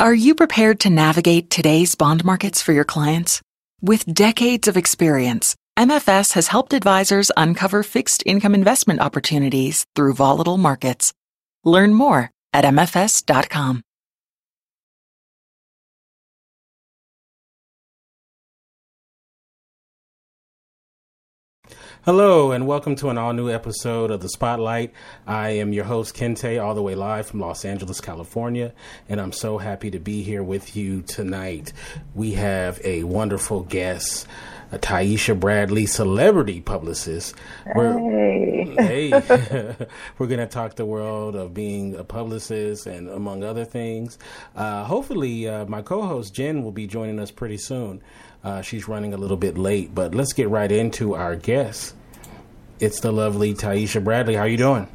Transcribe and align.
Are 0.00 0.14
you 0.14 0.34
prepared 0.34 0.80
to 0.80 0.88
navigate 0.88 1.50
today's 1.50 1.94
bond 1.94 2.24
markets 2.24 2.62
for 2.62 2.72
your 2.72 2.86
clients? 2.86 3.42
With 3.82 4.06
decades 4.06 4.66
of 4.66 4.78
experience, 4.78 5.54
MFS 5.78 6.32
has 6.32 6.48
helped 6.48 6.72
advisors 6.72 7.30
uncover 7.36 7.82
fixed 7.82 8.22
income 8.24 8.54
investment 8.54 9.00
opportunities 9.00 9.84
through 9.94 10.14
volatile 10.14 10.56
markets. 10.56 11.12
Learn 11.64 11.92
more 11.92 12.30
at 12.54 12.64
MFS.com. 12.64 13.82
Hello, 22.06 22.50
and 22.50 22.66
welcome 22.66 22.96
to 22.96 23.10
an 23.10 23.18
all 23.18 23.34
new 23.34 23.50
episode 23.50 24.10
of 24.10 24.22
The 24.22 24.30
Spotlight. 24.30 24.94
I 25.26 25.50
am 25.50 25.74
your 25.74 25.84
host, 25.84 26.16
Kente, 26.16 26.58
all 26.58 26.74
the 26.74 26.80
way 26.80 26.94
live 26.94 27.26
from 27.26 27.40
Los 27.40 27.62
Angeles, 27.62 28.00
California, 28.00 28.72
and 29.10 29.20
I'm 29.20 29.32
so 29.32 29.58
happy 29.58 29.90
to 29.90 29.98
be 29.98 30.22
here 30.22 30.42
with 30.42 30.74
you 30.74 31.02
tonight. 31.02 31.74
We 32.14 32.32
have 32.32 32.80
a 32.84 33.04
wonderful 33.04 33.64
guest. 33.64 34.26
A 34.72 34.78
Taisha 34.78 35.38
Bradley, 35.38 35.84
celebrity 35.84 36.60
publicist. 36.60 37.34
We're, 37.74 37.98
hey, 37.98 38.74
hey. 38.78 39.10
we're 40.18 40.28
going 40.28 40.38
to 40.38 40.46
talk 40.46 40.76
the 40.76 40.86
world 40.86 41.34
of 41.34 41.52
being 41.52 41.96
a 41.96 42.04
publicist 42.04 42.86
and 42.86 43.08
among 43.08 43.42
other 43.42 43.64
things. 43.64 44.16
Uh, 44.54 44.84
hopefully, 44.84 45.48
uh, 45.48 45.66
my 45.66 45.82
co-host 45.82 46.32
Jen 46.32 46.62
will 46.62 46.70
be 46.70 46.86
joining 46.86 47.18
us 47.18 47.32
pretty 47.32 47.56
soon. 47.56 48.00
Uh, 48.44 48.62
she's 48.62 48.88
running 48.88 49.12
a 49.12 49.16
little 49.16 49.36
bit 49.36 49.58
late, 49.58 49.94
but 49.94 50.14
let's 50.14 50.32
get 50.32 50.48
right 50.48 50.70
into 50.70 51.14
our 51.14 51.34
guest. 51.34 51.94
It's 52.80 53.00
the 53.00 53.12
lovely 53.12 53.52
Taisha 53.52 54.02
Bradley. 54.02 54.34
How 54.34 54.42
are 54.42 54.48
you 54.48 54.56
doing? 54.56 54.88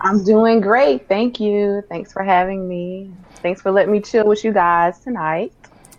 I'm 0.00 0.22
doing 0.22 0.60
great. 0.60 1.08
Thank 1.08 1.40
you. 1.40 1.82
Thanks 1.88 2.12
for 2.12 2.22
having 2.22 2.68
me. 2.68 3.10
Thanks 3.42 3.60
for 3.60 3.72
letting 3.72 3.90
me 3.90 4.00
chill 4.00 4.26
with 4.26 4.44
you 4.44 4.52
guys 4.52 5.00
tonight. 5.00 5.52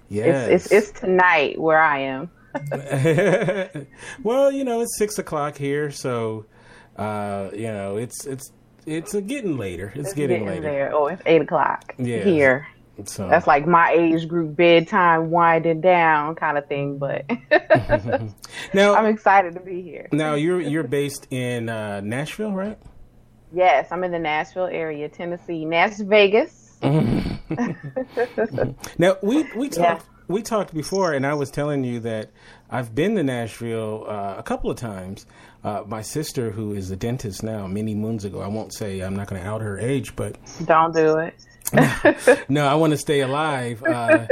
Yes. 0.08 0.48
It's, 0.48 0.72
it's, 0.72 0.90
it's 0.90 1.00
tonight 1.00 1.60
where 1.60 1.82
I 1.82 2.00
am. 2.00 2.32
well, 4.24 4.50
you 4.50 4.64
know, 4.64 4.80
it's 4.80 4.98
six 4.98 5.20
o'clock 5.20 5.58
here, 5.58 5.92
so 5.92 6.46
uh, 6.96 7.50
you 7.54 7.68
know, 7.68 7.98
it's 7.98 8.26
it's 8.26 8.54
it's 8.86 9.14
getting 9.14 9.58
later. 9.58 9.92
It's, 9.94 10.06
it's 10.06 10.14
getting, 10.14 10.46
getting, 10.46 10.64
later. 10.64 10.74
There. 10.74 10.96
Oh, 10.96 11.08
it's 11.08 11.22
eight 11.26 11.42
o'clock 11.42 11.96
yeah. 11.98 12.24
here. 12.24 12.68
So. 13.04 13.28
That's 13.28 13.46
like 13.46 13.68
my 13.68 13.92
age 13.92 14.28
group 14.28 14.56
bedtime 14.56 15.30
winding 15.30 15.82
down 15.82 16.36
kind 16.36 16.58
of 16.58 16.68
thing, 16.68 16.98
but 16.98 17.26
now 18.74 18.96
I'm 18.96 19.06
excited 19.08 19.54
to 19.56 19.60
be 19.60 19.82
here. 19.82 20.08
Now 20.12 20.34
you're 20.36 20.62
you're 20.62 20.84
based 20.84 21.28
in 21.30 21.68
uh, 21.68 22.00
Nashville, 22.02 22.54
right? 22.54 22.78
Yes, 23.52 23.92
I'm 23.92 24.04
in 24.04 24.12
the 24.12 24.20
Nashville 24.20 24.68
area, 24.68 25.10
Tennessee, 25.10 25.66
Nash 25.66 25.98
Vegas. 25.98 26.78
now 28.98 29.18
we 29.22 29.44
we 29.56 29.70
talked 29.70 30.06
yeah. 30.06 30.24
we 30.28 30.42
talked 30.42 30.74
before, 30.74 31.14
and 31.14 31.26
I 31.26 31.34
was 31.34 31.52
telling 31.52 31.84
you 31.84 32.00
that 32.02 32.32
I've 32.70 32.96
been 32.96 33.16
to 33.16 33.24
Nashville 33.24 34.06
uh, 34.08 34.36
a 34.38 34.44
couple 34.44 34.72
of 34.72 34.78
times. 34.78 35.26
Uh, 35.64 35.84
my 35.88 36.02
sister, 36.02 36.52
who 36.52 36.74
is 36.74 36.92
a 36.92 36.96
dentist 36.96 37.44
now, 37.44 37.66
many 37.66 37.96
moons 37.96 38.24
ago, 38.24 38.40
I 38.42 38.48
won't 38.48 38.72
say 38.74 39.00
I'm 39.00 39.16
not 39.16 39.28
going 39.28 39.42
to 39.42 39.48
out 39.48 39.62
her 39.62 39.80
age, 39.80 40.16
but 40.16 40.38
don't 40.66 40.94
do 40.94 41.18
it. 41.18 41.34
no, 42.50 42.68
I 42.68 42.76
want 42.76 42.92
to 42.92 42.98
stay 42.98 43.22
alive. 43.22 43.84
Uh, 43.84 44.28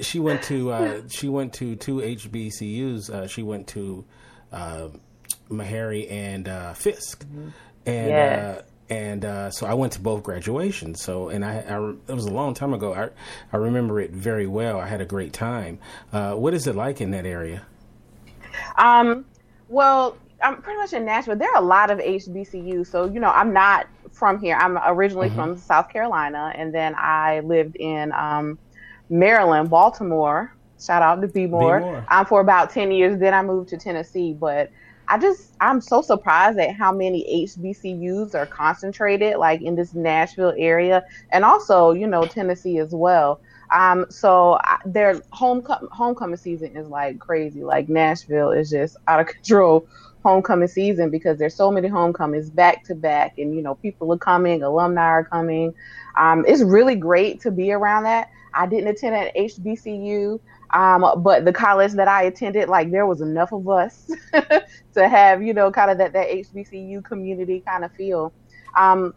she 0.00 0.18
went 0.18 0.42
to 0.44 0.70
uh, 0.70 1.02
she 1.08 1.28
went 1.28 1.52
to 1.54 1.76
two 1.76 1.96
HBCUs. 1.96 3.10
Uh, 3.10 3.26
she 3.26 3.42
went 3.42 3.66
to 3.68 4.04
uh, 4.52 4.88
Meharry 5.50 6.10
and 6.10 6.48
uh, 6.48 6.72
Fisk, 6.74 7.24
mm-hmm. 7.24 7.48
and 7.84 8.08
yeah. 8.08 8.56
Uh, 8.58 8.62
and 8.88 9.52
so 9.52 9.66
I 9.66 9.74
went 9.74 9.94
to 9.94 10.00
both 10.00 10.22
graduations. 10.22 11.02
So 11.02 11.28
and 11.28 11.44
I, 11.44 11.58
I, 11.58 11.90
it 12.08 12.14
was 12.14 12.26
a 12.26 12.32
long 12.32 12.54
time 12.54 12.72
ago. 12.72 12.94
I 12.94 13.10
I 13.52 13.58
remember 13.58 14.00
it 14.00 14.12
very 14.12 14.46
well. 14.46 14.78
I 14.78 14.86
had 14.86 15.00
a 15.00 15.04
great 15.04 15.32
time. 15.32 15.78
what 16.12 16.54
is 16.54 16.66
it 16.66 16.76
like 16.76 17.00
in 17.00 17.10
that 17.10 17.26
area? 17.26 17.62
Um. 18.78 19.24
Well, 19.68 20.16
I'm 20.42 20.62
pretty 20.62 20.78
much 20.78 20.92
in 20.92 21.04
Nashville. 21.04 21.36
There 21.36 21.50
are 21.50 21.60
a 21.60 21.66
lot 21.66 21.90
of 21.90 21.98
HBCUs, 21.98 22.86
so 22.86 23.06
you 23.06 23.18
know 23.18 23.30
I'm 23.30 23.52
not 23.52 23.88
from 24.16 24.40
here. 24.40 24.56
I'm 24.56 24.78
originally 24.78 25.28
mm-hmm. 25.28 25.36
from 25.36 25.56
South 25.58 25.90
Carolina, 25.90 26.52
and 26.56 26.74
then 26.74 26.94
I 26.96 27.40
lived 27.40 27.76
in 27.76 28.12
um, 28.12 28.58
Maryland, 29.10 29.70
Baltimore. 29.70 30.52
Shout 30.80 31.02
out 31.02 31.20
to 31.20 31.28
B 31.28 31.46
More. 31.46 32.04
Um, 32.10 32.26
for 32.26 32.40
about 32.40 32.70
ten 32.70 32.90
years. 32.90 33.18
Then 33.18 33.34
I 33.34 33.42
moved 33.42 33.68
to 33.70 33.78
Tennessee, 33.78 34.32
but 34.32 34.70
I 35.08 35.18
just 35.18 35.52
I'm 35.60 35.80
so 35.80 36.02
surprised 36.02 36.58
at 36.58 36.74
how 36.74 36.92
many 36.92 37.46
HBCUs 37.46 38.34
are 38.34 38.46
concentrated 38.46 39.36
like 39.36 39.62
in 39.62 39.76
this 39.76 39.94
Nashville 39.94 40.54
area, 40.56 41.04
and 41.30 41.44
also 41.44 41.92
you 41.92 42.06
know 42.06 42.24
Tennessee 42.24 42.78
as 42.78 42.92
well. 42.92 43.40
Um, 43.72 44.06
so 44.10 44.58
I, 44.62 44.78
their 44.86 45.20
homecoming 45.32 45.88
homecoming 45.90 46.36
season 46.36 46.76
is 46.76 46.88
like 46.88 47.18
crazy. 47.18 47.62
Like 47.62 47.88
Nashville 47.88 48.52
is 48.52 48.70
just 48.70 48.96
out 49.08 49.20
of 49.20 49.26
control 49.34 49.86
homecoming 50.26 50.66
season 50.66 51.08
because 51.08 51.38
there's 51.38 51.54
so 51.54 51.70
many 51.70 51.86
homecomings 51.86 52.50
back 52.50 52.82
to 52.84 52.96
back, 52.96 53.38
and 53.38 53.54
you 53.54 53.62
know 53.62 53.76
people 53.76 54.12
are 54.12 54.18
coming, 54.18 54.62
alumni 54.64 55.02
are 55.02 55.24
coming. 55.24 55.72
Um, 56.18 56.44
it's 56.48 56.62
really 56.62 56.96
great 56.96 57.40
to 57.42 57.52
be 57.52 57.70
around 57.70 58.02
that. 58.04 58.30
I 58.52 58.66
didn't 58.66 58.88
attend 58.88 59.14
at 59.14 59.36
HBCU, 59.36 60.40
um, 60.70 61.22
but 61.22 61.44
the 61.44 61.52
college 61.52 61.92
that 61.92 62.08
I 62.08 62.24
attended, 62.24 62.68
like 62.68 62.90
there 62.90 63.06
was 63.06 63.20
enough 63.20 63.52
of 63.52 63.68
us 63.68 64.10
to 64.94 65.08
have 65.08 65.42
you 65.42 65.54
know 65.54 65.70
kind 65.70 65.92
of 65.92 65.98
that 65.98 66.12
that 66.14 66.28
HBCU 66.28 67.04
community 67.04 67.62
kind 67.64 67.84
of 67.84 67.92
feel. 67.92 68.32
Um, 68.76 69.14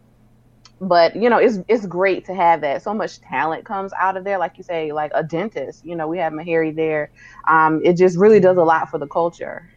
but 0.81 1.15
you 1.15 1.29
know 1.29 1.37
it's 1.37 1.57
it's 1.67 1.85
great 1.87 2.23
to 2.25 2.33
have 2.33 2.61
that 2.61 2.81
so 2.81 2.93
much 2.93 3.19
talent 3.19 3.65
comes 3.65 3.91
out 3.99 4.15
of 4.15 4.23
there 4.23 4.37
like 4.37 4.57
you 4.57 4.63
say 4.63 4.93
like 4.93 5.11
a 5.13 5.21
dentist 5.21 5.83
you 5.85 5.93
know 5.93 6.07
we 6.07 6.17
have 6.17 6.31
Meharry 6.31 6.73
there 6.73 7.11
um, 7.49 7.81
it 7.83 7.97
just 7.97 8.17
really 8.17 8.39
does 8.39 8.55
a 8.55 8.63
lot 8.63 8.89
for 8.89 8.97
the 8.97 9.07
culture 9.07 9.69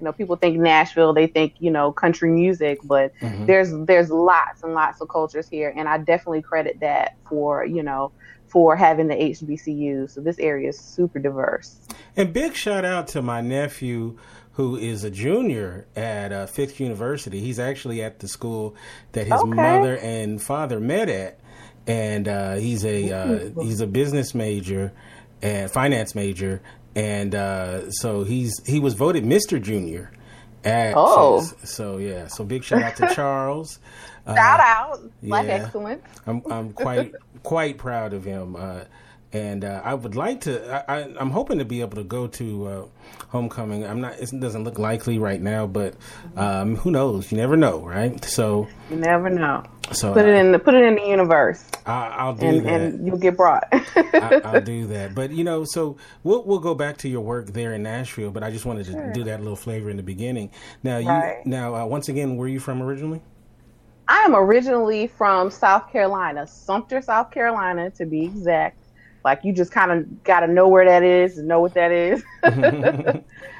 you 0.00 0.04
know 0.04 0.12
people 0.12 0.36
think 0.36 0.58
Nashville 0.58 1.12
they 1.12 1.26
think 1.26 1.54
you 1.58 1.70
know 1.70 1.92
country 1.92 2.30
music 2.30 2.78
but 2.84 3.12
mm-hmm. 3.20 3.46
there's 3.46 3.72
there's 3.86 4.10
lots 4.10 4.62
and 4.62 4.74
lots 4.74 5.00
of 5.00 5.08
cultures 5.08 5.48
here. 5.48 5.72
And 5.74 5.88
I 5.88 5.98
definitely 5.98 6.42
credit 6.42 6.80
that 6.80 7.16
for 7.28 7.64
you 7.64 7.82
know 7.82 8.12
for 8.46 8.76
having 8.76 9.08
the 9.08 9.14
HBCU 9.14 10.10
so 10.10 10.20
this 10.20 10.38
area 10.38 10.68
is 10.68 10.78
super 10.78 11.18
diverse. 11.18 11.78
And 12.16 12.32
big 12.32 12.54
shout 12.54 12.84
out 12.84 13.08
to 13.08 13.22
my 13.22 13.40
nephew 13.40 14.18
who 14.56 14.76
is 14.76 15.04
a 15.04 15.10
junior 15.10 15.86
at 15.94 16.32
uh, 16.32 16.46
Fisk 16.46 16.80
University. 16.80 17.40
He's 17.40 17.58
actually 17.58 18.02
at 18.02 18.20
the 18.20 18.28
school 18.28 18.74
that 19.12 19.26
his 19.26 19.34
okay. 19.34 19.50
mother 19.50 19.98
and 19.98 20.42
father 20.42 20.80
met 20.80 21.10
at. 21.10 21.38
And 21.86 22.26
uh, 22.26 22.54
he's 22.54 22.84
a 22.84 23.12
uh, 23.12 23.62
he's 23.62 23.80
a 23.80 23.86
business 23.86 24.34
major 24.34 24.92
and 25.42 25.70
finance 25.70 26.14
major 26.14 26.62
and 26.96 27.34
uh, 27.34 27.90
so 27.90 28.24
he's 28.24 28.60
he 28.66 28.80
was 28.80 28.94
voted 28.94 29.24
Mr. 29.24 29.62
Junior. 29.62 30.10
At 30.64 30.94
oh, 30.96 31.42
so 31.62 31.98
yeah, 31.98 32.26
so 32.26 32.42
big 32.42 32.64
shout 32.64 32.82
out 32.82 32.96
to 32.96 33.06
Charles. 33.14 33.78
Shout 34.26 34.58
uh, 34.58 34.62
out, 34.62 35.00
Black 35.22 35.46
yeah, 35.46 35.52
excellence. 35.52 36.02
I'm 36.26 36.42
I'm 36.50 36.72
quite 36.72 37.12
quite 37.44 37.78
proud 37.78 38.12
of 38.12 38.24
him. 38.24 38.56
Uh, 38.56 38.80
and 39.32 39.64
uh, 39.64 39.82
I 39.84 39.94
would 39.94 40.16
like 40.16 40.42
to. 40.42 40.90
I, 40.90 41.00
am 41.20 41.30
hoping 41.30 41.58
to 41.58 41.64
be 41.64 41.82
able 41.82 41.96
to 41.96 42.04
go 42.04 42.26
to 42.26 42.66
uh, 42.66 42.86
homecoming. 43.28 43.84
I'm 43.84 44.00
not. 44.00 44.18
It 44.18 44.30
doesn't 44.40 44.64
look 44.64 44.78
likely 44.78 45.18
right 45.18 45.40
now, 45.40 45.66
but 45.66 45.94
um, 46.36 46.76
who 46.76 46.90
knows? 46.90 47.30
You 47.30 47.36
never 47.36 47.56
know, 47.56 47.80
right? 47.80 48.24
So 48.24 48.66
you 48.90 48.96
never 48.96 49.28
know. 49.28 49.64
So 49.92 50.12
put 50.12 50.24
it 50.24 50.34
in 50.34 50.52
the 50.52 50.58
put 50.58 50.74
it 50.74 50.82
in 50.82 50.96
the 50.96 51.06
universe. 51.06 51.64
I, 51.86 52.26
will 52.26 52.34
do 52.34 52.46
and, 52.46 52.66
that, 52.66 52.80
and 52.80 53.06
you'll 53.06 53.18
get 53.18 53.36
brought. 53.36 53.68
I, 53.72 54.50
will 54.52 54.60
do 54.64 54.86
that. 54.88 55.14
But 55.14 55.30
you 55.30 55.44
know, 55.44 55.64
so 55.64 55.96
we'll 56.24 56.42
we'll 56.44 56.58
go 56.58 56.74
back 56.74 56.96
to 56.98 57.08
your 57.08 57.20
work 57.20 57.52
there 57.52 57.74
in 57.74 57.82
Nashville. 57.82 58.30
But 58.30 58.42
I 58.42 58.50
just 58.50 58.66
wanted 58.66 58.86
to 58.86 58.92
sure. 58.92 59.12
do 59.12 59.24
that 59.24 59.40
little 59.40 59.56
flavor 59.56 59.90
in 59.90 59.96
the 59.96 60.02
beginning. 60.02 60.50
Now 60.82 60.98
you 60.98 61.08
right. 61.08 61.46
now 61.46 61.74
uh, 61.74 61.86
once 61.86 62.08
again, 62.08 62.36
where 62.36 62.46
are 62.46 62.50
you 62.50 62.60
from 62.60 62.82
originally? 62.82 63.20
I 64.08 64.18
am 64.18 64.36
originally 64.36 65.08
from 65.08 65.50
South 65.50 65.90
Carolina, 65.90 66.46
Sumter, 66.46 67.02
South 67.02 67.30
Carolina, 67.30 67.90
to 67.90 68.06
be 68.06 68.24
exact. 68.24 68.78
Like 69.24 69.40
you 69.42 69.52
just 69.52 69.72
kind 69.72 69.90
of 69.90 70.22
got 70.22 70.40
to 70.40 70.46
know 70.46 70.68
where 70.68 70.84
that 70.84 71.02
is, 71.02 71.38
know 71.38 71.60
what 71.60 71.74
that 71.74 71.90
is. 71.90 72.22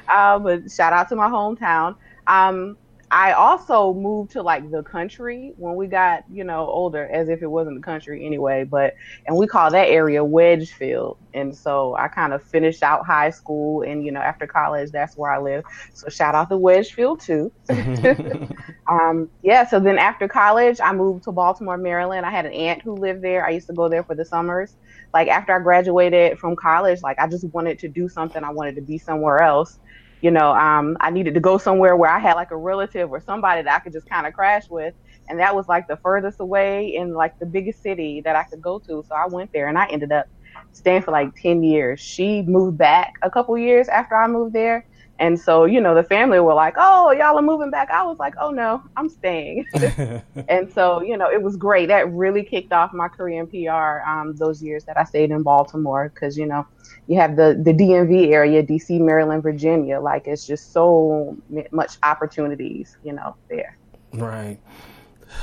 uh, 0.07 0.39
but 0.39 0.71
shout 0.71 0.93
out 0.93 1.09
to 1.09 1.15
my 1.15 1.27
hometown. 1.27 1.95
Um, 2.27 2.77
I 3.09 3.31
also 3.31 3.93
moved 3.93 4.31
to 4.31 4.41
like 4.41 4.69
the 4.69 4.83
country 4.83 5.53
when 5.55 5.75
we 5.75 5.87
got, 5.87 6.23
you 6.29 6.43
know, 6.43 6.67
older, 6.67 7.07
as 7.07 7.29
if 7.29 7.41
it 7.41 7.47
wasn't 7.47 7.77
the 7.77 7.81
country 7.81 8.25
anyway. 8.25 8.65
But 8.65 8.95
and 9.25 9.37
we 9.37 9.47
call 9.47 9.71
that 9.71 9.87
area 9.87 10.23
Wedgefield. 10.23 11.17
And 11.33 11.55
so 11.55 11.95
I 11.95 12.09
kind 12.09 12.33
of 12.33 12.43
finished 12.43 12.83
out 12.83 13.05
high 13.05 13.29
school, 13.29 13.83
and 13.83 14.03
you 14.03 14.11
know, 14.11 14.19
after 14.19 14.45
college, 14.45 14.91
that's 14.91 15.15
where 15.15 15.31
I 15.31 15.39
live. 15.39 15.63
So 15.93 16.09
shout 16.09 16.35
out 16.35 16.49
to 16.49 16.57
Wedgefield 16.57 17.21
too. 17.21 17.51
um, 18.89 19.29
yeah. 19.41 19.65
So 19.65 19.79
then 19.79 19.97
after 19.97 20.27
college, 20.27 20.79
I 20.83 20.91
moved 20.91 21.23
to 21.25 21.31
Baltimore, 21.31 21.77
Maryland. 21.77 22.25
I 22.25 22.31
had 22.31 22.45
an 22.45 22.53
aunt 22.53 22.81
who 22.81 22.93
lived 22.93 23.21
there. 23.21 23.45
I 23.45 23.51
used 23.51 23.67
to 23.67 23.73
go 23.73 23.87
there 23.87 24.03
for 24.03 24.15
the 24.15 24.25
summers. 24.25 24.75
Like 25.13 25.29
after 25.29 25.55
I 25.55 25.59
graduated 25.59 26.39
from 26.39 26.57
college, 26.57 27.01
like 27.03 27.19
I 27.19 27.27
just 27.27 27.45
wanted 27.53 27.79
to 27.79 27.87
do 27.87 28.09
something. 28.09 28.43
I 28.43 28.51
wanted 28.51 28.75
to 28.75 28.81
be 28.81 28.97
somewhere 28.97 29.41
else 29.41 29.79
you 30.21 30.31
know, 30.31 30.51
um, 30.53 30.97
I 30.99 31.09
needed 31.09 31.33
to 31.35 31.39
go 31.39 31.57
somewhere 31.57 31.95
where 31.95 32.09
I 32.09 32.19
had 32.19 32.33
like 32.33 32.51
a 32.51 32.57
relative 32.57 33.11
or 33.11 33.21
somebody 33.21 33.61
that 33.61 33.75
I 33.75 33.79
could 33.79 33.93
just 33.93 34.09
kind 34.09 34.25
of 34.25 34.33
crash 34.33 34.69
with. 34.69 34.93
and 35.29 35.39
that 35.39 35.55
was 35.55 35.67
like 35.67 35.87
the 35.87 35.97
furthest 35.97 36.39
away 36.39 36.95
in 36.95 37.13
like 37.13 37.37
the 37.39 37.45
biggest 37.45 37.81
city 37.83 38.21
that 38.21 38.35
I 38.35 38.43
could 38.43 38.61
go 38.61 38.79
to. 38.79 39.03
So 39.07 39.15
I 39.15 39.27
went 39.27 39.51
there, 39.51 39.67
and 39.67 39.77
I 39.77 39.87
ended 39.87 40.11
up 40.11 40.27
staying 40.71 41.03
for 41.03 41.11
like 41.11 41.35
ten 41.35 41.63
years. 41.63 41.99
She 41.99 42.41
moved 42.43 42.77
back 42.77 43.15
a 43.21 43.29
couple 43.29 43.57
years 43.57 43.87
after 43.89 44.15
I 44.15 44.27
moved 44.27 44.53
there, 44.53 44.85
and 45.19 45.39
so, 45.39 45.65
you 45.65 45.81
know, 45.81 45.95
the 45.95 46.03
family 46.03 46.39
were 46.39 46.53
like, 46.53 46.75
oh, 46.77 47.11
y'all 47.11 47.37
are 47.37 47.41
moving 47.41 47.71
back. 47.71 47.89
I 47.89 48.03
was 48.03 48.19
like, 48.19 48.35
oh, 48.39 48.51
no, 48.51 48.83
I'm 48.95 49.09
staying. 49.09 49.65
and 50.47 50.71
so, 50.71 51.01
you 51.01 51.17
know, 51.17 51.29
it 51.29 51.41
was 51.41 51.55
great. 51.55 51.87
That 51.87 52.11
really 52.11 52.43
kicked 52.43 52.71
off 52.71 52.93
my 52.93 53.07
career 53.07 53.41
in 53.41 53.47
PR 53.47 54.07
um, 54.07 54.35
those 54.35 54.61
years 54.61 54.83
that 54.85 54.97
I 54.97 55.03
stayed 55.03 55.31
in 55.31 55.41
Baltimore 55.41 56.11
because, 56.13 56.37
you 56.37 56.45
know, 56.45 56.67
you 57.07 57.19
have 57.19 57.35
the, 57.35 57.59
the 57.61 57.73
DMV 57.73 58.31
area, 58.31 58.61
DC, 58.61 58.99
Maryland, 58.99 59.41
Virginia. 59.41 59.99
Like, 59.99 60.27
it's 60.27 60.45
just 60.45 60.73
so 60.73 61.37
much 61.71 61.97
opportunities, 62.03 62.97
you 63.03 63.13
know, 63.13 63.35
there. 63.49 63.77
Right. 64.13 64.59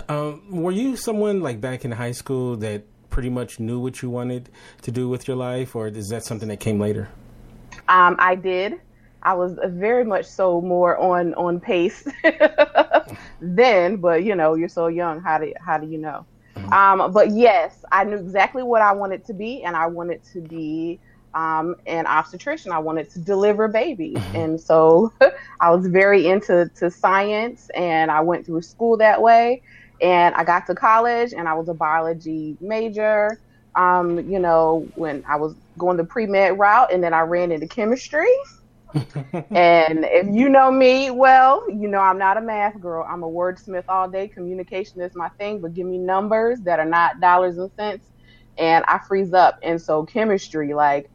Um, 0.08 0.43
were 0.50 0.72
you 0.72 0.96
someone 0.96 1.40
like 1.40 1.61
back 1.61 1.84
in 1.84 1.93
high 1.93 2.12
school 2.12 2.56
that 2.56 2.84
pretty 3.11 3.31
much 3.31 3.61
knew 3.61 3.78
what 3.78 4.02
you 4.02 4.11
wanted 4.11 4.50
to 4.82 4.90
do 4.90 5.08
with 5.08 5.28
your 5.28 5.37
life, 5.37 5.76
or 5.76 5.88
is 5.88 6.08
that 6.08 6.25
something 6.25 6.49
that 6.49 6.61
came 6.61 6.81
later? 6.81 7.08
Um, 7.88 8.16
I 8.19 8.34
did. 8.34 8.81
I 9.22 9.34
was 9.34 9.58
very 9.66 10.05
much 10.05 10.26
so 10.26 10.61
more 10.61 10.99
on 10.99 11.32
on 11.34 11.61
pace 11.61 12.06
then, 13.40 13.96
but 13.96 14.22
you 14.22 14.34
know, 14.34 14.55
you're 14.55 14.69
so 14.69 14.88
young. 14.88 15.20
How 15.20 15.38
do 15.38 15.52
how 15.64 15.78
do 15.78 15.87
you 15.87 15.99
know? 15.99 16.26
Mm-hmm. 16.56 16.72
Um, 16.72 17.12
but 17.12 17.31
yes, 17.31 17.84
I 17.90 18.05
knew 18.05 18.16
exactly 18.16 18.62
what 18.62 18.82
I 18.82 18.93
wanted 18.93 19.25
to 19.26 19.32
be, 19.32 19.62
and 19.62 19.76
I 19.76 19.87
wanted 19.87 20.22
to 20.32 20.40
be 20.40 21.00
um, 21.34 21.76
an 21.86 22.06
obstetrician. 22.06 22.72
I 22.72 22.78
wanted 22.78 23.10
to 23.10 23.19
deliver 23.20 23.69
babies, 23.69 24.16
mm-hmm. 24.16 24.36
and 24.36 24.60
so 24.60 25.12
I 25.60 25.70
was 25.70 25.86
very 25.86 26.26
into 26.28 26.70
to 26.76 26.90
science, 26.90 27.70
and 27.75 28.10
I 28.10 28.20
went 28.20 28.46
through 28.46 28.62
school 28.62 28.96
that 28.98 29.20
way. 29.20 29.62
And 30.00 30.34
I 30.34 30.44
got 30.44 30.66
to 30.66 30.75
college, 30.75 31.32
and 31.32 31.48
I 31.48 31.54
was 31.54 31.69
a 31.69 31.75
biology 31.75 32.56
major. 32.60 33.40
Um, 33.76 34.28
you 34.31 34.38
know, 34.38 34.86
when 34.94 35.25
I 35.26 35.36
was 35.36 35.54
going 35.78 35.96
the 35.96 36.04
pre 36.04 36.26
med 36.26 36.58
route, 36.58 36.92
and 36.92 37.02
then 37.02 37.14
I 37.14 37.20
ran 37.20 37.52
into 37.52 37.66
chemistry 37.66 38.28
and 39.50 40.04
if 40.04 40.26
you 40.32 40.48
know 40.48 40.70
me 40.70 41.10
well, 41.10 41.69
you 41.69 41.88
know 41.88 41.98
I'm 41.98 42.19
not 42.19 42.37
a 42.37 42.40
math 42.40 42.80
girl. 42.80 43.04
I'm 43.08 43.25
a 43.25 43.28
wordsmith 43.28 43.84
all 43.88 44.08
day. 44.08 44.28
Communication 44.28 45.00
is 45.00 45.16
my 45.16 45.28
thing, 45.30 45.60
but 45.60 45.75
give 45.75 45.87
me 45.87 45.98
numbers 45.98 46.60
that 46.60 46.78
are 46.78 46.84
not 46.84 47.20
dollars 47.20 47.58
and 47.58 47.70
cents, 47.72 48.06
and 48.56 48.84
I 48.87 48.98
freeze 48.98 49.34
up. 49.34 49.58
And 49.64 49.82
so 49.82 50.04
chemistry, 50.04 50.75
like, 50.75 51.10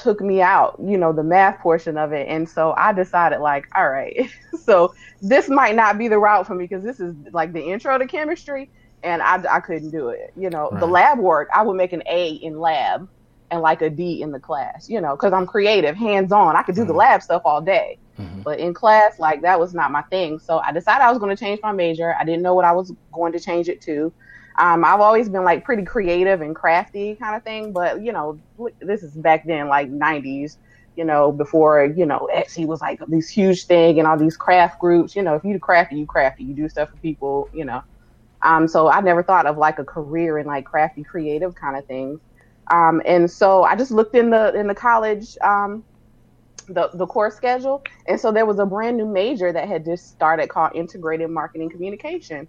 took 0.00 0.20
me 0.20 0.40
out, 0.42 0.76
you 0.82 0.98
know, 0.98 1.12
the 1.12 1.22
math 1.22 1.60
portion 1.60 1.96
of 1.96 2.12
it. 2.12 2.28
And 2.28 2.48
so 2.48 2.74
I 2.76 2.92
decided, 2.92 3.40
like, 3.40 3.66
all 3.74 3.88
right, 3.88 4.30
so 4.64 4.94
this 5.22 5.48
might 5.48 5.76
not 5.76 5.98
be 5.98 6.08
the 6.08 6.18
route 6.18 6.46
for 6.46 6.54
me 6.54 6.64
because 6.64 6.82
this 6.82 7.00
is 7.00 7.14
like 7.32 7.52
the 7.52 7.62
intro 7.62 7.96
to 7.98 8.06
chemistry, 8.06 8.70
and 9.02 9.22
I, 9.22 9.42
I 9.48 9.60
couldn't 9.60 9.90
do 9.90 10.08
it. 10.08 10.32
You 10.36 10.50
know, 10.50 10.70
right. 10.70 10.80
the 10.80 10.86
lab 10.86 11.18
work, 11.18 11.48
I 11.54 11.62
would 11.62 11.76
make 11.76 11.92
an 11.92 12.02
A 12.06 12.32
in 12.32 12.58
lab 12.60 13.08
and 13.50 13.60
like 13.60 13.82
a 13.82 13.90
D 13.90 14.22
in 14.22 14.30
the 14.30 14.40
class, 14.40 14.88
you 14.88 15.00
know, 15.00 15.16
because 15.16 15.32
I'm 15.32 15.46
creative, 15.46 15.96
hands 15.96 16.32
on. 16.32 16.56
I 16.56 16.62
could 16.62 16.74
do 16.74 16.82
mm-hmm. 16.82 16.88
the 16.88 16.96
lab 16.96 17.22
stuff 17.22 17.42
all 17.44 17.60
day. 17.60 17.98
Mm-hmm. 18.18 18.42
But 18.42 18.60
in 18.60 18.74
class, 18.74 19.18
like 19.18 19.42
that 19.42 19.58
was 19.58 19.74
not 19.74 19.90
my 19.90 20.02
thing. 20.02 20.38
So 20.38 20.58
I 20.58 20.72
decided 20.72 21.04
I 21.04 21.10
was 21.10 21.18
going 21.18 21.34
to 21.34 21.42
change 21.42 21.60
my 21.62 21.72
major. 21.72 22.14
I 22.18 22.24
didn't 22.24 22.42
know 22.42 22.54
what 22.54 22.64
I 22.64 22.72
was 22.72 22.92
going 23.12 23.32
to 23.32 23.40
change 23.40 23.68
it 23.68 23.80
to. 23.82 24.12
Um, 24.60 24.84
I've 24.84 25.00
always 25.00 25.28
been 25.28 25.42
like 25.42 25.64
pretty 25.64 25.84
creative 25.84 26.42
and 26.42 26.54
crafty 26.54 27.16
kind 27.16 27.34
of 27.34 27.42
thing. 27.42 27.72
But, 27.72 28.02
you 28.02 28.12
know, 28.12 28.38
this 28.80 29.02
is 29.02 29.12
back 29.14 29.46
then, 29.46 29.68
like 29.68 29.90
90s, 29.90 30.58
you 30.96 31.04
know, 31.04 31.32
before, 31.32 31.86
you 31.86 32.04
know, 32.04 32.28
Etsy 32.32 32.66
was 32.66 32.82
like 32.82 33.00
this 33.08 33.28
huge 33.28 33.64
thing 33.64 33.98
and 33.98 34.06
all 34.06 34.18
these 34.18 34.36
craft 34.36 34.78
groups. 34.78 35.16
You 35.16 35.22
know, 35.22 35.34
if 35.34 35.44
you 35.44 35.58
crafty, 35.58 35.96
you 35.96 36.06
crafty, 36.06 36.44
you 36.44 36.54
do 36.54 36.68
stuff 36.68 36.90
for 36.90 36.96
people, 36.98 37.48
you 37.54 37.64
know. 37.64 37.82
Um, 38.42 38.68
so 38.68 38.88
I 38.88 39.00
never 39.00 39.22
thought 39.22 39.46
of 39.46 39.56
like 39.56 39.78
a 39.78 39.84
career 39.84 40.38
in 40.38 40.46
like 40.46 40.66
crafty 40.66 41.04
creative 41.04 41.54
kind 41.54 41.76
of 41.76 41.86
things. 41.86 42.20
Um, 42.70 43.00
and 43.06 43.30
so 43.30 43.64
I 43.64 43.76
just 43.76 43.90
looked 43.90 44.14
in 44.14 44.30
the 44.30 44.54
in 44.54 44.66
the 44.66 44.74
college 44.74 45.36
um, 45.40 45.84
the 46.74 46.90
the 46.94 47.06
course 47.06 47.36
schedule, 47.36 47.82
and 48.08 48.20
so 48.20 48.32
there 48.32 48.46
was 48.46 48.58
a 48.58 48.66
brand 48.66 48.96
new 48.96 49.06
major 49.06 49.52
that 49.52 49.68
had 49.68 49.84
just 49.84 50.08
started 50.08 50.48
called 50.48 50.72
Integrated 50.74 51.30
Marketing 51.30 51.70
Communication, 51.70 52.48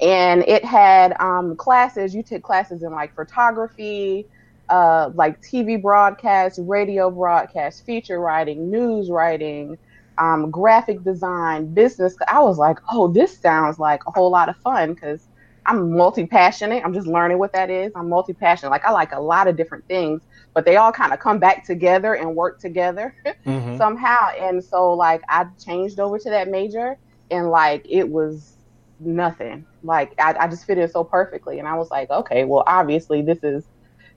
and 0.00 0.42
it 0.48 0.64
had 0.64 1.14
um, 1.20 1.56
classes. 1.56 2.14
You 2.14 2.22
took 2.22 2.42
classes 2.42 2.82
in 2.82 2.92
like 2.92 3.14
photography, 3.14 4.26
uh, 4.70 5.10
like 5.14 5.36
TV 5.42 5.80
broadcast, 5.80 6.60
radio 6.62 7.10
broadcast, 7.10 7.84
feature 7.86 8.20
writing, 8.20 8.70
news 8.70 9.10
writing. 9.10 9.76
Um, 10.18 10.50
graphic 10.50 11.02
design, 11.04 11.74
business. 11.74 12.14
I 12.28 12.40
was 12.40 12.58
like, 12.58 12.76
oh, 12.90 13.12
this 13.12 13.40
sounds 13.40 13.78
like 13.78 14.00
a 14.06 14.12
whole 14.12 14.30
lot 14.30 14.48
of 14.50 14.56
fun 14.58 14.94
because 14.94 15.28
I'm 15.66 15.96
multi 15.96 16.26
passionate. 16.26 16.84
I'm 16.84 16.94
just 16.94 17.06
learning 17.06 17.38
what 17.38 17.52
that 17.54 17.70
is. 17.70 17.92
I'm 17.96 18.08
multi 18.10 18.34
passionate. 18.34 18.70
Like 18.70 18.84
I 18.84 18.92
like 18.92 19.12
a 19.12 19.20
lot 19.20 19.48
of 19.48 19.56
different 19.56 19.86
things, 19.88 20.22
but 20.54 20.64
they 20.64 20.76
all 20.76 20.92
kind 20.92 21.12
of 21.12 21.18
come 21.18 21.38
back 21.38 21.64
together 21.64 22.14
and 22.14 22.34
work 22.34 22.60
together 22.60 23.14
mm-hmm. 23.46 23.76
somehow. 23.76 24.30
And 24.38 24.62
so 24.62 24.92
like 24.92 25.22
I 25.28 25.46
changed 25.64 26.00
over 26.00 26.18
to 26.18 26.30
that 26.30 26.48
major 26.48 26.98
and 27.30 27.50
like 27.50 27.86
it 27.88 28.08
was 28.08 28.56
nothing. 29.00 29.64
Like 29.82 30.14
I, 30.18 30.34
I 30.38 30.48
just 30.48 30.66
fit 30.66 30.78
in 30.78 30.88
so 30.88 31.04
perfectly. 31.04 31.58
And 31.58 31.66
I 31.66 31.74
was 31.74 31.90
like, 31.90 32.10
okay, 32.10 32.44
well 32.44 32.64
obviously 32.66 33.22
this 33.22 33.42
is, 33.42 33.64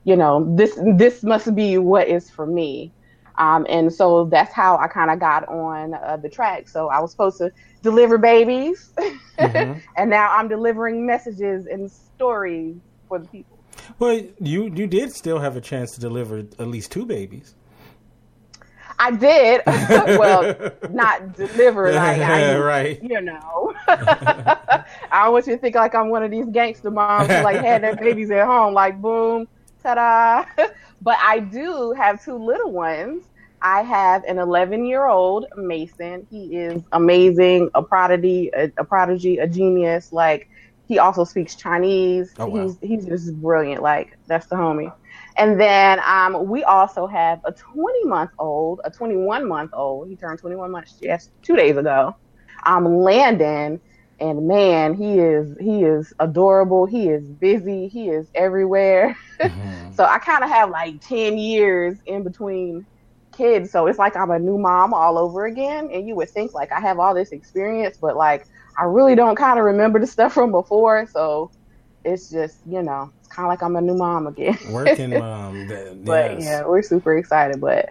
you 0.04 0.16
know, 0.16 0.46
this 0.56 0.78
this 0.96 1.24
must 1.24 1.56
be 1.56 1.78
what 1.78 2.08
is 2.08 2.30
for 2.30 2.46
me. 2.46 2.92
Um, 3.38 3.66
and 3.70 3.92
so 3.92 4.26
that's 4.26 4.54
how 4.54 4.78
I 4.78 4.88
kind 4.88 5.12
of 5.12 5.20
got 5.20 5.48
on 5.48 5.94
uh, 5.94 6.18
the 6.18 6.30
track. 6.30 6.70
So 6.70 6.88
I 6.88 7.00
was 7.00 7.12
supposed 7.12 7.38
to 7.40 7.52
deliver 7.82 8.18
babies, 8.18 8.94
mm-hmm. 8.98 9.80
and 9.98 10.10
now 10.10 10.32
I'm 10.32 10.48
delivering 10.48 11.06
messages 11.06 11.66
and 11.66 11.92
stories 11.92 12.78
for 13.08 13.20
the 13.20 13.28
people. 13.28 13.55
Well, 14.00 14.22
you 14.40 14.72
you 14.74 14.88
did 14.88 15.14
still 15.14 15.40
have 15.40 15.56
a 15.56 15.62
chance 15.62 15.92
to 15.96 16.00
deliver 16.00 16.40
at 16.40 16.68
least 16.68 16.92
two 16.92 17.06
babies. 17.06 17.56
I 18.98 19.12
did. 19.12 19.62
well, 19.66 20.72
not 20.90 21.36
deliver 21.36 21.92
like 21.92 22.22
I, 22.22 22.58
right. 22.60 23.04
You 23.04 23.22
know, 23.22 23.74
I 23.88 25.28
want 25.30 25.48
you 25.48 25.54
to 25.54 25.60
think 25.60 25.76
like 25.76 25.94
I'm 25.94 26.10
one 26.10 26.24
of 26.24 26.32
these 26.32 26.48
gangster 26.48 26.92
moms 26.92 27.28
who 27.28 27.42
like 27.42 27.58
had 27.58 27.84
their 27.84 27.96
babies 27.96 28.32
at 28.32 28.46
home, 28.46 28.74
like 28.74 29.02
boom, 29.02 29.48
ta-da. 29.84 30.46
but 31.02 31.18
I 31.22 31.40
do 31.40 31.94
have 31.98 32.24
two 32.24 32.36
little 32.36 32.72
ones, 32.72 33.26
I 33.66 33.82
have 33.82 34.24
an 34.26 34.38
11 34.38 34.86
year 34.86 35.08
old 35.08 35.48
Mason. 35.58 36.28
He 36.30 36.56
is 36.56 36.84
amazing, 36.92 37.72
a 37.74 37.82
prodigy, 37.82 38.52
a, 38.54 38.72
a, 38.78 38.84
prodigy, 38.84 39.40
a 39.40 39.48
genius. 39.48 40.14
Like 40.14 40.50
he 40.88 41.00
also 41.00 41.24
speaks 41.24 41.56
Chinese. 41.56 42.34
Oh, 42.38 42.48
wow. 42.48 42.64
He's 42.64 42.78
he's 42.82 43.06
just 43.06 43.36
brilliant. 43.42 43.82
Like 43.82 44.10
that's 44.28 44.48
the 44.48 44.56
homie. 44.56 44.92
And 45.38 45.60
then 45.60 46.00
um, 46.06 46.48
we 46.48 46.64
also 46.64 47.08
have 47.08 47.40
a 47.46 47.54
20 47.74 48.06
month 48.06 48.32
old, 48.40 48.82
a 48.86 48.92
21 48.92 49.48
month 49.48 49.72
old. 49.74 50.08
He 50.10 50.16
turned 50.16 50.40
21 50.40 50.72
months 50.72 50.98
yes 51.02 51.30
two 51.44 51.56
days 51.56 51.78
ago. 51.78 52.14
Um, 52.66 52.98
Landon, 52.98 53.82
and 54.20 54.48
man, 54.48 54.94
he 54.94 55.20
is 55.20 55.56
he 55.60 55.84
is 55.84 56.14
adorable. 56.20 56.86
He 56.86 57.10
is 57.10 57.30
busy. 57.30 57.88
He 57.88 58.10
is 58.10 58.30
everywhere. 58.36 59.16
Mm-hmm. 59.44 59.92
so 59.92 60.06
I 60.06 60.20
kind 60.20 60.46
of 60.46 60.50
have 60.50 60.70
like 60.70 61.02
10 61.02 61.38
years 61.38 62.00
in 62.06 62.24
between 62.24 62.86
kids. 63.36 63.72
So 63.72 63.88
it's 63.88 64.00
like 64.00 64.16
I'm 64.16 64.32
a 64.32 64.40
new 64.40 64.58
mom 64.58 64.94
all 64.94 65.18
over 65.18 65.46
again. 65.46 65.90
And 65.92 66.08
you 66.08 66.16
would 66.16 66.30
think 66.30 66.54
like 66.54 66.72
I 66.72 66.80
have 66.80 67.00
all 67.00 67.14
this 67.14 67.32
experience, 67.32 67.98
but 68.02 68.16
like 68.16 68.46
I 68.78 68.84
really 68.84 69.16
don't 69.16 69.36
kind 69.36 69.60
of 69.60 69.66
remember 69.66 70.00
the 70.00 70.08
stuff 70.08 70.34
from 70.34 70.52
before. 70.52 71.08
So 71.08 71.52
it's 72.04 72.30
just, 72.30 72.58
you 72.68 72.82
know, 72.82 73.12
it's 73.20 73.28
kind 73.28 73.46
of 73.46 73.50
like 73.50 73.64
I'm 73.64 73.76
a 73.76 73.82
new 73.82 73.96
mom 73.96 74.28
again. 74.28 74.58
Working 74.70 75.10
mom. 75.20 75.68
That, 75.68 76.04
but 76.04 76.40
yeah, 76.42 76.66
we're 76.66 76.82
super 76.82 77.18
excited. 77.18 77.62
But 77.62 77.90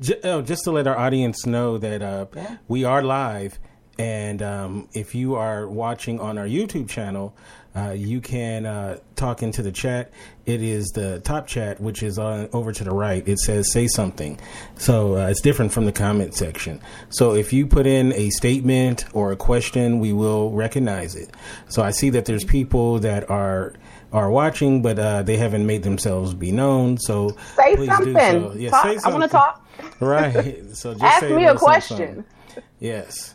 just, 0.00 0.24
oh, 0.24 0.42
just 0.42 0.64
to 0.64 0.72
let 0.72 0.86
our 0.86 0.96
audience 0.96 1.46
know 1.46 1.78
that 1.78 2.02
uh, 2.02 2.26
yeah. 2.34 2.56
we 2.68 2.84
are 2.84 3.02
live. 3.02 3.58
And 3.98 4.42
um, 4.42 4.88
if 4.92 5.14
you 5.14 5.36
are 5.36 5.68
watching 5.68 6.18
on 6.18 6.36
our 6.36 6.46
YouTube 6.46 6.88
channel, 6.88 7.36
uh, 7.76 7.90
you 7.90 8.20
can 8.20 8.66
uh, 8.66 8.98
talk 9.16 9.42
into 9.42 9.62
the 9.62 9.72
chat. 9.72 10.12
It 10.46 10.62
is 10.62 10.86
the 10.94 11.20
top 11.20 11.46
chat, 11.46 11.80
which 11.80 12.02
is 12.02 12.18
on 12.18 12.48
over 12.52 12.72
to 12.72 12.84
the 12.84 12.92
right. 12.92 13.26
It 13.26 13.38
says 13.38 13.72
"say 13.72 13.88
something," 13.88 14.38
so 14.76 15.16
uh, 15.16 15.28
it's 15.28 15.40
different 15.40 15.72
from 15.72 15.84
the 15.84 15.92
comment 15.92 16.34
section. 16.34 16.80
So 17.08 17.34
if 17.34 17.52
you 17.52 17.66
put 17.66 17.86
in 17.86 18.12
a 18.12 18.30
statement 18.30 19.06
or 19.12 19.32
a 19.32 19.36
question, 19.36 19.98
we 19.98 20.12
will 20.12 20.50
recognize 20.52 21.16
it. 21.16 21.30
So 21.68 21.82
I 21.82 21.90
see 21.90 22.10
that 22.10 22.26
there's 22.26 22.44
people 22.44 23.00
that 23.00 23.28
are 23.28 23.74
are 24.12 24.30
watching, 24.30 24.80
but 24.80 24.98
uh, 24.98 25.22
they 25.24 25.36
haven't 25.36 25.66
made 25.66 25.82
themselves 25.82 26.32
be 26.32 26.52
known. 26.52 26.96
So 26.98 27.36
say 27.56 27.74
something. 27.86 28.14
So. 28.14 28.54
Yeah, 28.56 28.70
talk. 28.70 28.82
say 28.84 28.98
something. 28.98 29.12
I 29.12 29.18
want 29.18 29.22
to 29.24 29.28
talk. 29.28 29.60
Right. 30.00 30.64
So 30.72 30.92
just 30.92 31.02
ask 31.02 31.24
me 31.24 31.46
a 31.46 31.54
question. 31.56 32.24
Something. 32.46 32.62
Yes. 32.78 33.34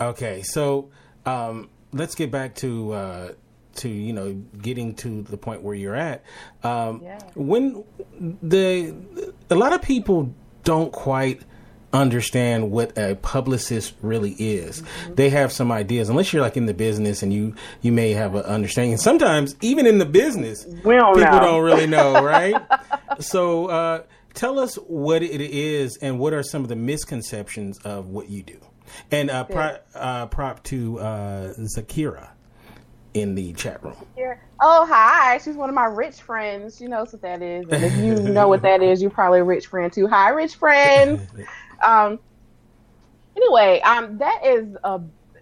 Okay. 0.00 0.42
So 0.42 0.90
um, 1.26 1.68
let's 1.92 2.14
get 2.14 2.30
back 2.30 2.54
to 2.56 2.92
uh, 2.92 3.32
to 3.80 3.88
you 3.88 4.12
know 4.12 4.34
getting 4.60 4.94
to 4.96 5.22
the 5.22 5.36
point 5.36 5.62
where 5.62 5.74
you're 5.74 5.96
at. 5.96 6.22
Um, 6.62 7.02
yeah. 7.02 7.20
When 7.34 7.84
the 8.42 8.94
a 9.50 9.54
lot 9.54 9.72
of 9.72 9.82
people 9.82 10.34
don't 10.64 10.92
quite 10.92 11.42
understand 11.92 12.70
what 12.70 12.96
a 12.96 13.16
publicist 13.16 13.94
really 14.00 14.32
is. 14.32 14.82
Mm-hmm. 14.82 15.14
They 15.14 15.30
have 15.30 15.52
some 15.52 15.72
ideas, 15.72 16.08
unless 16.08 16.32
you're 16.32 16.42
like 16.42 16.56
in 16.56 16.66
the 16.66 16.74
business 16.74 17.22
and 17.22 17.32
you 17.32 17.54
you 17.82 17.92
may 17.92 18.12
have 18.12 18.34
an 18.34 18.44
understanding. 18.44 18.96
Sometimes 18.96 19.56
even 19.60 19.86
in 19.86 19.98
the 19.98 20.06
business, 20.06 20.66
we 20.84 20.94
don't 20.94 21.14
people 21.14 21.32
know. 21.32 21.40
don't 21.40 21.64
really 21.64 21.86
know, 21.86 22.12
right? 22.24 22.54
so 23.18 23.66
uh, 23.66 24.02
tell 24.34 24.58
us 24.58 24.76
what 24.76 25.22
it 25.22 25.40
is 25.40 25.96
and 25.98 26.18
what 26.18 26.32
are 26.32 26.42
some 26.42 26.62
of 26.62 26.68
the 26.68 26.76
misconceptions 26.76 27.78
of 27.78 28.08
what 28.08 28.28
you 28.28 28.42
do. 28.42 28.58
And 29.10 29.30
uh, 29.30 29.44
pro, 29.44 29.76
uh, 29.94 30.26
prop 30.26 30.62
to 30.64 30.98
uh, 30.98 31.54
Zakira 31.76 32.30
in 33.14 33.34
the 33.34 33.52
chat 33.52 33.82
room. 33.82 33.96
Oh, 34.60 34.86
hi. 34.86 35.38
She's 35.38 35.56
one 35.56 35.68
of 35.68 35.74
my 35.74 35.86
rich 35.86 36.20
friends. 36.20 36.76
She 36.76 36.86
knows 36.86 37.12
what 37.12 37.22
that 37.22 37.42
is. 37.42 37.68
And 37.68 37.84
if 37.84 37.96
you 37.96 38.14
know 38.32 38.48
what 38.48 38.62
that 38.62 38.82
is, 38.82 39.02
you're 39.02 39.10
probably 39.10 39.40
a 39.40 39.44
rich 39.44 39.66
friend 39.66 39.92
too. 39.92 40.06
Hi, 40.06 40.30
rich 40.30 40.54
friends. 40.56 41.20
Um, 41.82 42.18
anyway, 43.34 43.80
um, 43.80 44.18
that 44.18 44.44
is 44.44 44.76
a 44.84 45.00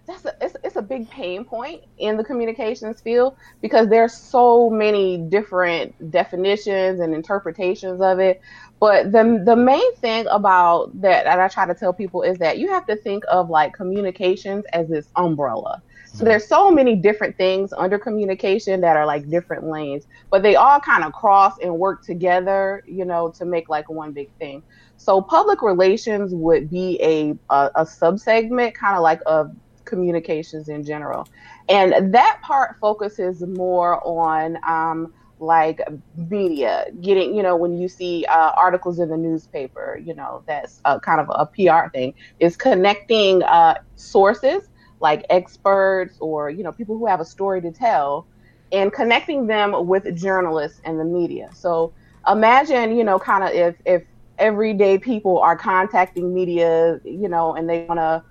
that's 0.09 0.25
a, 0.25 0.35
it's, 0.41 0.55
it's 0.63 0.75
a 0.75 0.81
big 0.81 1.09
pain 1.09 1.43
point 1.45 1.83
in 1.97 2.17
the 2.17 2.23
communications 2.23 2.99
field 2.99 3.35
because 3.61 3.89
there's 3.89 4.13
so 4.13 4.69
many 4.69 5.17
different 5.17 6.11
definitions 6.11 6.99
and 6.99 7.13
interpretations 7.13 8.01
of 8.01 8.19
it. 8.19 8.41
But 8.79 9.11
the 9.11 9.41
the 9.45 9.55
main 9.55 9.95
thing 9.97 10.25
about 10.31 10.99
that 11.01 11.25
that 11.25 11.39
I 11.39 11.47
try 11.49 11.65
to 11.67 11.75
tell 11.75 11.93
people 11.93 12.23
is 12.23 12.37
that 12.39 12.57
you 12.57 12.69
have 12.69 12.85
to 12.87 12.95
think 12.95 13.23
of 13.29 13.49
like 13.49 13.73
communications 13.73 14.65
as 14.71 14.87
this 14.87 15.07
umbrella. 15.15 15.83
So 16.11 16.25
there's 16.25 16.47
so 16.47 16.71
many 16.71 16.95
different 16.95 17.37
things 17.37 17.71
under 17.77 17.99
communication 17.99 18.81
that 18.81 18.97
are 18.97 19.05
like 19.05 19.29
different 19.29 19.65
lanes, 19.65 20.07
but 20.31 20.41
they 20.41 20.55
all 20.55 20.79
kind 20.79 21.03
of 21.03 21.13
cross 21.13 21.53
and 21.61 21.77
work 21.77 22.03
together, 22.03 22.83
you 22.87 23.05
know, 23.05 23.31
to 23.37 23.45
make 23.45 23.69
like 23.69 23.89
one 23.89 24.11
big 24.11 24.29
thing. 24.39 24.63
So 24.97 25.21
public 25.21 25.61
relations 25.61 26.33
would 26.33 26.69
be 26.69 26.99
a 27.01 27.35
a, 27.53 27.71
a 27.75 27.85
subsegment, 27.85 28.73
kind 28.73 28.95
of 28.95 29.01
like 29.03 29.21
of 29.27 29.51
communications 29.85 30.67
in 30.67 30.83
general, 30.83 31.27
and 31.69 32.13
that 32.13 32.39
part 32.41 32.77
focuses 32.81 33.45
more 33.45 34.05
on 34.05 34.57
um, 34.67 35.13
like 35.39 35.79
media, 36.15 36.87
getting 37.01 37.35
you 37.35 37.43
know 37.43 37.55
when 37.55 37.77
you 37.77 37.87
see 37.87 38.25
uh, 38.25 38.51
articles 38.57 38.99
in 38.99 39.09
the 39.09 39.17
newspaper, 39.17 40.01
you 40.03 40.15
know 40.15 40.43
that's 40.47 40.81
a, 40.85 40.99
kind 40.99 41.21
of 41.21 41.27
a 41.29 41.45
PR 41.45 41.89
thing, 41.93 42.15
is 42.39 42.57
connecting 42.57 43.43
uh, 43.43 43.75
sources 43.95 44.69
like 44.99 45.25
experts 45.29 46.17
or 46.19 46.49
you 46.49 46.63
know 46.63 46.71
people 46.71 46.97
who 46.97 47.05
have 47.05 47.19
a 47.19 47.25
story 47.25 47.61
to 47.61 47.71
tell, 47.71 48.27
and 48.71 48.91
connecting 48.91 49.47
them 49.47 49.87
with 49.87 50.15
journalists 50.15 50.81
and 50.85 50.99
the 50.99 51.05
media. 51.05 51.49
So 51.53 51.93
imagine 52.27 52.95
you 52.95 53.03
know 53.03 53.19
kind 53.19 53.43
of 53.43 53.51
if 53.51 53.75
if 53.85 54.03
everyday 54.39 54.97
people 54.97 55.39
are 55.39 55.55
contacting 55.55 56.33
media, 56.33 56.99
you 57.03 57.29
know, 57.29 57.53
and 57.55 57.69
they 57.69 57.85
want 57.85 57.99
to 57.99 58.23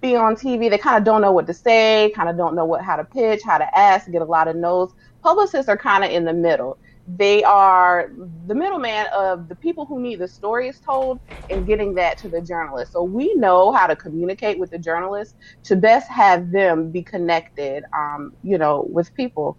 be 0.00 0.16
on 0.16 0.34
TV. 0.34 0.68
They 0.68 0.78
kind 0.78 0.98
of 0.98 1.04
don't 1.04 1.22
know 1.22 1.32
what 1.32 1.46
to 1.46 1.54
say, 1.54 2.12
kind 2.14 2.28
of 2.28 2.36
don't 2.36 2.54
know 2.54 2.64
what 2.64 2.82
how 2.82 2.96
to 2.96 3.04
pitch, 3.04 3.40
how 3.44 3.58
to 3.58 3.78
ask, 3.78 4.10
get 4.10 4.22
a 4.22 4.26
lot 4.26 4.48
of 4.48 4.56
no's. 4.56 4.92
Publicists 5.22 5.68
are 5.68 5.76
kind 5.76 6.04
of 6.04 6.10
in 6.10 6.24
the 6.24 6.32
middle. 6.32 6.78
They 7.06 7.44
are 7.44 8.08
the 8.46 8.54
middleman 8.54 9.06
of 9.14 9.48
the 9.48 9.56
people 9.56 9.86
who 9.86 10.00
need 10.00 10.20
the 10.20 10.28
stories 10.28 10.80
told 10.84 11.18
and 11.48 11.66
getting 11.66 11.94
that 11.94 12.18
to 12.18 12.28
the 12.28 12.42
journalists. 12.42 12.92
So 12.92 13.02
we 13.04 13.34
know 13.34 13.72
how 13.72 13.86
to 13.86 13.96
communicate 13.96 14.58
with 14.58 14.70
the 14.70 14.78
journalists 14.78 15.34
to 15.64 15.76
best 15.76 16.10
have 16.10 16.50
them 16.50 16.90
be 16.90 17.04
connected, 17.04 17.84
um, 17.96 18.32
you 18.42 18.58
know, 18.58 18.86
with 18.90 19.12
people 19.14 19.56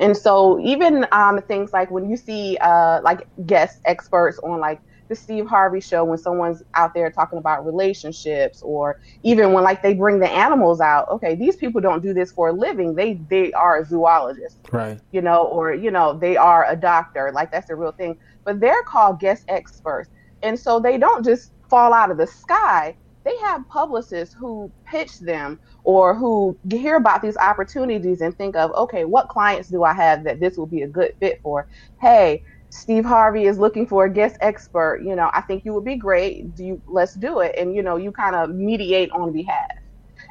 and 0.00 0.16
so 0.16 0.58
even 0.60 1.06
um, 1.12 1.40
things 1.42 1.70
like 1.72 1.90
when 1.90 2.08
you 2.08 2.16
see 2.16 2.56
uh, 2.60 3.00
like 3.02 3.26
guest 3.46 3.78
experts 3.84 4.38
on 4.42 4.60
like 4.60 4.80
the 5.12 5.16
Steve 5.16 5.46
Harvey 5.46 5.80
show 5.80 6.04
when 6.04 6.16
someone's 6.16 6.62
out 6.74 6.94
there 6.94 7.10
talking 7.10 7.38
about 7.38 7.66
relationships 7.66 8.62
or 8.62 8.98
even 9.22 9.52
when 9.52 9.62
like 9.62 9.82
they 9.82 9.92
bring 9.92 10.18
the 10.18 10.30
animals 10.30 10.80
out. 10.80 11.08
Okay 11.10 11.34
these 11.34 11.56
people 11.56 11.80
don't 11.80 12.02
do 12.02 12.14
this 12.14 12.32
for 12.32 12.48
a 12.48 12.52
living. 12.52 12.94
They 12.94 13.14
they 13.28 13.52
are 13.52 13.80
a 13.80 13.84
zoologist 13.84 14.58
right. 14.70 14.98
you 15.12 15.20
know 15.20 15.44
or 15.44 15.74
you 15.74 15.90
know 15.90 16.18
they 16.18 16.36
are 16.36 16.66
a 16.68 16.76
doctor. 16.76 17.30
Like 17.32 17.50
that's 17.52 17.68
a 17.68 17.76
real 17.76 17.92
thing. 17.92 18.18
But 18.44 18.58
they're 18.58 18.82
called 18.84 19.20
guest 19.20 19.44
experts. 19.48 20.08
And 20.42 20.58
so 20.58 20.80
they 20.80 20.96
don't 20.96 21.24
just 21.24 21.52
fall 21.68 21.92
out 21.92 22.10
of 22.10 22.16
the 22.16 22.26
sky. 22.26 22.96
They 23.24 23.36
have 23.38 23.68
publicists 23.68 24.34
who 24.34 24.72
pitch 24.84 25.20
them 25.20 25.60
or 25.84 26.14
who 26.14 26.56
hear 26.70 26.96
about 26.96 27.22
these 27.22 27.36
opportunities 27.36 28.20
and 28.20 28.36
think 28.36 28.56
of, 28.56 28.72
okay, 28.72 29.04
what 29.04 29.28
clients 29.28 29.68
do 29.68 29.84
I 29.84 29.92
have 29.92 30.24
that 30.24 30.40
this 30.40 30.56
will 30.56 30.66
be 30.66 30.82
a 30.82 30.88
good 30.88 31.14
fit 31.20 31.40
for? 31.42 31.68
Hey, 32.00 32.42
Steve 32.74 33.04
Harvey 33.04 33.44
is 33.44 33.58
looking 33.58 33.86
for 33.86 34.06
a 34.06 34.12
guest 34.12 34.36
expert. 34.40 35.02
You 35.04 35.14
know, 35.14 35.30
I 35.34 35.42
think 35.42 35.62
you 35.66 35.74
would 35.74 35.84
be 35.84 35.96
great. 35.96 36.54
Do 36.54 36.64
you 36.64 36.82
let's 36.86 37.14
do 37.14 37.40
it? 37.40 37.54
And 37.58 37.74
you 37.74 37.82
know, 37.82 37.96
you 37.96 38.12
kind 38.12 38.34
of 38.34 38.48
mediate 38.54 39.10
on 39.12 39.30
behalf. 39.30 39.68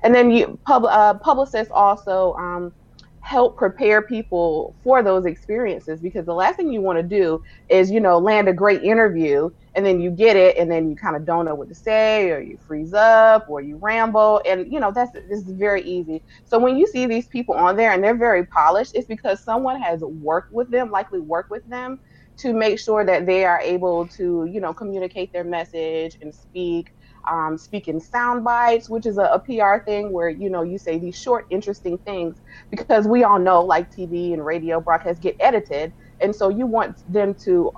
And 0.04 0.16
then 0.16 0.32
you 0.32 0.60
pub, 0.66 0.86
uh, 0.86 1.16
publicists 1.20 1.72
also 1.74 2.34
um, 2.40 2.74
help 3.20 3.58
prepare 3.58 4.02
people 4.02 4.76
for 4.84 5.04
those 5.04 5.26
experiences 5.28 6.02
because 6.02 6.26
the 6.26 6.34
last 6.34 6.56
thing 6.56 6.74
you 6.74 6.82
want 6.82 6.98
to 6.98 7.04
do 7.04 7.40
is 7.70 7.92
you 7.92 8.00
know 8.00 8.18
land 8.18 8.50
a 8.50 8.54
great 8.54 8.82
interview 8.84 9.48
and 9.76 9.86
then 9.86 10.02
you 10.02 10.10
get 10.10 10.36
it 10.36 10.58
and 10.58 10.72
then 10.72 10.90
you 10.90 10.96
kind 10.96 11.16
of 11.16 11.24
don't 11.24 11.46
know 11.46 11.54
what 11.54 11.70
to 11.70 11.76
say 11.76 12.32
or 12.32 12.42
you 12.42 12.58
freeze 12.58 12.94
up 12.94 13.46
or 13.48 13.62
you 13.62 13.78
ramble 13.78 14.42
and 14.48 14.72
you 14.72 14.80
know 14.80 14.92
that's 14.92 15.12
this 15.30 15.46
is 15.46 15.52
very 15.52 15.84
easy 15.84 16.24
so 16.44 16.58
when 16.58 16.76
you 16.76 16.88
see 16.88 17.06
these 17.06 17.28
people 17.28 17.54
on 17.54 17.78
there 17.78 17.92
and 17.92 18.04
they're 18.04 18.18
very 18.18 18.46
polished 18.48 18.94
it's 18.96 19.06
because 19.08 19.44
someone 19.44 19.80
has 19.80 20.02
worked 20.02 20.52
with 20.52 20.72
them 20.72 20.90
likely 20.90 21.20
worked 21.20 21.52
with 21.52 21.64
them 21.70 22.00
to 22.42 22.54
make 22.54 22.80
sure 22.80 23.06
that 23.06 23.26
they 23.26 23.46
are 23.46 23.60
able 23.62 24.08
to 24.08 24.48
you 24.52 24.60
know 24.60 24.74
communicate 24.74 25.32
their 25.34 25.44
message 25.44 26.18
and 26.22 26.34
speak 26.34 26.92
um, 27.30 27.58
speaking 27.58 28.00
sound 28.00 28.44
bites, 28.44 28.90
which 28.90 29.06
is 29.06 29.18
a, 29.18 29.26
a, 29.26 29.40
PR 29.40 29.84
thing 29.86 30.12
where 30.12 30.30
you 30.30 30.50
know 30.50 30.64
you 30.64 30.78
say 30.78 30.98
these 30.98 31.16
short, 31.16 31.46
interesting 31.52 31.98
things 32.00 32.38
because 32.72 33.08
we 33.08 33.24
all 33.24 33.40
know 33.40 33.62
like 33.62 33.94
TV 33.94 34.34
and 34.34 34.46
radio 34.46 34.80
broadcasts 34.82 35.20
get 35.20 35.36
edited, 35.40 35.94
and 36.20 36.36
so 36.36 36.50
you 36.50 36.66
want 36.66 36.98
them 37.12 37.36
to 37.44 37.72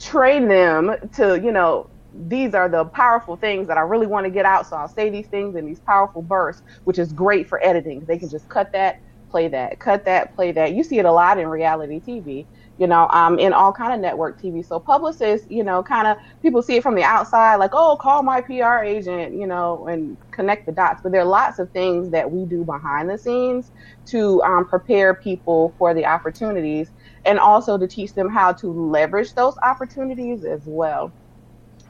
train 0.00 0.48
them 0.48 0.94
to 1.14 1.40
you 1.40 1.52
know 1.52 1.88
these 2.12 2.54
are 2.54 2.68
the 2.68 2.84
powerful 2.86 3.36
things 3.36 3.68
that 3.68 3.76
I 3.76 3.82
really 3.82 4.06
want 4.06 4.24
to 4.24 4.30
get 4.30 4.44
out. 4.44 4.66
So 4.66 4.76
I'll 4.76 4.88
say 4.88 5.10
these 5.10 5.28
things 5.28 5.54
in 5.54 5.66
these 5.66 5.80
powerful 5.80 6.22
bursts, 6.22 6.62
which 6.84 6.98
is 6.98 7.12
great 7.12 7.48
for 7.48 7.64
editing. 7.64 8.04
They 8.06 8.18
can 8.18 8.30
just 8.30 8.48
cut 8.48 8.72
that, 8.72 8.96
play 9.30 9.46
that, 9.48 9.78
cut 9.78 10.04
that, 10.06 10.34
play 10.34 10.50
that. 10.52 10.72
You 10.72 10.82
see 10.82 10.98
it 10.98 11.04
a 11.04 11.12
lot 11.12 11.38
in 11.38 11.46
reality 11.46 12.00
TV 12.00 12.46
you 12.78 12.86
know, 12.86 13.08
um, 13.12 13.38
in 13.40 13.52
all 13.52 13.72
kind 13.72 13.92
of 13.92 14.00
network 14.00 14.40
TV. 14.40 14.64
So 14.64 14.78
publicists, 14.78 15.46
you 15.50 15.64
know, 15.64 15.82
kind 15.82 16.06
of 16.06 16.16
people 16.40 16.62
see 16.62 16.76
it 16.76 16.82
from 16.82 16.94
the 16.94 17.02
outside, 17.02 17.56
like, 17.56 17.72
oh, 17.74 17.98
call 18.00 18.22
my 18.22 18.40
PR 18.40 18.84
agent, 18.84 19.34
you 19.34 19.46
know, 19.46 19.86
and 19.88 20.16
connect 20.30 20.64
the 20.66 20.72
dots. 20.72 21.00
But 21.02 21.10
there 21.12 21.20
are 21.20 21.26
lots 21.26 21.58
of 21.58 21.70
things 21.72 22.10
that 22.10 22.30
we 22.30 22.46
do 22.46 22.64
behind 22.64 23.10
the 23.10 23.18
scenes 23.18 23.72
to 24.06 24.40
um, 24.44 24.64
prepare 24.66 25.14
people 25.16 25.74
for 25.76 25.92
the 25.92 26.06
opportunities 26.06 26.92
and 27.24 27.38
also 27.40 27.76
to 27.78 27.88
teach 27.88 28.14
them 28.14 28.30
how 28.30 28.52
to 28.54 28.68
leverage 28.68 29.34
those 29.34 29.54
opportunities 29.64 30.44
as 30.44 30.62
well. 30.64 31.12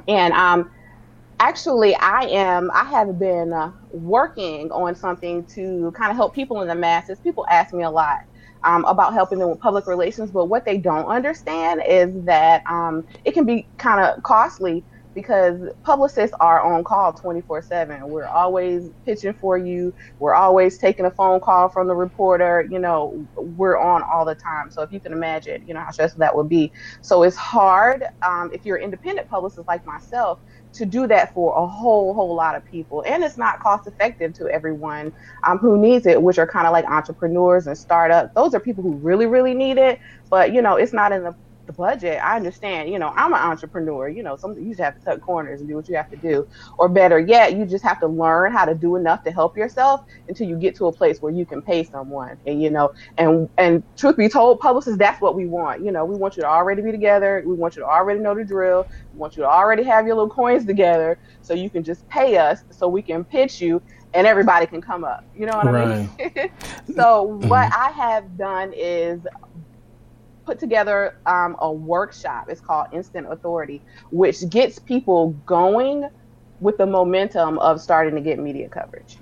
And 0.09 0.33
um, 0.33 0.71
actually, 1.38 1.95
I 1.97 2.23
am, 2.23 2.71
I 2.73 2.85
have 2.85 3.18
been 3.18 3.52
uh, 3.52 3.73
working 3.90 4.71
on 4.73 4.95
something 4.95 5.45
to 5.54 5.92
kind 5.97 6.11
of 6.11 6.16
help 6.16 6.35
people 6.35 6.62
in 6.62 6.68
the 6.68 6.75
masses. 6.75 7.21
People 7.21 7.47
ask 7.50 7.75
me 7.75 7.85
a 7.85 7.90
lot 7.90 8.16
um, 8.64 8.84
about 8.84 9.14
helping 9.14 9.38
them 9.38 9.50
with 9.50 9.60
public 9.60 9.86
relations. 9.86 10.30
But 10.30 10.46
what 10.46 10.64
they 10.64 10.78
don't 10.78 11.06
understand 11.06 11.82
is 11.88 12.24
that 12.24 12.62
um, 12.68 13.04
it 13.24 13.32
can 13.32 13.44
be 13.44 13.68
kind 13.78 14.00
of 14.04 14.22
costly 14.22 14.84
because 15.14 15.58
publicists 15.82 16.36
are 16.38 16.62
on 16.62 16.84
call 16.84 17.12
24 17.12 17.62
7. 17.62 18.08
We're 18.08 18.28
always 18.28 18.90
pitching 19.04 19.34
for 19.34 19.58
you. 19.58 19.92
We're 20.20 20.34
always 20.34 20.78
taking 20.78 21.06
a 21.06 21.10
phone 21.10 21.40
call 21.40 21.68
from 21.68 21.88
the 21.88 21.96
reporter. 21.96 22.64
You 22.70 22.78
know, 22.78 23.26
we're 23.36 23.78
on 23.78 24.02
all 24.12 24.24
the 24.24 24.36
time. 24.36 24.70
So 24.70 24.82
if 24.82 24.92
you 24.92 25.00
can 25.00 25.12
imagine, 25.12 25.66
you 25.66 25.74
know, 25.74 25.80
how 25.80 25.90
stressful 25.90 26.20
that 26.20 26.36
would 26.36 26.48
be. 26.48 26.72
So 27.02 27.24
it's 27.24 27.36
hard 27.36 28.04
um, 28.24 28.50
if 28.52 28.64
you're 28.64 28.76
an 28.76 28.84
independent 28.84 29.28
publicist 29.28 29.66
like 29.66 29.84
myself 29.84 30.38
to 30.75 30.87
do 30.87 31.06
that 31.06 31.32
for 31.34 31.56
a 31.56 31.66
whole 31.66 32.14
whole 32.14 32.34
lot 32.34 32.54
of 32.56 32.64
people. 32.64 33.04
And 33.06 33.25
it's 33.25 33.38
not 33.38 33.60
cost 33.60 33.87
effective 33.87 34.32
to 34.34 34.48
everyone 34.48 35.12
um, 35.46 35.58
who 35.58 35.78
needs 35.78 36.06
it 36.06 36.22
which 36.22 36.38
are 36.38 36.46
kind 36.46 36.66
of 36.66 36.72
like 36.72 36.84
entrepreneurs 36.87 37.66
and 37.66 37.76
startups. 37.76 38.30
Those 38.34 38.54
are 38.54 38.60
people 38.60 38.82
who 38.82 38.96
really 38.96 39.26
really 39.26 39.54
need 39.54 39.78
it. 39.78 39.98
But 40.30 40.52
you 40.52 40.62
know 40.62 40.76
it's 40.76 40.92
not 40.92 41.12
in 41.12 41.25
the 41.25 41.34
the 41.68 41.72
budget, 41.72 42.18
I 42.20 42.34
understand. 42.34 42.90
You 42.90 42.98
know, 42.98 43.12
I'm 43.14 43.32
an 43.32 43.40
entrepreneur. 43.40 44.08
You 44.08 44.25
know, 44.25 44.37
some 44.37 44.58
you 44.58 44.70
just 44.70 44.80
have 44.80 44.98
to 44.98 45.04
cut 45.04 45.20
corners 45.20 45.60
and 45.60 45.68
do 45.68 45.76
what 45.76 45.88
you 45.88 45.94
have 45.94 46.10
to 46.10 46.16
do. 46.16 46.48
Or 46.78 46.88
better 46.88 47.20
yet, 47.20 47.56
you 47.56 47.64
just 47.64 47.84
have 47.84 48.00
to 48.00 48.08
learn 48.08 48.50
how 48.52 48.64
to 48.64 48.75
do 48.75 48.96
enough 48.96 49.22
to 49.25 49.30
help 49.30 49.56
yourself 49.56 50.04
until 50.26 50.48
you 50.48 50.56
get 50.56 50.75
to 50.76 50.87
a 50.87 50.92
place 50.92 51.22
where 51.22 51.32
you 51.32 51.46
can 51.46 51.62
pay 51.62 51.84
someone. 51.84 52.37
And 52.46 52.60
you 52.60 52.70
know, 52.70 52.92
and 53.18 53.48
and 53.58 53.84
truth 53.96 54.16
be 54.16 54.28
told, 54.28 54.58
publicists, 54.58 54.98
that's 54.98 55.20
what 55.20 55.37
we 55.37 55.46
want. 55.46 55.84
You 55.84 55.92
know, 55.92 56.04
we 56.04 56.16
want 56.16 56.37
you 56.37 56.42
to 56.42 56.48
already 56.48 56.82
be 56.82 56.90
together. 56.90 57.44
We 57.46 57.54
want 57.54 57.76
you 57.76 57.82
to 57.82 57.88
already 57.88 58.18
know 58.18 58.34
the 58.34 58.44
drill. 58.44 58.88
We 59.12 59.18
want 59.18 59.37
you 59.37 59.44
to 59.44 59.48
already 59.48 59.84
have 59.84 60.06
your 60.06 60.16
little 60.16 60.30
coins 60.30 60.64
together, 60.64 61.18
so 61.42 61.54
you 61.54 61.70
can 61.70 61.84
just 61.84 62.08
pay 62.08 62.38
us, 62.38 62.64
so 62.70 62.88
we 62.88 63.02
can 63.02 63.25
pitch 63.25 63.60
you 63.60 63.80
and 64.14 64.26
everybody 64.26 64.66
can 64.66 64.80
come 64.80 65.04
up. 65.04 65.25
You 65.37 65.46
know 65.46 65.56
what 65.56 65.66
right. 65.66 65.88
I 65.88 65.96
mean? 65.98 66.50
so 66.94 67.28
mm-hmm. 67.28 67.48
what 67.48 67.72
I 67.72 67.90
have 67.90 68.37
done 68.37 68.72
is 68.75 69.20
put 70.48 70.58
together 70.58 71.14
um, 71.26 71.56
a 71.58 71.70
workshop. 71.70 72.46
It's 72.48 72.60
called 72.60 72.86
Instant 72.90 73.30
Authority, 73.30 73.82
which 74.10 74.48
gets 74.48 74.78
people 74.78 75.32
going 75.44 76.08
with 76.60 76.78
the 76.78 76.86
momentum 76.86 77.58
of 77.58 77.82
starting 77.82 78.14
to 78.14 78.22
get 78.22 78.38
media 78.38 78.66
coverage. 78.70 79.18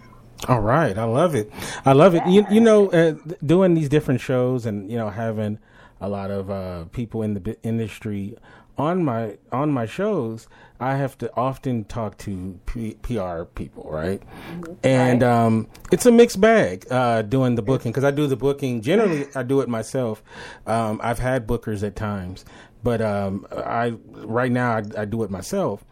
All 0.47 0.61
right, 0.61 0.97
I 0.97 1.03
love 1.03 1.35
it. 1.35 1.51
I 1.85 1.95
love 1.95 2.15
it. 2.15 2.25
You, 2.29 2.47
you 2.49 2.61
know, 2.61 2.91
uh, 2.91 3.17
doing 3.45 3.75
these 3.75 3.89
different 3.89 4.21
shows 4.21 4.67
and 4.67 4.89
you 4.89 4.97
know 4.97 5.11
having 5.11 5.59
a 6.01 6.09
lot 6.09 6.31
of 6.31 6.49
uh, 6.49 6.85
people 6.93 7.23
in 7.23 7.35
the 7.35 7.57
industry 7.65 8.37
on 8.79 9.05
my 9.05 9.39
on 9.53 9.73
my 9.73 9.87
shows, 9.87 10.49
I 10.79 10.97
have 10.97 11.17
to 11.19 11.35
often 11.37 11.85
talk 11.85 12.19
to 12.19 12.59
P- 12.67 12.97
PR 13.03 13.45
people, 13.45 13.89
right? 13.91 14.21
Mm-hmm. 14.21 14.73
And. 14.85 15.23
Um, 15.23 15.69
it's 15.93 16.05
a 16.07 16.13
mixed 16.13 16.41
bag 16.41 16.85
uh, 16.91 17.23
doing 17.23 17.55
the 17.55 17.63
booking 17.63 17.93
because 17.93 18.05
I 18.05 18.11
do 18.11 18.27
the 18.27 18.37
booking. 18.37 18.83
Generally, 18.83 19.29
I 19.35 19.43
do 19.43 19.61
it 19.61 19.69
myself. 19.69 20.23
Um, 20.67 21.01
I've 21.03 21.19
had 21.19 21.47
bookers 21.47 21.83
at 21.87 21.97
times, 21.97 22.45
but 22.83 23.01
um, 23.01 23.47
I 23.53 23.95
right 24.13 24.51
now 24.51 24.73
I, 24.73 24.83
I 24.99 25.05
do 25.05 25.23
it 25.23 25.31
myself. 25.31 25.85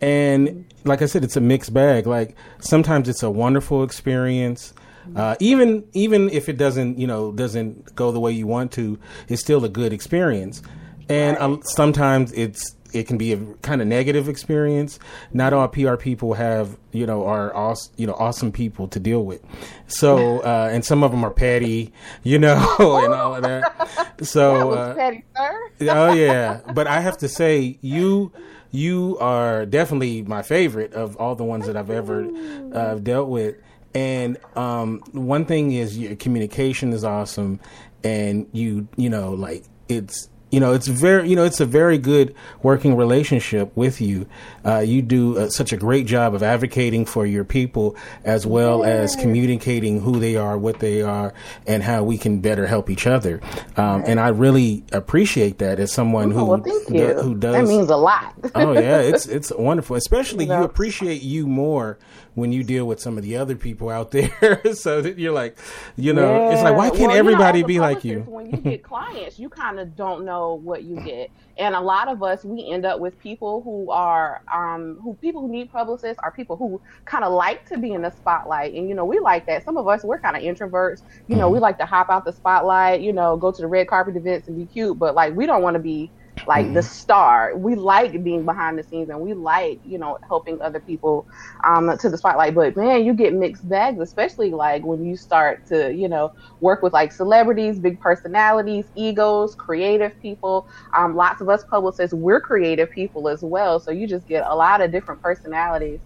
And 0.00 0.64
like 0.84 1.02
I 1.02 1.06
said, 1.06 1.24
it's 1.24 1.36
a 1.36 1.40
mixed 1.40 1.74
bag. 1.74 2.06
Like 2.06 2.36
sometimes 2.60 3.08
it's 3.08 3.22
a 3.22 3.30
wonderful 3.30 3.82
experience. 3.82 4.72
Uh, 5.16 5.34
even 5.40 5.84
even 5.92 6.30
if 6.30 6.48
it 6.48 6.56
doesn't, 6.56 6.98
you 6.98 7.06
know, 7.06 7.32
doesn't 7.32 7.94
go 7.96 8.12
the 8.12 8.20
way 8.20 8.30
you 8.30 8.46
want 8.46 8.70
to, 8.72 8.98
it's 9.28 9.42
still 9.42 9.64
a 9.64 9.68
good 9.68 9.92
experience. 9.92 10.62
And 11.10 11.36
right. 11.36 11.42
um, 11.42 11.60
sometimes 11.64 12.32
it's 12.32 12.76
it 12.92 13.06
can 13.06 13.18
be 13.18 13.32
a 13.32 13.38
kind 13.62 13.80
of 13.80 13.88
negative 13.88 14.28
experience. 14.28 14.98
Not 15.32 15.52
all 15.52 15.68
PR 15.68 15.96
people 15.96 16.34
have, 16.34 16.76
you 16.92 17.06
know, 17.06 17.26
are 17.26 17.54
awesome, 17.54 17.92
you 17.96 18.06
know, 18.06 18.14
awesome 18.14 18.52
people 18.52 18.88
to 18.88 19.00
deal 19.00 19.24
with. 19.24 19.42
So, 19.86 20.38
uh, 20.44 20.70
and 20.72 20.84
some 20.84 21.02
of 21.02 21.10
them 21.10 21.24
are 21.24 21.30
petty, 21.30 21.92
you 22.22 22.38
know, 22.38 22.58
and 22.78 23.12
all 23.12 23.34
of 23.34 23.42
that. 23.42 23.88
So, 24.22 24.70
that 24.70 24.78
uh, 24.78 24.94
petty, 24.94 25.24
sir. 25.36 25.70
oh 25.82 26.12
yeah, 26.12 26.60
but 26.74 26.86
I 26.86 27.00
have 27.00 27.18
to 27.18 27.28
say, 27.28 27.78
you 27.80 28.32
you 28.70 29.18
are 29.18 29.66
definitely 29.66 30.22
my 30.22 30.42
favorite 30.42 30.92
of 30.92 31.16
all 31.16 31.34
the 31.34 31.44
ones 31.44 31.66
that 31.66 31.76
I've 31.76 31.90
ever 31.90 32.28
uh, 32.72 32.94
dealt 32.96 33.28
with. 33.28 33.56
And 33.94 34.38
um, 34.54 35.00
one 35.10 35.44
thing 35.44 35.72
is 35.72 35.98
your 35.98 36.14
communication 36.14 36.92
is 36.92 37.02
awesome, 37.02 37.58
and 38.04 38.46
you 38.52 38.86
you 38.96 39.10
know 39.10 39.32
like 39.32 39.64
it's 39.88 40.28
you 40.50 40.60
know 40.60 40.72
it's 40.72 40.86
very 40.86 41.28
you 41.28 41.36
know 41.36 41.44
it's 41.44 41.60
a 41.60 41.66
very 41.66 41.98
good 41.98 42.34
working 42.62 42.96
relationship 42.96 43.70
with 43.76 44.00
you. 44.00 44.26
Uh, 44.64 44.78
you 44.78 45.02
do 45.02 45.38
uh, 45.38 45.48
such 45.48 45.72
a 45.72 45.76
great 45.76 46.06
job 46.06 46.34
of 46.34 46.42
advocating 46.42 47.04
for 47.04 47.26
your 47.26 47.44
people 47.44 47.96
as 48.24 48.46
well 48.46 48.84
as 48.84 49.16
communicating 49.16 50.00
who 50.00 50.18
they 50.18 50.36
are 50.36 50.58
what 50.58 50.80
they 50.80 51.02
are 51.02 51.32
and 51.66 51.82
how 51.82 52.02
we 52.02 52.18
can 52.18 52.40
better 52.40 52.66
help 52.66 52.90
each 52.90 53.06
other. 53.06 53.40
Um, 53.76 54.02
and 54.06 54.18
i 54.18 54.28
really 54.28 54.82
appreciate 54.92 55.58
that 55.58 55.78
as 55.78 55.92
someone 55.92 56.30
who 56.30 56.44
well, 56.44 56.58
do, 56.58 56.82
who 57.22 57.34
does 57.34 57.54
that 57.54 57.64
means 57.66 57.90
a 57.90 57.96
lot. 57.96 58.34
Oh 58.54 58.72
yeah 58.72 58.98
it's 58.98 59.26
it's 59.36 59.52
wonderful 59.52 59.96
especially 59.96 60.46
you 60.46 60.52
appreciate 60.52 61.22
you 61.22 61.46
more 61.46 61.98
when 62.40 62.52
you 62.52 62.64
deal 62.64 62.86
with 62.86 62.98
some 63.00 63.16
of 63.18 63.22
the 63.22 63.36
other 63.36 63.54
people 63.54 63.90
out 63.90 64.10
there. 64.10 64.60
so 64.74 65.00
that 65.00 65.18
you're 65.18 65.32
like, 65.32 65.56
you 65.96 66.12
know, 66.12 66.48
yeah. 66.48 66.52
it's 66.52 66.62
like, 66.62 66.76
why 66.76 66.88
can't 66.90 67.08
well, 67.08 67.16
everybody 67.16 67.58
you 67.58 67.64
know, 67.64 67.68
be 67.68 67.80
like 67.80 68.04
you? 68.04 68.20
when 68.20 68.50
you 68.50 68.56
get 68.56 68.82
clients, 68.82 69.38
you 69.38 69.48
kind 69.48 69.78
of 69.78 69.94
don't 69.94 70.24
know 70.24 70.54
what 70.54 70.82
you 70.82 70.96
get. 71.00 71.30
And 71.58 71.74
a 71.74 71.80
lot 71.80 72.08
of 72.08 72.22
us, 72.22 72.42
we 72.42 72.70
end 72.72 72.86
up 72.86 73.00
with 73.00 73.18
people 73.18 73.60
who 73.62 73.90
are, 73.90 74.42
um, 74.52 74.98
who 75.02 75.14
people 75.14 75.42
who 75.42 75.48
need 75.48 75.70
publicists 75.70 76.18
are 76.22 76.30
people 76.30 76.56
who 76.56 76.80
kind 77.04 77.22
of 77.22 77.32
like 77.32 77.66
to 77.68 77.78
be 77.78 77.92
in 77.92 78.02
the 78.02 78.10
spotlight. 78.10 78.72
And, 78.72 78.88
you 78.88 78.94
know, 78.94 79.04
we 79.04 79.18
like 79.18 79.44
that. 79.46 79.64
Some 79.64 79.76
of 79.76 79.86
us, 79.86 80.02
we're 80.02 80.18
kind 80.18 80.36
of 80.36 80.42
introverts. 80.42 81.02
You 81.28 81.36
know, 81.36 81.44
mm-hmm. 81.44 81.54
we 81.54 81.60
like 81.60 81.76
to 81.78 81.86
hop 81.86 82.08
out 82.08 82.24
the 82.24 82.32
spotlight, 82.32 83.02
you 83.02 83.12
know, 83.12 83.36
go 83.36 83.52
to 83.52 83.60
the 83.60 83.68
red 83.68 83.88
carpet 83.88 84.16
events 84.16 84.48
and 84.48 84.56
be 84.56 84.64
cute, 84.64 84.98
but 84.98 85.14
like, 85.14 85.36
we 85.36 85.44
don't 85.44 85.62
want 85.62 85.74
to 85.74 85.80
be 85.80 86.10
like 86.46 86.66
mm-hmm. 86.66 86.74
the 86.74 86.82
star. 86.82 87.56
We 87.56 87.74
like 87.74 88.22
being 88.22 88.44
behind 88.44 88.78
the 88.78 88.82
scenes 88.82 89.10
and 89.10 89.20
we 89.20 89.34
like, 89.34 89.80
you 89.84 89.98
know, 89.98 90.18
helping 90.26 90.60
other 90.60 90.80
people 90.80 91.26
um, 91.64 91.96
to 91.98 92.08
the 92.08 92.18
spotlight. 92.18 92.54
But 92.54 92.76
man, 92.76 93.04
you 93.04 93.14
get 93.14 93.34
mixed 93.34 93.68
bags, 93.68 94.00
especially 94.00 94.50
like 94.50 94.84
when 94.84 95.04
you 95.04 95.16
start 95.16 95.66
to, 95.68 95.92
you 95.92 96.08
know, 96.08 96.32
work 96.60 96.82
with 96.82 96.92
like 96.92 97.12
celebrities, 97.12 97.78
big 97.78 98.00
personalities, 98.00 98.86
egos, 98.94 99.54
creative 99.54 100.18
people. 100.20 100.68
Um, 100.94 101.16
lots 101.16 101.40
of 101.40 101.48
us 101.48 101.64
publicists, 101.64 102.14
we're 102.14 102.40
creative 102.40 102.90
people 102.90 103.28
as 103.28 103.42
well. 103.42 103.80
So 103.80 103.90
you 103.90 104.06
just 104.06 104.26
get 104.26 104.44
a 104.46 104.54
lot 104.54 104.80
of 104.80 104.90
different 104.92 105.22
personalities. 105.22 106.00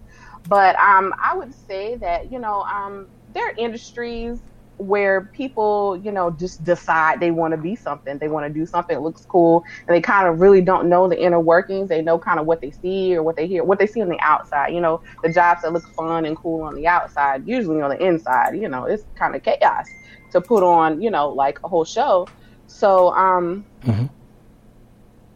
But 0.47 0.75
um, 0.75 1.13
I 1.21 1.35
would 1.35 1.53
say 1.67 1.95
that, 1.95 2.31
you 2.31 2.39
know, 2.39 2.61
um, 2.61 3.07
there 3.33 3.47
are 3.47 3.55
industries 3.57 4.39
where 4.77 5.29
people, 5.33 5.97
you 5.97 6.11
know, 6.11 6.31
just 6.31 6.63
decide 6.63 7.19
they 7.19 7.31
want 7.31 7.51
to 7.51 7.57
be 7.57 7.75
something. 7.75 8.17
They 8.17 8.27
want 8.27 8.45
to 8.45 8.53
do 8.53 8.65
something 8.65 8.95
that 8.95 9.01
looks 9.01 9.25
cool, 9.25 9.63
and 9.87 9.95
they 9.95 10.01
kind 10.01 10.27
of 10.27 10.39
really 10.39 10.61
don't 10.61 10.89
know 10.89 11.07
the 11.07 11.21
inner 11.21 11.39
workings. 11.39 11.89
They 11.89 12.01
know 12.01 12.19
kind 12.19 12.39
of 12.39 12.45
what 12.45 12.61
they 12.61 12.71
see 12.71 13.15
or 13.15 13.23
what 13.23 13.35
they 13.35 13.47
hear, 13.47 13.63
what 13.63 13.79
they 13.79 13.87
see 13.87 14.01
on 14.01 14.09
the 14.09 14.19
outside. 14.19 14.73
You 14.73 14.81
know, 14.81 15.01
the 15.23 15.31
jobs 15.31 15.61
that 15.61 15.73
look 15.73 15.87
fun 15.95 16.25
and 16.25 16.35
cool 16.37 16.63
on 16.63 16.75
the 16.75 16.87
outside, 16.87 17.47
usually 17.47 17.81
on 17.81 17.89
the 17.89 18.03
inside, 18.03 18.55
you 18.55 18.67
know, 18.67 18.85
it's 18.85 19.03
kind 19.15 19.35
of 19.35 19.43
chaos 19.43 19.87
to 20.31 20.41
put 20.41 20.63
on, 20.63 21.01
you 21.01 21.11
know, 21.11 21.29
like 21.29 21.59
a 21.63 21.67
whole 21.67 21.85
show. 21.85 22.27
So, 22.67 23.13
um, 23.13 23.65
mm-hmm 23.83 24.05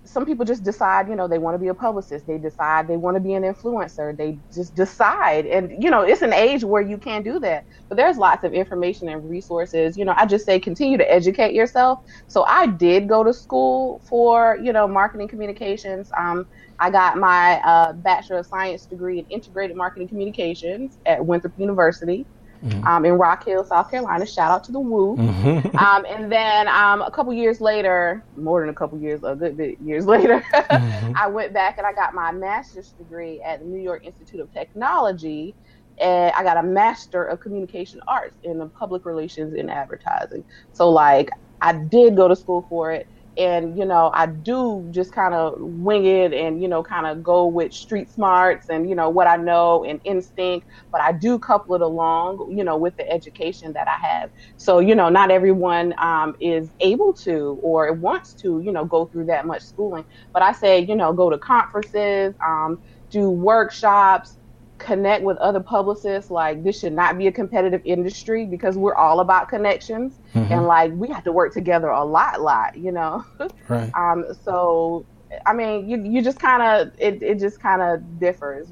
some 0.09 0.25
people 0.25 0.43
just 0.43 0.63
decide, 0.63 1.07
you 1.07 1.15
know, 1.15 1.27
they 1.27 1.37
want 1.37 1.53
to 1.53 1.59
be 1.59 1.67
a 1.67 1.73
publicist. 1.73 2.25
They 2.25 2.39
decide 2.39 2.87
they 2.87 2.97
want 2.97 3.15
to 3.15 3.21
be 3.21 3.33
an 3.35 3.43
influencer. 3.43 4.17
They 4.17 4.39
just 4.51 4.73
decide. 4.73 5.45
And, 5.45 5.71
you 5.83 5.91
know, 5.91 6.01
it's 6.01 6.23
an 6.23 6.33
age 6.33 6.63
where 6.63 6.81
you 6.81 6.97
can 6.97 7.21
do 7.21 7.39
that. 7.41 7.65
But 7.89 7.97
there's 7.97 8.17
lots 8.17 8.43
of 8.43 8.51
information 8.51 9.07
and 9.07 9.29
resources. 9.29 9.95
You 9.95 10.05
know, 10.05 10.15
I 10.17 10.25
just 10.25 10.47
say 10.47 10.59
continue 10.59 10.97
to 10.97 11.11
educate 11.11 11.53
yourself. 11.53 11.99
So 12.25 12.43
I 12.45 12.65
did 12.65 13.07
go 13.07 13.23
to 13.23 13.31
school 13.31 14.01
for, 14.09 14.57
you 14.63 14.73
know, 14.73 14.87
marketing 14.87 15.27
communications. 15.27 16.09
Um, 16.17 16.47
I 16.79 16.89
got 16.89 17.17
my 17.17 17.61
uh, 17.63 17.93
Bachelor 17.93 18.39
of 18.39 18.47
Science 18.47 18.87
degree 18.87 19.19
in 19.19 19.25
Integrated 19.29 19.77
Marketing 19.77 20.07
Communications 20.07 20.97
at 21.05 21.23
Winthrop 21.23 21.53
University 21.57 22.25
mm-hmm. 22.63 22.85
um, 22.85 23.05
in 23.05 23.13
Rock 23.13 23.45
Hill, 23.45 23.63
South 23.63 23.89
Carolina. 23.89 24.25
Shout 24.25 24.51
out 24.51 24.63
to 24.65 24.71
the 24.71 24.79
Woo. 24.79 25.15
Mm-hmm. 25.17 25.77
Um, 25.79 26.05
and 26.05 26.31
then 26.31 26.67
um, 26.67 27.01
a 27.01 27.09
couple 27.09 27.31
years 27.33 27.61
later, 27.61 28.23
more 28.35 28.59
than 28.59 28.69
a 28.69 28.73
couple 28.73 28.99
years, 28.99 29.23
a 29.23 29.33
good 29.35 29.55
bit 29.55 29.79
years 29.79 30.05
later, 30.07 30.43
mm-hmm. 30.51 31.13
I 31.15 31.27
went 31.27 31.53
back 31.53 31.77
and 31.77 31.87
I 31.87 31.93
got 31.93 32.13
my 32.13 32.31
master's 32.31 32.89
degree 32.89 33.41
at 33.41 33.59
the 33.59 33.65
New 33.65 33.81
York 33.81 34.05
Institute 34.05 34.41
of 34.41 34.53
Technology. 34.53 35.55
And 35.99 36.33
I 36.35 36.43
got 36.43 36.57
a 36.57 36.63
master 36.63 37.23
of 37.25 37.39
communication 37.39 38.01
arts 38.07 38.35
in 38.43 38.67
public 38.71 39.05
relations 39.05 39.53
and 39.53 39.69
advertising. 39.69 40.43
So 40.73 40.89
like 40.89 41.29
I 41.61 41.73
did 41.73 42.15
go 42.15 42.27
to 42.27 42.35
school 42.35 42.65
for 42.69 42.91
it 42.91 43.07
and 43.39 43.77
you 43.77 43.85
know 43.85 44.11
i 44.13 44.25
do 44.25 44.87
just 44.91 45.13
kind 45.13 45.33
of 45.33 45.53
wing 45.59 46.05
it 46.05 46.33
and 46.33 46.61
you 46.61 46.67
know 46.67 46.83
kind 46.83 47.07
of 47.07 47.23
go 47.23 47.47
with 47.47 47.73
street 47.73 48.09
smarts 48.09 48.67
and 48.69 48.89
you 48.89 48.95
know 48.95 49.09
what 49.09 49.27
i 49.27 49.37
know 49.37 49.83
and 49.85 50.01
instinct 50.03 50.67
but 50.91 51.01
i 51.01 51.11
do 51.13 51.39
couple 51.39 51.73
it 51.75 51.81
along 51.81 52.53
you 52.55 52.63
know 52.63 52.77
with 52.77 52.95
the 52.97 53.09
education 53.11 53.73
that 53.73 53.87
i 53.87 54.05
have. 54.05 54.29
So 54.57 54.79
you 54.79 54.95
know 54.95 55.09
not 55.09 55.31
everyone 55.31 55.95
um, 55.99 56.35
is 56.41 56.71
able 56.81 57.13
to 57.23 57.59
or 57.63 57.93
wants 57.93 58.33
to 58.35 58.61
you 58.63 58.71
know 58.71 58.85
go 58.85 59.05
through 59.07 59.25
that 59.27 59.47
much 59.47 59.63
schooling 59.63 60.05
but 60.33 60.43
i 60.43 60.51
say 60.51 60.79
you 60.81 60.95
know 60.95 61.13
go 61.13 61.29
to 61.29 61.37
conferences 61.39 62.35
um, 62.45 62.79
do 63.09 63.29
workshops 63.31 64.38
connect 64.79 65.23
with 65.23 65.37
other 65.37 65.59
publicists. 65.59 66.31
Like 66.31 66.63
this 66.63 66.79
should 66.79 66.93
not 66.93 67.17
be 67.17 67.27
a 67.27 67.31
competitive 67.31 67.81
industry 67.85 68.45
because 68.45 68.77
we're 68.77 68.95
all 68.95 69.19
about 69.19 69.49
connections 69.49 70.13
mm-hmm. 70.33 70.51
and 70.51 70.65
like 70.65 70.91
we 70.93 71.07
have 71.09 71.23
to 71.25 71.31
work 71.31 71.53
together 71.53 71.89
a 71.89 72.03
lot, 72.03 72.41
lot, 72.41 72.77
you 72.77 72.91
know. 72.91 73.23
Right. 73.67 73.91
Um. 73.93 74.25
So, 74.43 75.05
I 75.45 75.53
mean, 75.53 75.87
you 75.87 76.01
you 76.01 76.23
just 76.23 76.39
kind 76.39 76.63
of 76.63 76.91
it 76.97 77.21
it 77.21 77.39
just 77.39 77.59
kind 77.59 77.83
of 77.83 78.19
differs, 78.19 78.67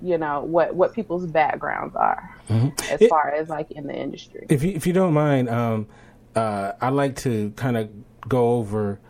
you 0.00 0.16
know, 0.16 0.42
what 0.42 0.74
what 0.74 0.94
people's 0.94 1.26
backgrounds 1.26 1.94
are 1.94 2.34
mm-hmm. 2.48 2.68
as 2.90 3.02
it, 3.02 3.10
far 3.10 3.30
as 3.30 3.50
like 3.50 3.70
in 3.72 3.86
the 3.86 3.94
industry. 3.94 4.46
If 4.48 4.62
you 4.62 4.72
if 4.72 4.86
you 4.86 4.94
don't 4.94 5.12
mind, 5.12 5.50
um, 5.50 5.86
uh, 6.34 6.72
I 6.80 6.88
like 6.88 7.16
to 7.16 7.50
kind 7.56 7.76
of 7.76 7.90
go 8.26 8.54
over 8.54 9.00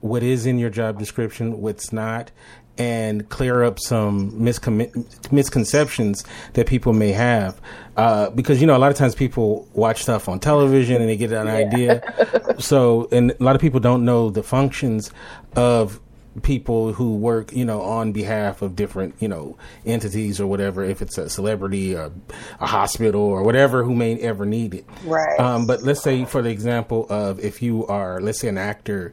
what 0.00 0.22
is 0.22 0.46
in 0.46 0.58
your 0.58 0.70
job 0.70 0.98
description, 0.98 1.60
what's 1.60 1.92
not, 1.92 2.30
and 2.78 3.28
clear 3.28 3.64
up 3.64 3.78
some 3.80 4.30
miscom- 4.32 5.32
misconceptions 5.32 6.24
that 6.54 6.66
people 6.66 6.92
may 6.92 7.12
have. 7.12 7.60
Uh, 7.96 8.30
because, 8.30 8.60
you 8.60 8.66
know, 8.66 8.76
a 8.76 8.78
lot 8.78 8.92
of 8.92 8.96
times 8.96 9.14
people 9.14 9.68
watch 9.74 10.02
stuff 10.02 10.28
on 10.28 10.38
television 10.38 11.02
and 11.02 11.10
they 11.10 11.16
get 11.16 11.32
an 11.32 11.46
yeah. 11.46 11.54
idea. 11.54 12.54
so, 12.58 13.08
and 13.10 13.32
a 13.32 13.42
lot 13.42 13.56
of 13.56 13.60
people 13.60 13.80
don't 13.80 14.04
know 14.04 14.30
the 14.30 14.42
functions 14.42 15.10
of 15.56 16.00
people 16.42 16.92
who 16.92 17.16
work, 17.16 17.52
you 17.52 17.64
know, 17.64 17.82
on 17.82 18.12
behalf 18.12 18.62
of 18.62 18.76
different, 18.76 19.14
you 19.18 19.26
know, 19.26 19.56
entities 19.84 20.40
or 20.40 20.46
whatever, 20.46 20.84
if 20.84 21.02
it's 21.02 21.18
a 21.18 21.28
celebrity 21.28 21.96
or 21.96 22.12
a 22.60 22.66
hospital 22.66 23.20
or 23.20 23.42
whatever 23.42 23.82
who 23.82 23.94
may 23.94 24.16
ever 24.20 24.46
need 24.46 24.74
it. 24.74 24.86
Right. 25.04 25.40
Um, 25.40 25.66
but 25.66 25.82
let's 25.82 26.02
say, 26.02 26.24
for 26.24 26.40
the 26.40 26.50
example 26.50 27.06
of 27.10 27.40
if 27.40 27.62
you 27.62 27.86
are, 27.86 28.20
let's 28.20 28.38
say, 28.38 28.48
an 28.48 28.58
actor 28.58 29.12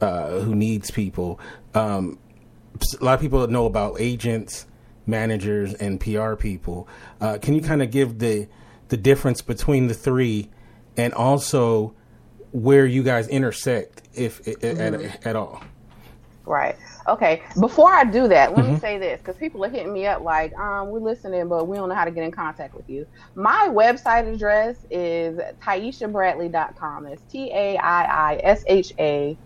uh, 0.00 0.40
who 0.40 0.54
needs 0.54 0.90
people, 0.90 1.38
um, 1.74 2.18
a 3.00 3.04
lot 3.04 3.14
of 3.14 3.20
people 3.20 3.46
know 3.48 3.66
about 3.66 3.96
agents, 4.00 4.66
managers, 5.06 5.74
and 5.74 6.00
PR 6.00 6.34
people. 6.34 6.88
Uh, 7.20 7.38
can 7.40 7.54
you 7.54 7.60
kind 7.60 7.82
of 7.82 7.90
give 7.90 8.18
the 8.18 8.48
the 8.88 8.96
difference 8.98 9.40
between 9.40 9.86
the 9.86 9.94
three, 9.94 10.50
and 10.98 11.14
also 11.14 11.94
where 12.52 12.84
you 12.84 13.02
guys 13.02 13.26
intersect, 13.28 14.02
if, 14.12 14.44
mm-hmm. 14.44 14.80
at, 14.80 15.26
at 15.26 15.34
all. 15.34 15.62
Right. 16.44 16.76
Okay. 17.08 17.42
Before 17.58 17.90
I 17.90 18.04
do 18.04 18.28
that, 18.28 18.54
let 18.54 18.64
mm-hmm. 18.64 18.74
me 18.74 18.80
say 18.80 18.98
this 18.98 19.18
because 19.20 19.36
people 19.36 19.64
are 19.64 19.70
hitting 19.70 19.92
me 19.92 20.06
up 20.06 20.22
like, 20.22 20.52
um, 20.58 20.90
we're 20.90 21.00
listening, 21.00 21.48
but 21.48 21.66
we 21.66 21.76
don't 21.76 21.88
know 21.88 21.94
how 21.94 22.04
to 22.04 22.10
get 22.10 22.24
in 22.24 22.32
contact 22.32 22.74
with 22.74 22.88
you. 22.90 23.06
My 23.34 23.68
website 23.70 24.30
address 24.30 24.76
is 24.90 25.38
taishabradley.com. 25.62 27.06
It's 27.06 27.22
T 27.32 27.50
A 27.52 27.78
I 27.78 28.32
I 28.32 28.40
S 28.42 28.64
H 28.66 28.92
A 28.98 29.38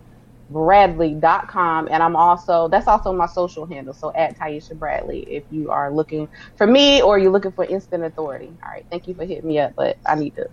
bradley.com 0.50 1.88
and 1.90 2.02
i'm 2.02 2.14
also 2.14 2.68
that's 2.68 2.87
also 2.87 3.12
my 3.12 3.26
social 3.26 3.66
handle. 3.66 3.92
So 3.92 4.12
at 4.14 4.38
taisha 4.38 4.78
bradley 4.78 5.22
if 5.22 5.44
you 5.50 5.70
are 5.70 5.92
looking 5.92 6.28
for 6.56 6.66
me 6.66 7.02
or 7.02 7.18
you're 7.18 7.32
looking 7.32 7.52
for 7.52 7.64
instant 7.64 8.04
authority. 8.04 8.52
All 8.62 8.70
right 8.70 8.87
thank 8.90 9.09
you 9.09 9.14
for 9.14 9.24
hitting 9.24 9.46
me 9.46 9.59
up 9.59 9.74
but 9.74 9.98
i 10.06 10.14
need 10.14 10.35
to 10.37 10.48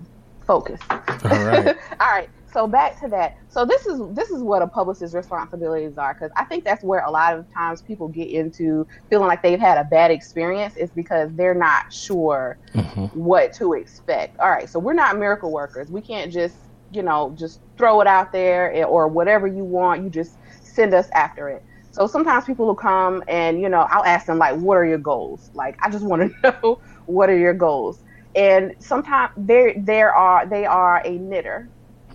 focus. 0.46 0.80
All 0.90 1.00
right. 1.24 1.68
All 2.00 2.08
right 2.08 2.30
so 2.54 2.68
back 2.68 3.00
to 3.02 3.08
that. 3.08 3.38
So 3.50 3.66
this 3.66 3.88
is 3.88 4.00
this 4.12 4.30
is 4.30 4.42
what 4.44 4.62
a 4.62 4.68
publicist's 4.68 5.16
responsibilities 5.16 5.98
are 5.98 6.14
because 6.14 6.32
i 6.36 6.44
think 6.44 6.64
that's 6.64 6.84
where 6.84 7.04
a 7.04 7.10
lot 7.10 7.38
of 7.38 7.52
times 7.52 7.82
people 7.82 8.08
get 8.08 8.30
into 8.30 8.86
feeling 9.10 9.28
like 9.28 9.42
they've 9.42 9.60
had 9.60 9.78
a 9.78 9.84
bad 9.84 10.12
experience 10.12 10.78
is 10.78 10.92
because 10.92 11.32
they're 11.34 11.56
not 11.56 11.92
sure 11.92 12.58
mm-hmm. 12.74 13.06
what 13.20 13.54
to 13.54 13.74
expect. 13.74 14.40
All 14.40 14.50
right 14.50 14.70
so 14.70 14.80
we're 14.80 14.94
not 14.94 15.18
miracle 15.18 15.52
workers. 15.52 15.90
We 15.90 16.02
can't 16.02 16.32
just 16.32 16.56
you 16.94 17.04
know 17.04 17.36
just 17.38 17.62
throw 17.78 18.02
it 18.02 18.08
out 18.08 18.32
there 18.32 18.74
eh, 18.74 18.84
or 18.84 19.08
whatever 19.08 19.48
you 19.48 19.64
want 19.64 20.04
you 20.04 20.10
just 20.10 20.38
send 20.62 20.94
us 20.94 21.10
after 21.16 21.50
it 21.50 21.64
so 21.92 22.08
sometimes 22.08 22.46
people 22.46 22.66
will 22.66 22.76
come 22.76 23.24
and 23.28 23.62
you 23.62 23.70
know 23.70 23.88
i'll 23.92 24.06
ask 24.06 24.28
them 24.28 24.40
like 24.40 24.56
what 24.58 24.76
are 24.78 24.86
your 24.86 24.98
goals 25.00 25.50
like 25.54 25.76
i 25.84 25.90
just 25.90 26.06
want 26.08 26.22
to 26.22 26.56
know 26.64 26.78
what 27.06 27.30
are 27.30 27.38
your 27.38 27.54
goals 27.54 28.04
and 28.36 28.74
sometimes 28.80 29.32
there 29.38 29.74
there 29.86 30.14
are 30.14 30.48
they 30.48 30.66
are 30.66 31.02
a 31.06 31.18
knitter 31.18 31.70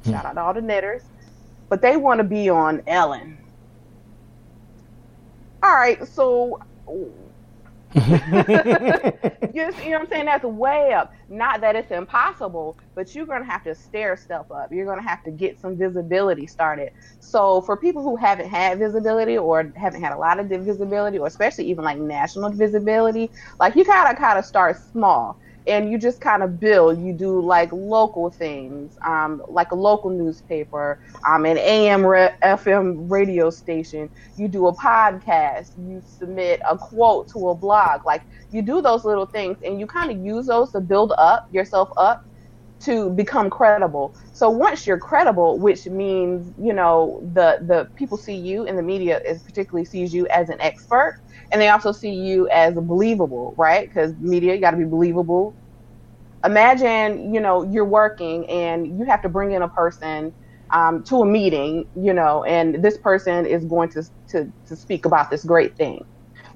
Mm. 0.07 0.23
Shout 0.23 0.27
out 0.27 0.35
to 0.35 0.41
all 0.43 0.55
the 0.55 0.63
knitters. 0.63 1.03
But 1.69 1.83
they 1.83 1.97
want 1.97 2.19
to 2.19 2.25
be 2.25 2.49
on 2.49 2.83
Ellen. 2.87 3.41
All 5.63 5.75
right, 5.75 6.07
so 6.07 6.59
Mm-hmm. 7.95 9.55
you, 9.55 9.63
you 9.63 9.91
know 9.91 9.99
what 9.99 10.01
I'm 10.03 10.07
saying? 10.09 10.25
That's 10.27 10.45
way 10.45 10.93
up. 10.93 11.13
Not 11.29 11.61
that 11.63 11.77
it's 11.77 11.91
impossible, 11.91 12.77
but 12.95 13.15
you're 13.15 13.27
going 13.27 13.43
to 13.43 13.51
have 13.51 13.65
to 13.65 13.75
stair 13.75 14.17
stuff 14.17 14.51
up. 14.51 14.69
You're 14.71 14.87
going 14.87 15.01
to 15.01 15.09
have 15.09 15.23
to 15.25 15.31
get 15.31 15.61
some 15.61 15.77
visibility 15.77 16.47
started. 16.47 16.91
So, 17.21 17.63
for 17.63 17.77
people 17.77 18.03
who 18.03 18.17
haven't 18.17 18.49
had 18.49 18.79
visibility 18.79 19.39
or 19.39 19.73
haven't 19.77 20.03
had 20.03 20.13
a 20.13 20.19
lot 20.19 20.39
of 20.39 20.49
visibility, 20.49 21.19
or 21.19 21.27
especially 21.27 21.67
even 21.71 21.85
like 21.85 21.99
national 21.99 22.51
visibility, 22.51 23.31
like 23.61 23.77
you 23.77 23.85
kind 23.85 24.11
of 24.11 24.19
kind 24.19 24.39
of 24.39 24.45
start 24.45 24.77
small 24.93 25.39
and 25.69 25.91
you 25.91 25.99
just 25.99 26.21
kind 26.21 26.43
of 26.43 26.61
build. 26.61 27.01
You 27.01 27.13
do 27.15 27.41
like 27.41 27.71
local 27.73 28.31
things, 28.31 28.97
um, 29.07 29.43
like 29.49 29.73
a 29.73 29.77
local 29.77 30.11
newspaper, 30.11 30.99
um, 31.29 31.45
an 31.47 31.59
AM 31.59 32.07
re- 32.07 32.33
FM 32.45 33.11
radio 33.11 33.51
station. 33.51 34.11
You 34.37 34.49
do 34.49 34.67
a 34.69 34.77
podcast. 34.77 35.69
You 35.77 36.01
submit 36.05 36.61
a 36.69 36.79
quote 36.79 37.29
to 37.33 37.49
a 37.51 37.55
blog. 37.55 38.01
Like 38.07 38.23
you 38.51 38.63
do 38.63 38.83
those 38.83 39.05
little 39.05 39.27
things, 39.27 39.59
and 39.65 39.81
you 39.81 39.87
kind 39.87 40.11
of 40.11 40.19
use 40.19 40.47
those 40.47 40.73
to 40.73 40.81
build 40.81 41.13
up 41.19 41.45
yourself 41.51 41.91
up 41.99 42.23
to 42.81 43.11
become 43.11 43.51
credible. 43.51 44.15
So 44.33 44.51
once 44.51 44.87
you're 44.87 44.99
credible, 44.99 45.59
which 45.59 45.87
means 45.87 46.53
you 46.57 46.73
know 46.73 47.21
the 47.35 47.59
the 47.67 47.89
people 47.97 48.17
see 48.17 48.37
you 48.37 48.65
in 48.65 48.77
the 48.77 48.83
media 48.83 49.21
is 49.27 49.43
particularly 49.43 49.85
sees 49.85 50.13
you 50.15 50.27
as 50.29 50.49
an 50.49 50.59
expert 50.61 51.15
and 51.53 51.61
they 51.61 51.69
also 51.69 51.93
see 51.93 52.13
you 52.13 52.49
as 52.51 52.75
believable, 52.75 53.55
right? 53.59 53.87
Because 53.89 54.15
media, 54.19 54.55
you 54.55 54.61
got 54.61 54.73
to 54.73 54.77
be 54.77 54.85
believable. 54.85 55.57
Imagine, 56.45 57.33
you 57.35 57.41
know, 57.41 57.65
you're 57.71 57.85
working 57.85 58.49
and 58.49 58.87
you 58.99 59.05
have 59.07 59.23
to 59.23 59.29
bring 59.29 59.53
in 59.53 59.63
a 59.63 59.69
person 59.69 60.35
um, 60.73 61.03
to 61.05 61.23
a 61.23 61.27
meeting, 61.27 61.85
you 61.95 62.13
know, 62.13 62.45
and 62.45 62.83
this 62.85 62.99
person 62.99 63.47
is 63.47 63.65
going 63.65 63.89
to, 63.91 64.03
to 64.31 64.53
to 64.67 64.77
speak 64.77 65.05
about 65.07 65.31
this 65.31 65.45
great 65.45 65.77
thing, 65.77 66.01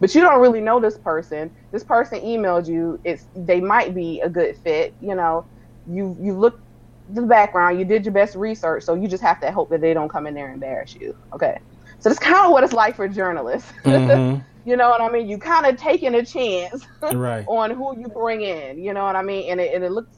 but 0.01 0.15
you 0.15 0.21
don't 0.21 0.41
really 0.41 0.61
know 0.61 0.81
this 0.81 0.99
person. 0.99 1.51
This 1.73 1.85
person 1.85 2.21
emailed 2.21 2.67
you. 2.69 2.99
It's 3.05 3.27
they 3.35 3.61
might 3.61 3.95
be 3.95 4.21
a 4.23 4.29
good 4.29 4.57
fit, 4.63 4.95
you 5.01 5.15
know. 5.15 5.47
You 5.87 6.17
you 6.21 6.39
look 6.39 6.55
the 7.09 7.23
background, 7.23 7.79
you 7.79 7.85
did 7.85 8.05
your 8.05 8.15
best 8.15 8.35
research, 8.35 8.85
so 8.85 8.95
you 8.95 9.09
just 9.09 9.23
have 9.23 9.41
to 9.41 9.51
hope 9.51 9.71
that 9.71 9.81
they 9.81 9.95
don't 9.95 10.09
come 10.11 10.27
in 10.27 10.35
there 10.35 10.47
and 10.47 10.55
embarrass 10.55 10.95
you. 10.95 11.13
Okay, 11.35 11.57
so 11.99 12.09
that's 12.09 12.19
kind 12.21 12.47
of 12.47 12.53
what 12.53 12.65
it's 12.65 12.73
like 12.73 12.97
for 12.97 13.09
journalists. 13.09 13.73
Mm-hmm. 13.85 14.41
You 14.65 14.77
know 14.77 14.91
what 14.91 15.01
I 15.01 15.09
mean? 15.09 15.29
You 15.29 15.39
kind 15.39 15.67
of 15.67 15.77
taking 15.77 16.15
a 16.15 16.25
chance 16.25 16.87
right. 17.13 17.45
on 17.49 17.71
who 17.73 17.99
you 17.99 18.09
bring 18.09 18.43
in. 18.43 18.83
You 18.83 18.93
know 18.93 19.05
what 19.05 19.17
I 19.17 19.23
mean? 19.23 19.51
And 19.51 19.61
it, 19.61 19.75
and 19.75 19.83
it 19.83 19.91
looks 19.91 20.17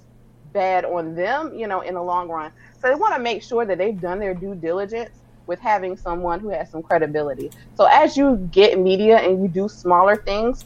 bad 0.52 0.84
on 0.84 1.14
them, 1.14 1.54
you 1.54 1.66
know, 1.66 1.80
in 1.80 1.94
the 1.94 2.02
long 2.02 2.28
run. 2.28 2.52
So 2.80 2.88
they 2.88 2.94
want 2.94 3.14
to 3.14 3.20
make 3.20 3.42
sure 3.42 3.64
that 3.64 3.78
they've 3.78 3.98
done 3.98 4.18
their 4.18 4.34
due 4.34 4.54
diligence 4.54 5.10
with 5.46 5.60
having 5.60 5.96
someone 5.96 6.40
who 6.40 6.48
has 6.48 6.70
some 6.70 6.82
credibility. 6.82 7.50
So 7.76 7.84
as 7.84 8.16
you 8.16 8.48
get 8.50 8.78
media 8.78 9.18
and 9.18 9.42
you 9.42 9.48
do 9.48 9.68
smaller 9.68 10.16
things, 10.16 10.64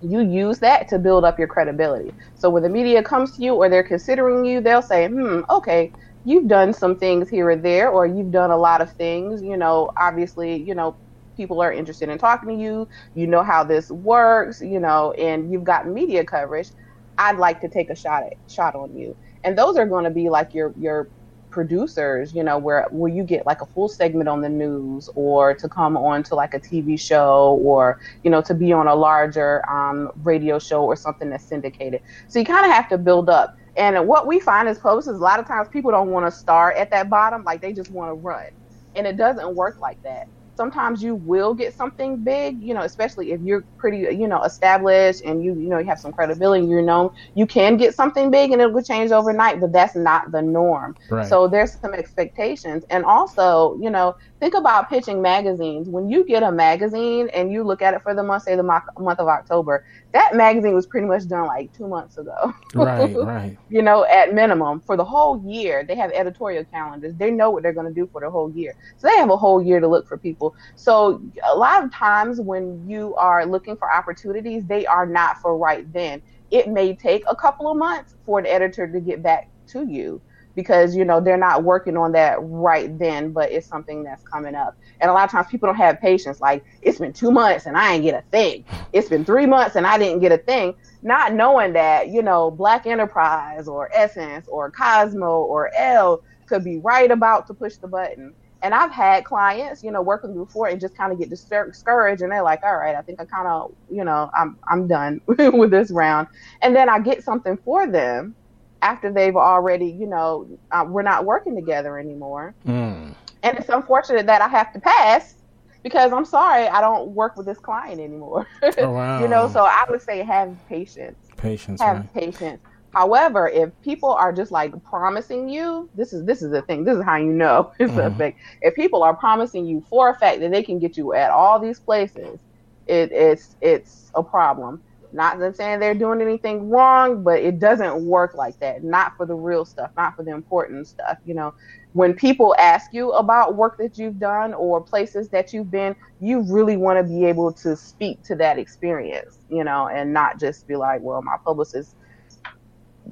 you 0.00 0.20
use 0.20 0.58
that 0.58 0.88
to 0.88 0.98
build 0.98 1.24
up 1.24 1.38
your 1.38 1.46
credibility. 1.46 2.12
So 2.34 2.50
when 2.50 2.62
the 2.62 2.68
media 2.68 3.02
comes 3.02 3.36
to 3.36 3.42
you 3.42 3.54
or 3.54 3.68
they're 3.68 3.84
considering 3.84 4.44
you, 4.44 4.60
they'll 4.60 4.82
say, 4.82 5.06
hmm, 5.08 5.42
okay, 5.48 5.92
you've 6.24 6.48
done 6.48 6.72
some 6.72 6.98
things 6.98 7.28
here 7.28 7.50
or 7.50 7.56
there, 7.56 7.88
or 7.88 8.06
you've 8.06 8.32
done 8.32 8.50
a 8.50 8.56
lot 8.56 8.80
of 8.80 8.92
things. 8.92 9.42
You 9.42 9.56
know, 9.56 9.92
obviously, 9.96 10.56
you 10.56 10.74
know, 10.74 10.96
people 11.36 11.60
are 11.60 11.72
interested 11.72 12.08
in 12.08 12.18
talking 12.18 12.48
to 12.50 12.54
you. 12.54 12.88
You 13.14 13.26
know 13.26 13.42
how 13.42 13.64
this 13.64 13.90
works, 13.90 14.60
you 14.60 14.80
know, 14.80 15.12
and 15.12 15.52
you've 15.52 15.64
got 15.64 15.86
media 15.86 16.24
coverage. 16.24 16.70
I'd 17.18 17.38
like 17.38 17.60
to 17.60 17.68
take 17.68 17.90
a 17.90 17.96
shot 17.96 18.24
at 18.24 18.34
shot 18.48 18.74
on 18.74 18.96
you. 18.96 19.16
And 19.44 19.58
those 19.58 19.76
are 19.76 19.86
going 19.86 20.04
to 20.04 20.10
be 20.10 20.28
like 20.28 20.54
your 20.54 20.72
your 20.78 21.08
producers, 21.50 22.34
you 22.34 22.42
know, 22.42 22.58
where 22.58 22.86
where 22.90 23.12
you 23.12 23.22
get 23.22 23.46
like 23.46 23.60
a 23.60 23.66
full 23.66 23.88
segment 23.88 24.28
on 24.28 24.40
the 24.40 24.48
news 24.48 25.08
or 25.14 25.54
to 25.54 25.68
come 25.68 25.96
on 25.96 26.22
to 26.24 26.34
like 26.34 26.54
a 26.54 26.60
TV 26.60 26.98
show 26.98 27.60
or, 27.62 28.00
you 28.24 28.30
know, 28.30 28.40
to 28.42 28.54
be 28.54 28.72
on 28.72 28.88
a 28.88 28.94
larger 28.94 29.68
um, 29.70 30.10
radio 30.24 30.58
show 30.58 30.82
or 30.82 30.96
something 30.96 31.30
that's 31.30 31.44
syndicated. 31.44 32.00
So 32.28 32.38
you 32.38 32.44
kind 32.44 32.66
of 32.66 32.72
have 32.72 32.88
to 32.88 32.98
build 32.98 33.28
up. 33.28 33.56
And 33.76 34.06
what 34.06 34.26
we 34.26 34.40
find 34.40 34.68
as 34.68 34.78
publicists, 34.78 35.18
a 35.18 35.22
lot 35.22 35.38
of 35.38 35.46
times 35.46 35.68
people 35.68 35.90
don't 35.90 36.10
want 36.10 36.26
to 36.26 36.30
start 36.30 36.76
at 36.76 36.90
that 36.90 37.08
bottom, 37.08 37.44
like 37.44 37.60
they 37.60 37.72
just 37.72 37.90
want 37.90 38.10
to 38.10 38.14
run. 38.14 38.48
And 38.94 39.06
it 39.06 39.16
doesn't 39.16 39.54
work 39.54 39.80
like 39.80 40.02
that 40.02 40.28
sometimes 40.56 41.02
you 41.02 41.14
will 41.14 41.54
get 41.54 41.74
something 41.74 42.22
big, 42.22 42.62
you 42.62 42.74
know, 42.74 42.82
especially 42.82 43.32
if 43.32 43.40
you're 43.40 43.64
pretty, 43.78 44.14
you 44.14 44.28
know, 44.28 44.42
established 44.42 45.22
and 45.24 45.42
you, 45.42 45.54
you 45.54 45.68
know, 45.68 45.78
you 45.78 45.86
have 45.86 45.98
some 45.98 46.12
credibility, 46.12 46.66
you're 46.66 46.82
known, 46.82 47.10
you 47.34 47.46
can 47.46 47.76
get 47.76 47.94
something 47.94 48.30
big 48.30 48.52
and 48.52 48.60
it 48.60 48.72
will 48.72 48.82
change 48.82 49.10
overnight, 49.10 49.60
but 49.60 49.72
that's 49.72 49.96
not 49.96 50.30
the 50.30 50.42
norm. 50.42 50.94
Right. 51.10 51.26
So 51.26 51.48
there's 51.48 51.78
some 51.80 51.94
expectations. 51.94 52.84
And 52.90 53.04
also, 53.04 53.76
you 53.80 53.90
know, 53.90 54.14
think 54.42 54.54
about 54.54 54.90
pitching 54.90 55.22
magazines. 55.22 55.88
When 55.88 56.10
you 56.10 56.24
get 56.24 56.42
a 56.42 56.50
magazine 56.50 57.30
and 57.32 57.52
you 57.52 57.62
look 57.62 57.80
at 57.80 57.94
it 57.94 58.02
for 58.02 58.12
the 58.12 58.24
month, 58.24 58.42
say 58.42 58.56
the 58.56 58.64
month 58.64 59.20
of 59.20 59.28
October, 59.28 59.84
that 60.10 60.34
magazine 60.34 60.74
was 60.74 60.84
pretty 60.84 61.06
much 61.06 61.28
done 61.28 61.46
like 61.46 61.72
two 61.72 61.86
months 61.86 62.18
ago. 62.18 62.52
Right, 62.74 63.14
right. 63.24 63.56
you 63.68 63.82
know, 63.82 64.04
at 64.04 64.34
minimum 64.34 64.80
for 64.80 64.96
the 64.96 65.04
whole 65.04 65.40
year, 65.46 65.84
they 65.84 65.94
have 65.94 66.10
editorial 66.10 66.64
calendars. 66.64 67.14
They 67.14 67.30
know 67.30 67.50
what 67.50 67.62
they're 67.62 67.72
going 67.72 67.86
to 67.86 67.94
do 67.94 68.08
for 68.10 68.20
the 68.20 68.28
whole 68.28 68.50
year. 68.50 68.74
So 68.96 69.06
they 69.06 69.16
have 69.16 69.30
a 69.30 69.36
whole 69.36 69.62
year 69.62 69.78
to 69.78 69.86
look 69.86 70.08
for 70.08 70.18
people. 70.18 70.56
So 70.74 71.22
a 71.48 71.56
lot 71.56 71.84
of 71.84 71.94
times 71.94 72.40
when 72.40 72.84
you 72.90 73.14
are 73.14 73.46
looking 73.46 73.76
for 73.76 73.94
opportunities, 73.94 74.64
they 74.66 74.84
are 74.86 75.06
not 75.06 75.40
for 75.40 75.56
right 75.56 75.90
then. 75.92 76.20
It 76.50 76.66
may 76.66 76.96
take 76.96 77.22
a 77.28 77.36
couple 77.36 77.70
of 77.70 77.76
months 77.76 78.16
for 78.26 78.40
an 78.40 78.46
editor 78.46 78.90
to 78.90 78.98
get 78.98 79.22
back 79.22 79.48
to 79.68 79.86
you 79.86 80.20
because 80.54 80.94
you 80.94 81.04
know 81.04 81.20
they're 81.20 81.36
not 81.36 81.64
working 81.64 81.96
on 81.96 82.12
that 82.12 82.36
right 82.40 82.98
then 82.98 83.32
but 83.32 83.50
it's 83.50 83.66
something 83.66 84.02
that's 84.02 84.22
coming 84.24 84.54
up. 84.54 84.76
And 85.00 85.10
a 85.10 85.14
lot 85.14 85.24
of 85.24 85.30
times 85.30 85.46
people 85.48 85.68
don't 85.68 85.76
have 85.76 86.00
patience. 86.00 86.40
Like 86.40 86.64
it's 86.82 86.98
been 86.98 87.12
two 87.12 87.30
months 87.30 87.66
and 87.66 87.76
i 87.76 87.94
ain't 87.94 88.04
get 88.04 88.14
a 88.14 88.24
thing. 88.30 88.64
It's 88.92 89.08
been 89.08 89.24
three 89.24 89.46
months 89.46 89.76
and 89.76 89.86
i 89.86 89.98
didn't 89.98 90.20
get 90.20 90.32
a 90.32 90.38
thing. 90.38 90.74
Not 91.02 91.34
knowing 91.34 91.72
that 91.74 92.08
you 92.08 92.22
know 92.22 92.50
black 92.50 92.86
enterprise 92.86 93.68
or 93.68 93.90
essence 93.94 94.46
or 94.48 94.70
cosmo 94.70 95.40
or 95.42 95.70
Elle 95.76 96.22
could 96.46 96.64
be 96.64 96.78
right 96.78 97.10
about 97.10 97.46
to 97.48 97.54
push 97.54 97.76
the 97.76 97.88
button. 97.88 98.34
And 98.64 98.74
i've 98.74 98.92
had 98.92 99.24
clients 99.24 99.82
you 99.82 99.90
know 99.90 100.02
working 100.02 100.34
before 100.34 100.68
and 100.68 100.80
just 100.80 100.96
kind 100.96 101.12
of 101.12 101.18
get 101.18 101.30
discouraged 101.30 102.22
and 102.22 102.30
they're 102.30 102.44
like 102.44 102.60
all 102.62 102.76
right 102.76 102.94
i 102.94 103.02
think 103.02 103.20
i 103.20 103.24
kind 103.24 103.48
of 103.48 103.72
you 103.90 104.04
know 104.04 104.30
i'm 104.34 104.56
i'm 104.68 104.86
done 104.86 105.20
with 105.26 105.70
this 105.72 105.90
round. 105.90 106.28
And 106.60 106.76
then 106.76 106.88
i 106.88 107.00
get 107.00 107.24
something 107.24 107.56
for 107.64 107.88
them 107.88 108.36
after 108.82 109.10
they've 109.10 109.36
already, 109.36 109.86
you 109.86 110.06
know, 110.06 110.46
uh, 110.72 110.84
we're 110.86 111.02
not 111.02 111.24
working 111.24 111.54
together 111.54 111.98
anymore. 111.98 112.54
Mm. 112.66 113.14
And 113.42 113.58
it's 113.58 113.68
unfortunate 113.68 114.26
that 114.26 114.42
I 114.42 114.48
have 114.48 114.72
to 114.74 114.80
pass 114.80 115.36
because 115.82 116.12
I'm 116.12 116.24
sorry, 116.24 116.66
I 116.68 116.80
don't 116.80 117.10
work 117.10 117.36
with 117.36 117.46
this 117.46 117.58
client 117.58 118.00
anymore. 118.00 118.46
Oh, 118.78 118.90
wow. 118.90 119.20
you 119.20 119.28
know, 119.28 119.48
so 119.48 119.64
I 119.64 119.84
would 119.88 120.02
say 120.02 120.22
have 120.22 120.56
patience. 120.68 121.18
Patience. 121.36 121.80
Have 121.80 121.98
right. 121.98 122.14
patience. 122.14 122.60
However, 122.92 123.48
if 123.48 123.70
people 123.82 124.10
are 124.10 124.32
just 124.32 124.52
like 124.52 124.72
promising 124.84 125.48
you, 125.48 125.88
this 125.94 126.12
is 126.12 126.24
this 126.24 126.42
is 126.42 126.50
the 126.50 126.62
thing. 126.62 126.84
This 126.84 126.98
is 126.98 127.04
how 127.04 127.16
you 127.16 127.32
know 127.32 127.72
it's 127.78 127.92
mm-hmm. 127.92 128.14
a 128.14 128.18
thing. 128.18 128.34
If 128.60 128.74
people 128.74 129.02
are 129.02 129.14
promising 129.14 129.66
you 129.66 129.82
for 129.88 130.10
a 130.10 130.18
fact 130.18 130.40
that 130.40 130.50
they 130.50 130.62
can 130.62 130.78
get 130.78 130.96
you 130.96 131.14
at 131.14 131.30
all 131.30 131.58
these 131.58 131.80
places, 131.80 132.38
it, 132.86 133.10
it's 133.12 133.56
it's 133.60 134.10
a 134.14 134.22
problem. 134.22 134.82
Not 135.12 135.38
that 135.40 135.56
saying 135.56 135.80
they're 135.80 135.94
doing 135.94 136.20
anything 136.20 136.70
wrong, 136.70 137.22
but 137.22 137.40
it 137.40 137.58
doesn't 137.58 138.04
work 138.04 138.34
like 138.34 138.58
that. 138.60 138.82
Not 138.82 139.16
for 139.16 139.26
the 139.26 139.34
real 139.34 139.64
stuff, 139.64 139.90
not 139.96 140.16
for 140.16 140.24
the 140.24 140.32
important 140.32 140.88
stuff. 140.88 141.18
You 141.24 141.34
know, 141.34 141.54
when 141.92 142.14
people 142.14 142.54
ask 142.58 142.92
you 142.92 143.10
about 143.12 143.56
work 143.56 143.76
that 143.78 143.98
you've 143.98 144.18
done 144.18 144.54
or 144.54 144.80
places 144.80 145.28
that 145.28 145.52
you've 145.52 145.70
been, 145.70 145.94
you 146.20 146.42
really 146.50 146.76
want 146.76 146.98
to 146.98 147.04
be 147.04 147.26
able 147.26 147.52
to 147.52 147.76
speak 147.76 148.22
to 148.24 148.36
that 148.36 148.58
experience, 148.58 149.38
you 149.50 149.64
know, 149.64 149.88
and 149.88 150.12
not 150.12 150.40
just 150.40 150.66
be 150.66 150.76
like, 150.76 151.00
well, 151.02 151.20
my 151.22 151.36
publicist 151.44 151.94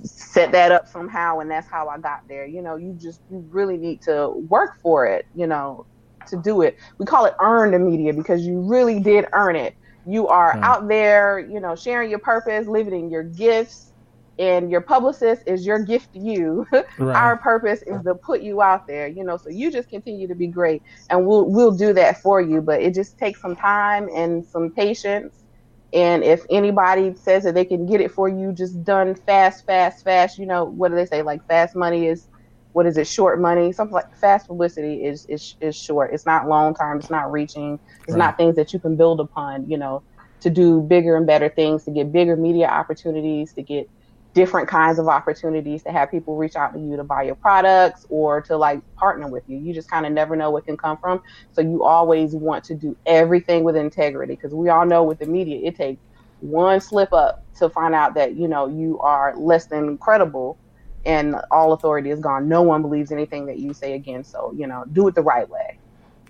set 0.02 0.52
that 0.52 0.72
up 0.72 0.88
somehow 0.88 1.40
and 1.40 1.50
that's 1.50 1.68
how 1.68 1.88
I 1.88 1.98
got 1.98 2.26
there. 2.28 2.46
You 2.46 2.62
know, 2.62 2.76
you 2.76 2.96
just 2.98 3.20
you 3.30 3.44
really 3.50 3.76
need 3.76 4.00
to 4.02 4.30
work 4.48 4.80
for 4.80 5.06
it, 5.06 5.26
you 5.34 5.46
know, 5.46 5.86
to 6.28 6.36
do 6.36 6.62
it. 6.62 6.76
We 6.98 7.06
call 7.06 7.26
it 7.26 7.34
earned 7.40 7.84
media 7.84 8.14
because 8.14 8.46
you 8.46 8.60
really 8.60 9.00
did 9.00 9.26
earn 9.32 9.56
it. 9.56 9.74
You 10.10 10.26
are 10.26 10.56
mm. 10.56 10.62
out 10.62 10.88
there, 10.88 11.38
you 11.38 11.60
know, 11.60 11.76
sharing 11.76 12.10
your 12.10 12.18
purpose, 12.18 12.66
living 12.66 12.94
in 12.94 13.10
your 13.10 13.22
gifts, 13.22 13.92
and 14.40 14.70
your 14.70 14.80
publicist 14.80 15.42
is 15.46 15.64
your 15.64 15.78
gift 15.78 16.14
to 16.14 16.18
you. 16.18 16.66
Right. 16.98 17.16
Our 17.16 17.38
purpose 17.38 17.82
is 17.82 18.02
to 18.02 18.14
put 18.14 18.42
you 18.42 18.60
out 18.60 18.86
there, 18.86 19.06
you 19.06 19.24
know. 19.24 19.36
So 19.36 19.48
you 19.48 19.70
just 19.70 19.88
continue 19.88 20.26
to 20.28 20.34
be 20.34 20.46
great, 20.48 20.82
and 21.08 21.26
we'll 21.26 21.46
we'll 21.46 21.70
do 21.70 21.94
that 21.94 22.20
for 22.20 22.40
you. 22.42 22.60
But 22.60 22.82
it 22.82 22.94
just 22.94 23.16
takes 23.18 23.40
some 23.40 23.56
time 23.56 24.08
and 24.14 24.44
some 24.44 24.70
patience. 24.70 25.44
And 25.92 26.22
if 26.22 26.44
anybody 26.50 27.14
says 27.14 27.44
that 27.44 27.54
they 27.54 27.64
can 27.64 27.86
get 27.86 28.00
it 28.00 28.10
for 28.10 28.28
you, 28.28 28.52
just 28.52 28.84
done 28.84 29.14
fast, 29.14 29.64
fast, 29.64 30.04
fast. 30.04 30.38
You 30.38 30.46
know 30.46 30.64
what 30.64 30.90
do 30.90 30.96
they 30.96 31.06
say? 31.06 31.22
Like 31.22 31.46
fast 31.46 31.74
money 31.74 32.06
is 32.06 32.26
what 32.72 32.86
is 32.86 32.96
it? 32.96 33.06
Short 33.06 33.40
money. 33.40 33.72
Something 33.72 33.94
like 33.94 34.16
fast 34.16 34.46
publicity 34.46 35.04
is 35.04 35.26
is 35.26 35.56
is 35.60 35.76
short. 35.76 36.12
It's 36.12 36.26
not 36.26 36.48
long 36.48 36.74
term. 36.74 36.98
It's 36.98 37.10
not 37.10 37.32
reaching. 37.32 37.78
It's 38.02 38.12
right. 38.12 38.18
not 38.18 38.36
things 38.36 38.56
that 38.56 38.72
you 38.72 38.78
can 38.78 38.96
build 38.96 39.20
upon. 39.20 39.68
You 39.68 39.78
know, 39.78 40.02
to 40.40 40.50
do 40.50 40.80
bigger 40.80 41.16
and 41.16 41.26
better 41.26 41.48
things, 41.48 41.84
to 41.84 41.90
get 41.90 42.12
bigger 42.12 42.36
media 42.36 42.66
opportunities, 42.66 43.52
to 43.54 43.62
get 43.62 43.88
different 44.32 44.68
kinds 44.68 44.98
of 44.98 45.08
opportunities 45.08 45.82
to 45.82 45.90
have 45.90 46.10
people 46.10 46.36
reach 46.36 46.54
out 46.54 46.72
to 46.72 46.78
you 46.78 46.96
to 46.96 47.02
buy 47.02 47.22
your 47.22 47.34
products 47.34 48.06
or 48.08 48.40
to 48.40 48.56
like 48.56 48.80
partner 48.94 49.26
with 49.26 49.42
you. 49.48 49.58
You 49.58 49.74
just 49.74 49.90
kind 49.90 50.06
of 50.06 50.12
never 50.12 50.36
know 50.36 50.50
what 50.50 50.66
can 50.66 50.76
come 50.76 50.96
from. 50.98 51.22
So 51.52 51.60
you 51.60 51.82
always 51.82 52.34
want 52.34 52.62
to 52.64 52.74
do 52.74 52.96
everything 53.06 53.64
with 53.64 53.76
integrity 53.76 54.36
because 54.36 54.54
we 54.54 54.68
all 54.68 54.86
know 54.86 55.02
with 55.02 55.18
the 55.18 55.26
media, 55.26 55.60
it 55.66 55.76
takes 55.76 56.00
one 56.38 56.80
slip 56.80 57.12
up 57.12 57.44
to 57.58 57.68
find 57.68 57.94
out 57.94 58.14
that, 58.14 58.36
you 58.36 58.46
know, 58.46 58.68
you 58.68 59.00
are 59.00 59.34
less 59.36 59.66
than 59.66 59.98
credible 59.98 60.58
and 61.04 61.36
all 61.50 61.72
authority 61.72 62.10
is 62.10 62.20
gone. 62.20 62.48
No 62.48 62.62
one 62.62 62.82
believes 62.82 63.10
anything 63.12 63.46
that 63.46 63.58
you 63.58 63.72
say 63.72 63.94
again. 63.94 64.24
So, 64.24 64.52
you 64.56 64.66
know, 64.66 64.84
do 64.92 65.08
it 65.08 65.14
the 65.14 65.22
right 65.22 65.48
way. 65.48 65.78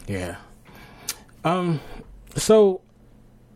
Yeah. 0.06 0.37
Um, 1.44 1.80
so 2.37 2.80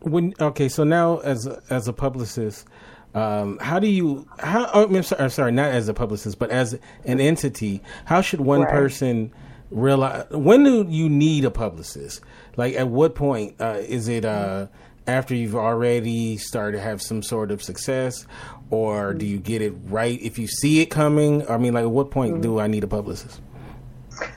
when, 0.01 0.33
okay, 0.39 0.69
so 0.69 0.83
now 0.83 1.19
as, 1.19 1.47
as 1.69 1.87
a 1.87 1.93
publicist, 1.93 2.67
um, 3.13 3.57
how 3.59 3.79
do 3.79 3.87
you? 3.87 4.27
How? 4.39 4.69
Oh, 4.73 4.83
I'm, 4.83 5.01
sorry, 5.01 5.23
I'm, 5.23 5.29
sorry, 5.29 5.51
not 5.53 5.71
as 5.71 5.87
a 5.87 5.93
publicist, 5.93 6.37
but 6.37 6.49
as 6.49 6.77
an 7.05 7.21
entity. 7.21 7.81
How 8.03 8.19
should 8.19 8.41
one 8.41 8.61
right. 8.61 8.69
person 8.69 9.31
realize? 9.71 10.25
When 10.31 10.65
do 10.65 10.85
you 10.89 11.07
need 11.07 11.45
a 11.45 11.51
publicist? 11.51 12.19
Like, 12.57 12.75
at 12.75 12.89
what 12.89 13.15
point 13.15 13.55
uh, 13.61 13.77
is 13.79 14.09
it? 14.09 14.25
Uh, 14.25 14.67
after 15.07 15.35
you've 15.35 15.55
already 15.55 16.37
started 16.37 16.77
to 16.77 16.83
have 16.83 17.01
some 17.01 17.21
sort 17.21 17.51
of 17.51 17.61
success, 17.61 18.25
or 18.69 19.13
do 19.13 19.25
you 19.25 19.37
get 19.37 19.61
it 19.61 19.73
right 19.85 20.19
if 20.21 20.39
you 20.39 20.47
see 20.47 20.81
it 20.81 20.87
coming? 20.87 21.47
I 21.49 21.57
mean, 21.57 21.73
like, 21.73 21.83
at 21.83 21.91
what 21.91 22.11
point 22.11 22.33
mm-hmm. 22.33 22.41
do 22.41 22.59
I 22.59 22.67
need 22.67 22.83
a 22.83 22.87
publicist? 22.87 23.41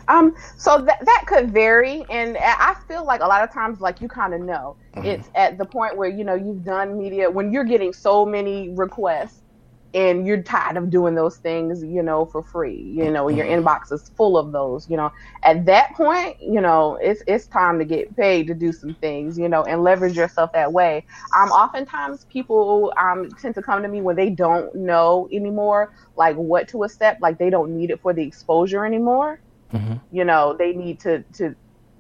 Um, 0.09 0.35
so 0.57 0.81
that 0.81 1.05
that 1.05 1.25
could 1.27 1.53
vary, 1.53 2.05
and 2.11 2.37
I 2.41 2.75
feel 2.89 3.05
like 3.05 3.21
a 3.21 3.27
lot 3.27 3.45
of 3.45 3.53
times, 3.53 3.81
like 3.81 4.01
you 4.01 4.09
kind 4.09 4.35
of 4.35 4.41
know, 4.41 4.77
mm-hmm. 4.95 5.07
it's 5.07 5.29
at 5.35 5.59
the 5.59 5.65
point 5.65 5.97
where 5.97 6.09
you 6.09 6.25
know 6.25 6.35
you've 6.35 6.65
done 6.65 6.99
media 6.99 7.31
when 7.31 7.53
you're 7.53 7.65
getting 7.65 7.93
so 7.93 8.27
many 8.27 8.71
requests, 8.71 9.43
and 9.95 10.27
you're 10.27 10.43
tired 10.43 10.77
of 10.77 10.91
doing 10.91 11.15
those 11.15 11.37
things, 11.39 11.83
you 11.83 12.03
know, 12.03 12.27
for 12.27 12.43
free. 12.43 12.77
You 12.77 13.11
know, 13.11 13.29
your 13.29 13.47
mm-hmm. 13.47 13.67
inbox 13.67 13.93
is 13.93 14.11
full 14.17 14.37
of 14.37 14.53
those. 14.53 14.89
You 14.89 14.97
know, 14.97 15.13
at 15.43 15.65
that 15.67 15.95
point, 15.95 16.37
you 16.43 16.61
know, 16.61 16.99
it's 17.01 17.23
it's 17.27 17.47
time 17.47 17.79
to 17.79 17.85
get 17.85 18.15
paid 18.17 18.47
to 18.49 18.55
do 18.55 18.73
some 18.73 18.95
things, 18.95 19.39
you 19.39 19.49
know, 19.49 19.63
and 19.65 19.83
leverage 19.83 20.17
yourself 20.17 20.53
that 20.53 20.73
way. 20.73 21.05
Um, 21.37 21.51
oftentimes 21.51 22.25
people 22.27 22.93
um 23.01 23.31
tend 23.41 23.55
to 23.55 23.63
come 23.63 23.83
to 23.83 23.89
me 23.89 24.01
when 24.01 24.17
they 24.17 24.31
don't 24.31 24.75
know 24.75 25.29
anymore, 25.33 25.93
like 26.17 26.37
what 26.37 26.69
to 26.69 26.85
accept, 26.85 27.23
like 27.23 27.39
they 27.39 27.51
don't 27.51 27.77
need 27.77 27.91
it 27.91 28.01
for 28.01 28.13
the 28.13 28.23
exposure 28.23 28.85
anymore 28.85 29.41
Mm-hmm. 29.73 30.17
You 30.17 30.25
know, 30.25 30.57
they 30.59 30.73
need 30.73 31.01
to 31.01 31.23
to 31.35 31.55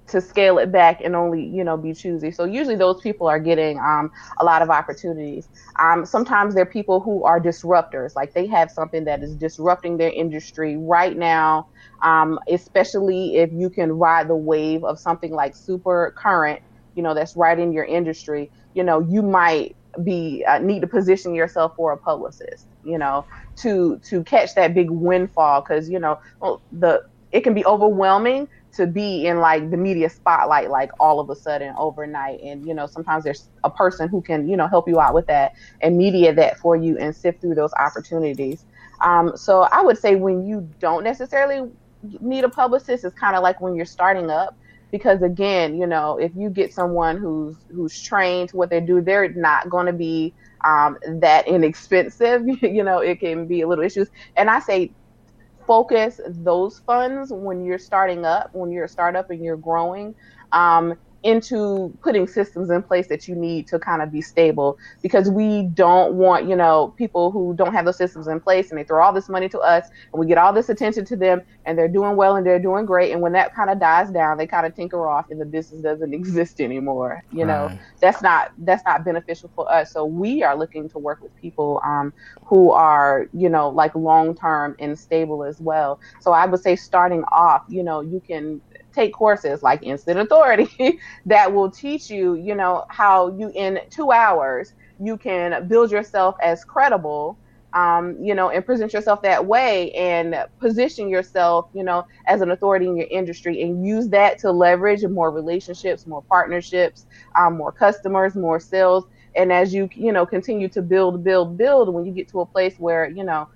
to 0.08 0.20
scale 0.20 0.58
it 0.58 0.72
back 0.72 1.00
and 1.02 1.14
only 1.16 1.44
you 1.44 1.64
know 1.64 1.76
be 1.76 1.94
choosy. 1.94 2.30
So 2.30 2.44
usually 2.44 2.76
those 2.76 3.00
people 3.00 3.26
are 3.26 3.38
getting 3.40 3.78
um, 3.78 4.10
a 4.40 4.44
lot 4.44 4.62
of 4.62 4.70
opportunities. 4.70 5.48
Um, 5.80 6.04
sometimes 6.04 6.54
they're 6.54 6.66
people 6.66 7.00
who 7.00 7.24
are 7.24 7.40
disruptors, 7.40 8.12
like 8.16 8.32
they 8.34 8.46
have 8.48 8.70
something 8.70 9.04
that 9.04 9.22
is 9.22 9.36
disrupting 9.36 9.96
their 9.98 10.10
industry 10.12 10.76
right 10.76 11.16
now. 11.16 11.66
Um, 12.02 12.38
especially 12.50 13.36
if 13.36 13.50
you 13.52 13.70
can 13.70 13.92
ride 13.92 14.28
the 14.28 14.36
wave 14.36 14.84
of 14.84 14.98
something 14.98 15.32
like 15.32 15.54
super 15.56 16.14
current, 16.20 16.60
you 16.94 17.02
know, 17.02 17.14
that's 17.14 17.36
right 17.36 17.58
in 17.58 17.72
your 17.72 17.84
industry. 17.84 18.50
You 18.74 18.84
know, 18.84 19.00
you 19.00 19.22
might 19.22 19.76
be 20.04 20.44
uh, 20.48 20.58
need 20.58 20.80
to 20.80 20.88
position 20.88 21.34
yourself 21.34 21.72
for 21.76 21.92
a 21.92 21.98
publicist. 21.98 22.66
You 22.82 22.98
know, 22.98 23.24
to 23.62 23.98
to 24.08 24.22
catch 24.24 24.54
that 24.54 24.74
big 24.74 24.90
windfall 24.90 25.62
because 25.66 25.88
you 25.88 25.98
know 25.98 26.16
well, 26.40 26.62
the 26.70 27.00
it 27.32 27.42
can 27.42 27.54
be 27.54 27.64
overwhelming 27.66 28.48
to 28.72 28.86
be 28.86 29.26
in 29.26 29.38
like 29.38 29.70
the 29.70 29.76
media 29.76 30.08
spotlight 30.08 30.70
like 30.70 30.90
all 31.00 31.20
of 31.20 31.30
a 31.30 31.36
sudden 31.36 31.74
overnight. 31.78 32.40
And 32.42 32.66
you 32.66 32.74
know 32.74 32.86
sometimes 32.86 33.24
there's 33.24 33.48
a 33.64 33.70
person 33.70 34.08
who 34.08 34.20
can 34.22 34.48
you 34.48 34.56
know 34.56 34.66
help 34.68 34.88
you 34.88 35.00
out 35.00 35.14
with 35.14 35.26
that 35.26 35.52
and 35.80 35.96
media 35.96 36.32
that 36.34 36.58
for 36.58 36.76
you 36.76 36.98
and 36.98 37.14
sift 37.14 37.40
through 37.40 37.54
those 37.54 37.72
opportunities. 37.78 38.64
Um, 39.00 39.36
so 39.36 39.62
i 39.72 39.80
would 39.82 39.96
say 39.98 40.16
when 40.16 40.44
you 40.46 40.68
don't 40.80 41.04
necessarily 41.04 41.70
need 42.20 42.44
a 42.44 42.48
publicist 42.48 43.04
it's 43.04 43.14
kind 43.14 43.36
of 43.36 43.42
like 43.42 43.60
when 43.60 43.74
you're 43.74 43.86
starting 43.86 44.30
up. 44.30 44.56
Because 44.90 45.22
again 45.22 45.76
you 45.76 45.86
know 45.86 46.18
if 46.18 46.32
you 46.34 46.48
get 46.50 46.72
someone 46.72 47.18
who's 47.18 47.56
who's 47.70 48.00
trained 48.00 48.50
what 48.52 48.70
they 48.70 48.80
do 48.80 49.00
they're 49.02 49.28
not 49.34 49.68
going 49.68 49.86
to 49.86 49.92
be 49.92 50.34
um, 50.64 50.96
that 51.20 51.46
inexpensive. 51.46 52.42
You 52.62 52.82
know 52.84 52.98
it 52.98 53.20
can 53.20 53.46
be 53.46 53.60
a 53.62 53.68
little 53.68 53.84
issues. 53.84 54.08
And 54.36 54.50
i 54.50 54.60
say 54.60 54.94
focus 55.68 56.20
those 56.26 56.80
funds 56.80 57.32
when 57.32 57.64
you're 57.64 57.78
starting 57.78 58.24
up, 58.26 58.50
when 58.54 58.72
you're 58.72 58.86
a 58.86 58.88
startup 58.88 59.30
and 59.30 59.44
you're 59.44 59.58
growing, 59.58 60.16
um, 60.52 60.94
into 61.22 61.96
putting 62.02 62.26
systems 62.26 62.70
in 62.70 62.82
place 62.82 63.08
that 63.08 63.26
you 63.28 63.34
need 63.34 63.66
to 63.68 63.78
kind 63.78 64.02
of 64.02 64.12
be 64.12 64.20
stable. 64.20 64.78
Because 65.02 65.30
we 65.30 65.64
don't 65.74 66.14
want 66.14 66.48
you 66.48 66.56
know 66.56 66.94
people 66.96 67.30
who 67.30 67.54
don't 67.54 67.72
have 67.72 67.84
those 67.84 67.96
systems 67.96 68.28
in 68.28 68.40
place 68.40 68.70
and 68.70 68.78
they 68.78 68.84
throw 68.84 69.02
all 69.04 69.12
this 69.12 69.28
money 69.28 69.48
to 69.48 69.58
us 69.60 69.88
and 70.12 70.20
we 70.20 70.26
get 70.26 70.38
all 70.38 70.52
this 70.52 70.68
attention 70.68 71.04
to 71.06 71.16
them 71.16 71.42
and 71.64 71.78
they're 71.78 71.88
doing 71.88 72.16
well 72.16 72.36
and 72.36 72.46
they're 72.46 72.58
doing 72.58 72.86
great. 72.86 73.12
And 73.12 73.20
when 73.20 73.32
that 73.32 73.54
kind 73.54 73.70
of 73.70 73.78
dies 73.80 74.10
down 74.10 74.38
they 74.38 74.46
kind 74.46 74.66
of 74.66 74.74
tinker 74.74 75.08
off 75.08 75.30
and 75.30 75.40
the 75.40 75.46
business 75.46 75.82
doesn't 75.82 76.14
exist 76.18 76.60
anymore 76.60 77.22
you 77.32 77.44
know? 77.44 77.66
Right. 77.66 77.78
that's 78.00 78.22
not 78.22 78.52
that's 78.58 78.84
not 78.84 79.04
beneficial 79.04 79.50
for 79.54 79.70
us. 79.72 79.92
So 79.92 80.04
we 80.04 80.42
are 80.42 80.56
looking 80.56 80.88
to 80.90 80.98
work 80.98 81.22
with 81.22 81.34
people 81.36 81.80
um, 81.84 82.12
who 82.44 82.70
are 82.70 83.28
you 83.32 83.48
know 83.48 83.68
like 83.68 83.94
long 83.94 84.34
term 84.34 84.76
and 84.78 84.98
stable 84.98 85.44
as 85.44 85.60
well. 85.60 86.00
So 86.20 86.32
i 86.32 86.46
would 86.46 86.60
say 86.60 86.76
starting 86.76 87.24
off 87.32 87.62
you 87.68 87.82
know 87.82 88.00
you 88.00 88.20
can 88.20 88.60
take 88.98 89.14
courses 89.14 89.62
like 89.62 89.82
instant 89.82 90.18
authority 90.18 90.98
that 91.26 91.52
will 91.52 91.70
teach 91.70 92.10
you, 92.10 92.34
you 92.34 92.54
know, 92.54 92.84
how 92.90 93.36
you 93.36 93.50
in 93.54 93.78
two 93.90 94.10
hours 94.12 94.72
you 94.98 95.16
can 95.16 95.68
build 95.68 95.90
yourself 95.90 96.36
as 96.42 96.64
credible, 96.64 97.38
um, 97.74 98.16
you 98.20 98.34
know, 98.34 98.50
and 98.50 98.64
present 98.64 98.92
yourself 98.92 99.20
that 99.22 99.46
way 99.46 99.90
and 99.92 100.36
position 100.60 101.08
yourself, 101.08 101.66
you 101.74 101.84
know, 101.84 102.04
as 102.26 102.40
an 102.40 102.50
authority 102.50 102.86
in 102.86 102.96
your 102.96 103.06
industry 103.10 103.62
and 103.62 103.86
use 103.86 104.08
that 104.08 104.38
to 104.40 104.50
leverage 104.52 105.04
more 105.06 105.30
relationships, 105.30 106.06
more 106.06 106.22
partnerships, 106.28 107.06
um, 107.38 107.56
more 107.56 107.72
customers, 107.72 108.34
more 108.36 108.60
sales. 108.60 109.04
And 109.36 109.52
as 109.52 109.72
you, 109.74 109.88
you 109.94 110.12
know, 110.12 110.26
continue 110.26 110.68
to 110.70 110.82
build, 110.82 111.22
build, 111.24 111.56
build, 111.56 111.92
when 111.94 112.06
you 112.06 112.12
get 112.12 112.28
to 112.30 112.40
a 112.40 112.46
place 112.46 112.78
where, 112.78 113.08
you 113.08 113.24
know, 113.24 113.48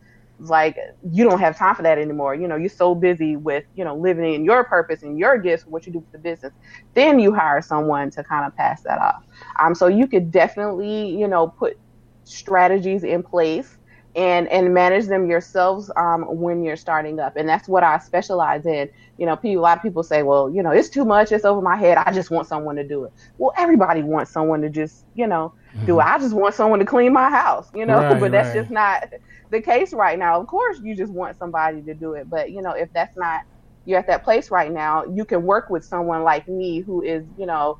like 0.48 0.78
you 1.10 1.24
don't 1.24 1.40
have 1.40 1.56
time 1.56 1.74
for 1.74 1.82
that 1.82 1.98
anymore. 1.98 2.34
You 2.34 2.48
know, 2.48 2.56
you're 2.56 2.68
so 2.68 2.94
busy 2.94 3.36
with, 3.36 3.64
you 3.74 3.84
know, 3.84 3.96
living 3.96 4.34
in 4.34 4.44
your 4.44 4.64
purpose 4.64 5.02
and 5.02 5.18
your 5.18 5.38
gifts, 5.38 5.66
what 5.66 5.86
you 5.86 5.92
do 5.92 6.00
for 6.00 6.16
the 6.16 6.18
business. 6.18 6.52
Then 6.94 7.18
you 7.18 7.34
hire 7.34 7.62
someone 7.62 8.10
to 8.10 8.24
kind 8.24 8.46
of 8.46 8.56
pass 8.56 8.82
that 8.82 8.98
off. 8.98 9.24
Um, 9.60 9.74
so 9.74 9.86
you 9.86 10.06
could 10.06 10.30
definitely, 10.30 11.08
you 11.10 11.28
know, 11.28 11.48
put 11.48 11.78
strategies 12.24 13.04
in 13.04 13.22
place 13.22 13.76
and 14.14 14.46
and 14.48 14.74
manage 14.74 15.06
them 15.06 15.26
yourselves 15.26 15.90
um, 15.96 16.22
when 16.22 16.62
you're 16.62 16.76
starting 16.76 17.18
up. 17.18 17.36
And 17.36 17.48
that's 17.48 17.68
what 17.68 17.82
I 17.82 17.98
specialize 17.98 18.66
in. 18.66 18.90
You 19.16 19.26
know, 19.26 19.36
people, 19.36 19.62
a 19.62 19.64
lot 19.64 19.78
of 19.78 19.82
people 19.82 20.02
say, 20.02 20.22
well, 20.22 20.50
you 20.50 20.62
know, 20.62 20.70
it's 20.70 20.88
too 20.88 21.04
much, 21.04 21.32
it's 21.32 21.44
over 21.44 21.62
my 21.62 21.76
head. 21.76 21.96
I 21.98 22.12
just 22.12 22.30
want 22.30 22.46
someone 22.46 22.76
to 22.76 22.86
do 22.86 23.04
it. 23.04 23.12
Well, 23.38 23.52
everybody 23.56 24.02
wants 24.02 24.30
someone 24.30 24.60
to 24.62 24.68
just, 24.68 25.04
you 25.14 25.26
know, 25.26 25.54
mm-hmm. 25.74 25.86
do 25.86 26.00
it. 26.00 26.04
I 26.04 26.18
just 26.18 26.34
want 26.34 26.54
someone 26.54 26.78
to 26.80 26.84
clean 26.84 27.12
my 27.12 27.30
house, 27.30 27.70
you 27.74 27.86
know, 27.86 27.98
right, 28.02 28.20
but 28.20 28.32
that's 28.32 28.48
right. 28.48 28.56
just 28.56 28.70
not 28.70 29.08
the 29.52 29.62
case 29.62 29.94
right 29.94 30.18
now. 30.18 30.40
Of 30.40 30.48
course, 30.48 30.80
you 30.82 30.96
just 30.96 31.12
want 31.12 31.38
somebody 31.38 31.82
to 31.84 31.94
do 31.94 32.14
it, 32.14 32.30
but 32.30 32.52
you 32.52 32.62
know, 32.62 32.72
if 32.72 32.90
that's 32.94 33.16
not 33.16 33.42
you're 33.86 34.00
at 34.00 34.08
that 34.08 34.24
place 34.24 34.50
right 34.52 34.72
now, 34.72 35.04
you 35.06 35.26
can 35.26 35.44
work 35.44 35.70
with 35.70 35.84
someone 35.84 36.24
like 36.24 36.48
me 36.48 36.80
who 36.80 37.02
is, 37.02 37.24
you 37.36 37.46
know, 37.46 37.78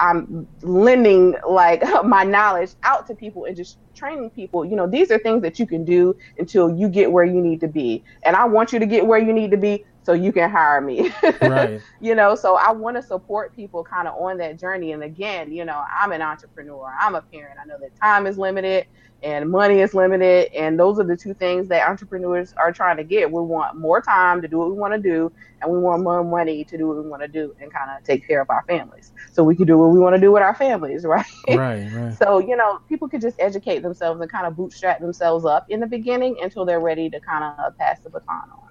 I'm 0.00 0.48
lending 0.62 1.36
like 1.48 1.82
my 2.04 2.24
knowledge 2.24 2.70
out 2.84 3.06
to 3.08 3.16
people 3.16 3.44
and 3.46 3.56
just 3.56 3.78
training 3.96 4.30
people. 4.34 4.64
You 4.64 4.76
know, 4.76 4.88
these 4.88 5.10
are 5.10 5.18
things 5.18 5.42
that 5.42 5.58
you 5.58 5.66
can 5.66 5.84
do 5.84 6.14
until 6.38 6.70
you 6.76 6.88
get 6.88 7.12
where 7.12 7.24
you 7.24 7.40
need 7.40 7.60
to 7.62 7.68
be. 7.68 8.04
And 8.24 8.36
I 8.36 8.46
want 8.46 8.72
you 8.72 8.78
to 8.78 8.86
get 8.86 9.06
where 9.06 9.18
you 9.18 9.32
need 9.32 9.52
to 9.52 9.56
be 9.58 9.84
so 10.06 10.12
you 10.12 10.32
can 10.32 10.48
hire 10.48 10.80
me. 10.80 11.12
right. 11.42 11.80
You 12.00 12.14
know, 12.14 12.36
so 12.36 12.56
I 12.56 12.70
want 12.70 12.96
to 12.96 13.02
support 13.02 13.54
people 13.54 13.82
kind 13.82 14.06
of 14.06 14.14
on 14.14 14.38
that 14.38 14.58
journey. 14.58 14.92
And 14.92 15.02
again, 15.02 15.50
you 15.50 15.64
know, 15.64 15.82
I'm 16.00 16.12
an 16.12 16.22
entrepreneur, 16.22 16.94
I'm 17.00 17.16
a 17.16 17.22
parent. 17.22 17.58
I 17.60 17.66
know 17.66 17.76
that 17.80 17.96
time 18.00 18.26
is 18.26 18.38
limited 18.38 18.86
and 19.22 19.50
money 19.50 19.80
is 19.80 19.94
limited. 19.94 20.52
And 20.54 20.78
those 20.78 21.00
are 21.00 21.04
the 21.04 21.16
two 21.16 21.34
things 21.34 21.68
that 21.68 21.88
entrepreneurs 21.88 22.54
are 22.56 22.72
trying 22.72 22.98
to 22.98 23.04
get. 23.04 23.30
We 23.30 23.42
want 23.42 23.76
more 23.76 24.00
time 24.00 24.42
to 24.42 24.48
do 24.48 24.58
what 24.58 24.68
we 24.68 24.74
want 24.74 24.94
to 24.94 25.00
do, 25.00 25.32
and 25.60 25.72
we 25.72 25.78
want 25.78 26.02
more 26.02 26.22
money 26.22 26.64
to 26.64 26.78
do 26.78 26.86
what 26.86 27.02
we 27.02 27.08
want 27.08 27.22
to 27.22 27.28
do 27.28 27.54
and 27.60 27.72
kind 27.72 27.90
of 27.90 28.04
take 28.04 28.26
care 28.26 28.40
of 28.40 28.50
our 28.50 28.64
families. 28.68 29.12
So 29.32 29.42
we 29.42 29.56
can 29.56 29.66
do 29.66 29.78
what 29.78 29.88
we 29.88 29.98
want 29.98 30.14
to 30.14 30.20
do 30.20 30.30
with 30.32 30.42
our 30.42 30.54
families, 30.54 31.04
right? 31.06 31.24
Right, 31.48 31.90
right. 31.92 32.14
So, 32.14 32.38
you 32.38 32.56
know, 32.56 32.78
people 32.88 33.08
could 33.08 33.20
just 33.20 33.40
educate 33.40 33.80
themselves 33.80 34.20
and 34.20 34.30
kind 34.30 34.46
of 34.46 34.56
bootstrap 34.56 35.00
themselves 35.00 35.44
up 35.44 35.66
in 35.68 35.80
the 35.80 35.86
beginning 35.86 36.36
until 36.42 36.64
they're 36.64 36.80
ready 36.80 37.10
to 37.10 37.20
kind 37.20 37.44
of 37.58 37.76
pass 37.78 38.00
the 38.00 38.10
baton 38.10 38.50
on. 38.52 38.65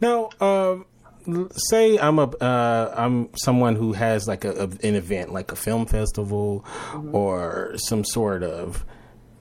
Now, 0.00 0.30
um, 0.40 0.86
say 1.70 1.98
I'm 1.98 2.18
a 2.18 2.24
uh, 2.24 2.94
I'm 2.96 3.30
someone 3.36 3.76
who 3.76 3.92
has 3.92 4.26
like 4.26 4.44
a, 4.44 4.52
a, 4.52 4.64
an 4.64 4.94
event, 4.94 5.32
like 5.32 5.52
a 5.52 5.56
film 5.56 5.86
festival, 5.86 6.64
mm-hmm. 6.90 7.14
or 7.14 7.74
some 7.76 8.04
sort 8.04 8.42
of 8.42 8.84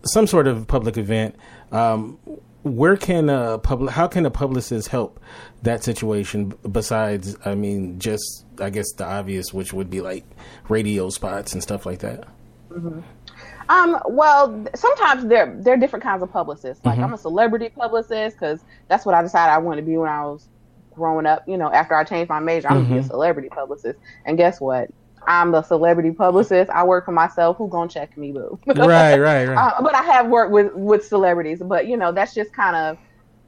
some 0.03 0.27
sort 0.27 0.47
of 0.47 0.67
public 0.67 0.97
event. 0.97 1.35
Um, 1.71 2.19
where 2.63 2.95
can 2.95 3.29
a 3.29 3.57
public? 3.57 3.91
How 3.91 4.07
can 4.07 4.25
a 4.25 4.31
publicist 4.31 4.89
help 4.89 5.19
that 5.63 5.83
situation? 5.83 6.53
Besides, 6.69 7.35
I 7.45 7.55
mean, 7.55 7.99
just 7.99 8.45
I 8.59 8.69
guess 8.69 8.91
the 8.93 9.05
obvious, 9.05 9.53
which 9.53 9.73
would 9.73 9.89
be 9.89 10.01
like 10.01 10.25
radio 10.69 11.09
spots 11.09 11.53
and 11.53 11.63
stuff 11.63 11.85
like 11.85 11.99
that. 11.99 12.27
Mm-hmm. 12.69 13.01
Um, 13.69 13.99
well, 14.05 14.65
sometimes 14.75 15.25
there 15.25 15.55
there 15.59 15.73
are 15.73 15.77
different 15.77 16.03
kinds 16.03 16.23
of 16.23 16.31
publicists. 16.31 16.85
Like 16.85 16.95
mm-hmm. 16.95 17.05
I'm 17.05 17.13
a 17.13 17.17
celebrity 17.17 17.69
publicist 17.69 18.37
because 18.37 18.63
that's 18.87 19.05
what 19.05 19.15
I 19.15 19.21
decided 19.21 19.51
I 19.51 19.57
wanted 19.57 19.81
to 19.81 19.87
be 19.87 19.97
when 19.97 20.09
I 20.09 20.25
was 20.25 20.47
growing 20.93 21.25
up. 21.25 21.47
You 21.47 21.57
know, 21.57 21.71
after 21.71 21.95
I 21.95 22.03
changed 22.03 22.29
my 22.29 22.39
major, 22.39 22.67
I'm 22.67 22.77
mm-hmm. 22.77 22.83
gonna 22.83 22.93
be 22.93 22.99
a 22.99 23.01
mm-hmm. 23.01 23.09
celebrity 23.09 23.49
publicist. 23.49 23.99
And 24.25 24.37
guess 24.37 24.59
what? 24.59 24.89
I'm 25.27 25.51
the 25.51 25.61
celebrity 25.61 26.11
publicist. 26.11 26.71
I 26.71 26.83
work 26.83 27.05
for 27.05 27.11
myself. 27.11 27.57
Who 27.57 27.67
gonna 27.67 27.89
check 27.89 28.17
me, 28.17 28.31
boo? 28.31 28.59
right, 28.67 29.17
right, 29.17 29.47
right. 29.47 29.57
Uh, 29.57 29.81
but 29.81 29.95
I 29.95 30.03
have 30.03 30.27
worked 30.27 30.51
with 30.51 30.73
with 30.73 31.05
celebrities. 31.05 31.61
But 31.63 31.87
you 31.87 31.97
know, 31.97 32.11
that's 32.11 32.33
just 32.33 32.53
kind 32.53 32.75
of, 32.75 32.97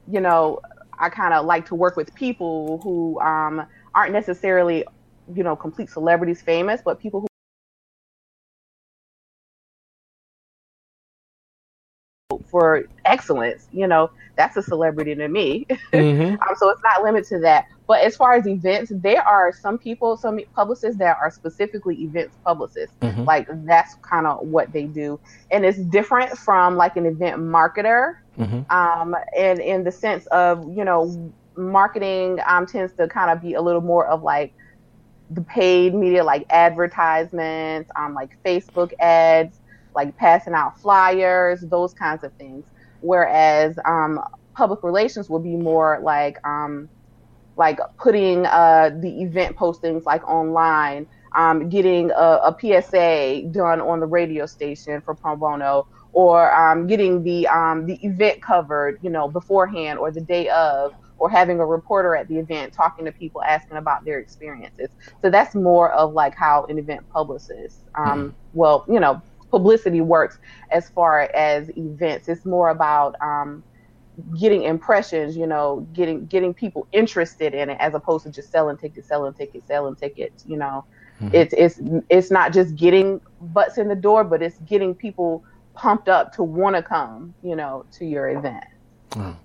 you 0.08 0.20
know, 0.20 0.60
I 0.98 1.08
kind 1.08 1.34
of 1.34 1.46
like 1.46 1.66
to 1.66 1.74
work 1.74 1.96
with 1.96 2.14
people 2.14 2.80
who 2.82 3.20
um, 3.20 3.66
aren't 3.94 4.12
necessarily, 4.12 4.84
you 5.34 5.42
know, 5.42 5.56
complete 5.56 5.90
celebrities, 5.90 6.42
famous, 6.42 6.80
but 6.84 7.00
people 7.00 7.20
who 7.20 7.26
for 12.46 12.84
excellence, 13.04 13.68
you 13.72 13.86
know, 13.86 14.10
that's 14.36 14.56
a 14.56 14.62
celebrity 14.62 15.14
to 15.14 15.28
me. 15.28 15.66
Mm-hmm. 15.92 16.34
um, 16.34 16.56
so 16.56 16.70
it's 16.70 16.82
not 16.82 17.04
limited 17.04 17.28
to 17.28 17.38
that. 17.40 17.66
But 17.86 18.00
as 18.00 18.16
far 18.16 18.34
as 18.34 18.46
events, 18.46 18.90
there 18.94 19.22
are 19.22 19.52
some 19.52 19.78
people, 19.78 20.16
some 20.16 20.40
publicists 20.54 20.98
that 20.98 21.16
are 21.20 21.30
specifically 21.30 22.02
events 22.02 22.36
publicists. 22.44 22.94
Mm-hmm. 23.00 23.24
Like 23.24 23.46
that's 23.64 23.94
kind 23.96 24.26
of 24.26 24.46
what 24.46 24.72
they 24.72 24.84
do, 24.84 25.20
and 25.50 25.64
it's 25.64 25.78
different 25.78 26.36
from 26.36 26.76
like 26.76 26.96
an 26.96 27.06
event 27.06 27.40
marketer. 27.40 28.16
Mm-hmm. 28.38 28.72
Um, 28.74 29.14
and 29.36 29.60
in 29.60 29.84
the 29.84 29.92
sense 29.92 30.26
of 30.26 30.66
you 30.76 30.84
know, 30.84 31.32
marketing 31.56 32.40
um, 32.46 32.66
tends 32.66 32.92
to 32.94 33.06
kind 33.06 33.30
of 33.30 33.40
be 33.40 33.54
a 33.54 33.62
little 33.62 33.82
more 33.82 34.06
of 34.06 34.22
like 34.22 34.52
the 35.30 35.42
paid 35.42 35.94
media, 35.94 36.24
like 36.24 36.46
advertisements, 36.50 37.90
um, 37.96 38.14
like 38.14 38.36
Facebook 38.44 38.92
ads, 38.98 39.60
like 39.94 40.16
passing 40.16 40.54
out 40.54 40.80
flyers, 40.80 41.60
those 41.62 41.94
kinds 41.94 42.24
of 42.24 42.32
things. 42.34 42.64
Whereas 43.00 43.78
um, 43.84 44.20
public 44.54 44.82
relations 44.82 45.28
will 45.28 45.40
be 45.40 45.56
more 45.56 46.00
like 46.02 46.44
um, 46.46 46.88
like 47.56 47.78
putting 47.98 48.46
uh, 48.46 48.90
the 49.00 49.22
event 49.22 49.56
postings 49.56 50.04
like 50.04 50.26
online, 50.28 51.06
um, 51.36 51.68
getting 51.68 52.10
a, 52.10 52.14
a, 52.14 52.56
PSA 52.60 53.48
done 53.50 53.80
on 53.80 54.00
the 54.00 54.06
radio 54.06 54.46
station 54.46 55.00
for 55.00 55.14
pro 55.14 55.36
bono, 55.36 55.86
or 56.12 56.52
um, 56.54 56.86
getting 56.86 57.22
the 57.22 57.46
um, 57.48 57.86
the 57.86 57.94
event 58.04 58.42
covered, 58.42 58.98
you 59.02 59.10
know, 59.10 59.28
beforehand 59.28 59.98
or 59.98 60.10
the 60.10 60.20
day 60.20 60.48
of, 60.48 60.94
or 61.18 61.30
having 61.30 61.60
a 61.60 61.66
reporter 61.66 62.16
at 62.16 62.28
the 62.28 62.38
event 62.38 62.72
talking 62.72 63.04
to 63.04 63.12
people 63.12 63.42
asking 63.42 63.76
about 63.76 64.04
their 64.04 64.18
experiences. 64.18 64.90
So 65.22 65.30
that's 65.30 65.54
more 65.54 65.92
of 65.92 66.12
like 66.12 66.34
how 66.34 66.64
an 66.64 66.78
event 66.78 67.08
publicist, 67.10 67.80
um, 67.94 68.06
mm-hmm. 68.06 68.36
well, 68.52 68.84
you 68.88 69.00
know, 69.00 69.22
publicity 69.54 70.00
works 70.00 70.38
as 70.72 70.88
far 70.88 71.20
as 71.32 71.70
events. 71.76 72.28
It's 72.28 72.44
more 72.44 72.70
about 72.70 73.14
um, 73.20 73.62
getting 74.36 74.64
impressions, 74.64 75.36
you 75.36 75.46
know, 75.46 75.86
getting 75.92 76.26
getting 76.26 76.52
people 76.52 76.88
interested 76.90 77.54
in 77.54 77.70
it 77.70 77.76
as 77.78 77.94
opposed 77.94 78.24
to 78.24 78.32
just 78.32 78.50
selling 78.50 78.76
tickets, 78.76 79.06
selling 79.06 79.32
tickets, 79.34 79.68
selling 79.68 79.94
tickets. 79.94 80.44
You 80.48 80.56
know, 80.56 80.84
mm-hmm. 81.20 81.32
it's 81.32 81.54
it's 81.56 81.80
it's 82.10 82.30
not 82.32 82.52
just 82.52 82.74
getting 82.74 83.20
butts 83.40 83.78
in 83.78 83.86
the 83.86 83.94
door, 83.94 84.24
but 84.24 84.42
it's 84.42 84.58
getting 84.66 84.92
people 84.92 85.44
pumped 85.74 86.08
up 86.08 86.34
to 86.34 86.42
want 86.42 86.74
to 86.74 86.82
come, 86.82 87.32
you 87.44 87.54
know, 87.54 87.84
to 87.92 88.04
your 88.04 88.28
event. 88.30 88.64
Oh. 89.14 89.36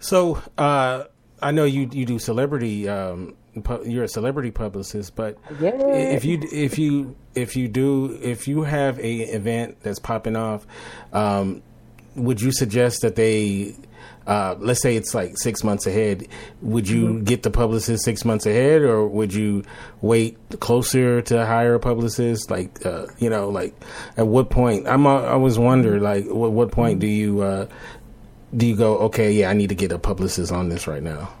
So 0.00 0.42
uh, 0.56 1.04
I 1.42 1.50
know 1.50 1.64
you 1.64 1.90
you 1.92 2.06
do 2.06 2.18
celebrity. 2.18 2.88
Um, 2.88 3.36
you're 3.84 4.04
a 4.04 4.08
celebrity 4.08 4.50
publicist, 4.50 5.16
but 5.16 5.38
yeah. 5.60 5.70
if 5.70 6.24
you 6.24 6.40
if 6.52 6.78
you 6.78 7.16
if 7.34 7.56
you 7.56 7.68
do 7.68 8.18
if 8.22 8.46
you 8.46 8.62
have 8.62 8.98
a 9.00 9.16
event 9.22 9.78
that's 9.82 9.98
popping 9.98 10.36
off, 10.36 10.66
um, 11.12 11.62
would 12.14 12.40
you 12.40 12.52
suggest 12.52 13.02
that 13.02 13.16
they 13.16 13.74
uh, 14.28 14.54
let's 14.58 14.82
say 14.82 14.94
it's 14.94 15.14
like 15.14 15.38
six 15.38 15.64
months 15.64 15.86
ahead. 15.86 16.28
Would 16.60 16.86
you 16.86 17.06
mm-hmm. 17.06 17.24
get 17.24 17.42
the 17.42 17.50
publicist 17.50 18.04
six 18.04 18.26
months 18.26 18.44
ahead, 18.44 18.82
or 18.82 19.08
would 19.08 19.32
you 19.32 19.64
wait 20.02 20.36
closer 20.60 21.22
to 21.22 21.46
hire 21.46 21.74
a 21.74 21.80
publicist? 21.80 22.50
Like, 22.50 22.84
uh, 22.84 23.06
you 23.18 23.30
know, 23.30 23.48
like 23.48 23.74
at 24.18 24.26
what 24.26 24.50
point? 24.50 24.86
I'm 24.86 25.06
uh, 25.06 25.22
I 25.22 25.36
was 25.36 25.58
wondering, 25.58 26.02
like, 26.02 26.26
what, 26.26 26.52
what 26.52 26.70
point 26.70 27.00
do 27.00 27.06
you 27.06 27.40
uh, 27.40 27.68
do 28.54 28.66
you 28.66 28.76
go? 28.76 28.98
Okay, 28.98 29.32
yeah, 29.32 29.48
I 29.48 29.54
need 29.54 29.70
to 29.70 29.74
get 29.74 29.92
a 29.92 29.98
publicist 29.98 30.52
on 30.52 30.68
this 30.68 30.86
right 30.86 31.02
now. 31.02 31.32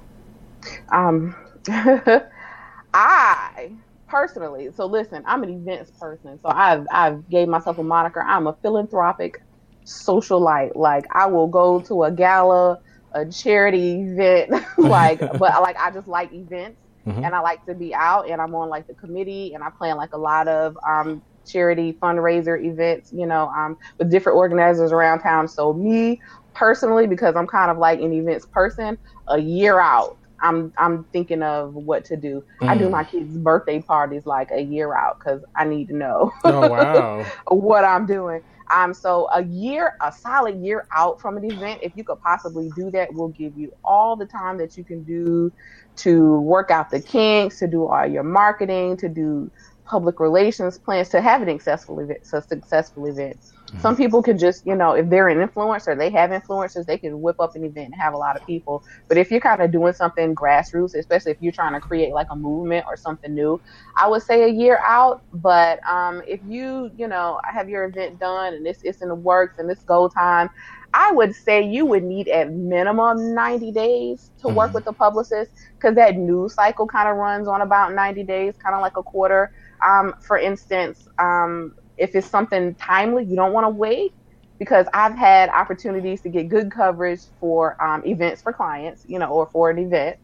Um, 0.88 1.36
I 2.94 3.70
personally, 4.08 4.70
so 4.74 4.86
listen, 4.86 5.22
I'm 5.26 5.42
an 5.42 5.50
events 5.50 5.90
person, 5.92 6.38
so 6.42 6.48
I've 6.48 6.86
I've 6.90 7.28
gave 7.28 7.48
myself 7.48 7.78
a 7.78 7.82
moniker. 7.82 8.22
I'm 8.22 8.46
a 8.46 8.54
philanthropic 8.54 9.42
socialite. 9.84 10.76
Like 10.76 11.06
I 11.12 11.26
will 11.26 11.46
go 11.46 11.80
to 11.80 12.04
a 12.04 12.10
gala, 12.10 12.80
a 13.12 13.26
charity 13.26 14.02
event, 14.02 14.52
like 14.78 15.20
but 15.38 15.40
like 15.40 15.76
I 15.78 15.90
just 15.90 16.08
like 16.08 16.32
events 16.32 16.78
mm-hmm. 17.06 17.24
and 17.24 17.34
I 17.34 17.40
like 17.40 17.64
to 17.66 17.74
be 17.74 17.94
out 17.94 18.28
and 18.28 18.40
I'm 18.40 18.54
on 18.54 18.68
like 18.68 18.86
the 18.86 18.94
committee 18.94 19.54
and 19.54 19.64
I 19.64 19.70
plan 19.70 19.96
like 19.96 20.12
a 20.12 20.18
lot 20.18 20.48
of 20.48 20.78
um 20.86 21.22
charity 21.46 21.94
fundraiser 21.94 22.62
events, 22.62 23.12
you 23.12 23.26
know, 23.26 23.48
um 23.48 23.76
with 23.98 24.10
different 24.10 24.36
organizers 24.36 24.92
around 24.92 25.20
town. 25.20 25.48
So 25.48 25.72
me 25.72 26.20
personally, 26.54 27.06
because 27.06 27.36
I'm 27.36 27.46
kind 27.46 27.70
of 27.70 27.78
like 27.78 28.00
an 28.00 28.12
events 28.12 28.46
person, 28.46 28.98
a 29.28 29.38
year 29.38 29.80
out. 29.80 30.16
I'm 30.40 30.72
I'm 30.78 31.04
thinking 31.04 31.42
of 31.42 31.74
what 31.74 32.04
to 32.06 32.16
do. 32.16 32.44
Mm. 32.60 32.68
I 32.68 32.76
do 32.76 32.86
mm. 32.86 32.90
my 32.90 33.04
kids' 33.04 33.36
birthday 33.36 33.80
parties 33.80 34.26
like 34.26 34.50
a 34.50 34.62
year 34.62 34.94
out 34.94 35.18
because 35.18 35.42
I 35.56 35.64
need 35.64 35.88
to 35.88 35.96
know 35.96 36.32
oh, 36.44 36.68
wow. 36.68 37.24
what 37.48 37.84
I'm 37.84 38.06
doing. 38.06 38.42
Um, 38.70 38.92
so 38.92 39.28
a 39.32 39.42
year, 39.44 39.96
a 40.02 40.12
solid 40.12 40.60
year 40.60 40.86
out 40.94 41.20
from 41.20 41.36
an 41.36 41.44
event, 41.50 41.80
if 41.82 41.92
you 41.96 42.04
could 42.04 42.20
possibly 42.20 42.70
do 42.76 42.90
that, 42.90 43.12
will 43.14 43.28
give 43.28 43.56
you 43.56 43.72
all 43.82 44.14
the 44.14 44.26
time 44.26 44.58
that 44.58 44.76
you 44.76 44.84
can 44.84 45.04
do 45.04 45.50
to 45.96 46.40
work 46.40 46.70
out 46.70 46.90
the 46.90 47.00
kinks, 47.00 47.58
to 47.60 47.66
do 47.66 47.86
all 47.86 48.06
your 48.06 48.22
marketing, 48.22 48.96
to 48.98 49.08
do 49.08 49.50
public 49.86 50.20
relations 50.20 50.78
plans, 50.78 51.08
to 51.08 51.20
have 51.20 51.40
an 51.40 51.48
successful 51.48 51.98
event, 52.00 52.26
successful 52.26 53.06
event. 53.06 53.38
Mm-hmm. 53.68 53.80
Some 53.80 53.96
people 53.96 54.22
can 54.22 54.38
just, 54.38 54.66
you 54.66 54.74
know, 54.74 54.92
if 54.92 55.08
they're 55.08 55.28
an 55.28 55.46
influencer, 55.46 55.96
they 55.96 56.10
have 56.10 56.30
influencers, 56.30 56.86
they 56.86 56.98
can 56.98 57.20
whip 57.20 57.38
up 57.38 57.54
an 57.54 57.64
event 57.64 57.86
and 57.86 57.94
have 57.94 58.14
a 58.14 58.16
lot 58.16 58.36
of 58.36 58.46
people. 58.46 58.82
But 59.08 59.18
if 59.18 59.30
you're 59.30 59.40
kind 59.40 59.60
of 59.60 59.70
doing 59.70 59.92
something 59.92 60.34
grassroots, 60.34 60.94
especially 60.94 61.32
if 61.32 61.38
you're 61.40 61.52
trying 61.52 61.74
to 61.74 61.80
create 61.80 62.12
like 62.12 62.28
a 62.30 62.36
movement 62.36 62.86
or 62.86 62.96
something 62.96 63.34
new, 63.34 63.60
I 63.96 64.08
would 64.08 64.22
say 64.22 64.44
a 64.44 64.48
year 64.48 64.80
out. 64.84 65.22
But 65.34 65.86
um, 65.86 66.22
if 66.26 66.40
you, 66.46 66.90
you 66.96 67.08
know, 67.08 67.40
have 67.44 67.68
your 67.68 67.84
event 67.84 68.18
done 68.18 68.54
and 68.54 68.66
it's, 68.66 68.82
it's 68.82 69.02
in 69.02 69.08
the 69.08 69.14
works 69.14 69.58
and 69.58 69.70
it's 69.70 69.84
go 69.84 70.08
time, 70.08 70.48
I 70.94 71.12
would 71.12 71.34
say 71.34 71.62
you 71.62 71.84
would 71.84 72.02
need 72.02 72.28
at 72.28 72.50
minimum 72.50 73.34
90 73.34 73.72
days 73.72 74.30
to 74.38 74.46
mm-hmm. 74.46 74.56
work 74.56 74.74
with 74.74 74.84
the 74.84 74.92
publicist 74.92 75.52
because 75.74 75.94
that 75.96 76.16
news 76.16 76.54
cycle 76.54 76.86
kind 76.86 77.08
of 77.08 77.16
runs 77.16 77.46
on 77.46 77.60
about 77.60 77.92
90 77.92 78.24
days, 78.24 78.54
kind 78.56 78.74
of 78.74 78.80
like 78.80 78.96
a 78.96 79.02
quarter. 79.02 79.52
Um, 79.86 80.14
for 80.20 80.38
instance, 80.38 81.06
um, 81.18 81.74
if 81.98 82.14
it's 82.14 82.26
something 82.26 82.74
timely, 82.76 83.24
you 83.24 83.36
don't 83.36 83.52
want 83.52 83.64
to 83.64 83.70
wait 83.70 84.12
because 84.58 84.86
I've 84.92 85.16
had 85.16 85.48
opportunities 85.50 86.20
to 86.22 86.28
get 86.28 86.48
good 86.48 86.70
coverage 86.70 87.20
for 87.40 87.82
um, 87.82 88.04
events 88.04 88.42
for 88.42 88.52
clients, 88.52 89.04
you 89.06 89.18
know, 89.18 89.28
or 89.28 89.46
for 89.46 89.70
an 89.70 89.78
event. 89.78 90.16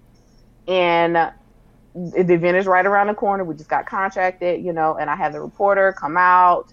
And 0.66 1.16
uh, 1.16 1.30
the 1.94 2.34
event 2.34 2.56
is 2.56 2.66
right 2.66 2.84
around 2.84 3.06
the 3.06 3.14
corner. 3.14 3.44
We 3.44 3.54
just 3.54 3.70
got 3.70 3.86
contracted, 3.86 4.64
you 4.64 4.72
know, 4.72 4.96
and 4.96 5.08
I 5.08 5.16
have 5.16 5.32
the 5.32 5.40
reporter 5.40 5.92
come 5.92 6.16
out, 6.16 6.72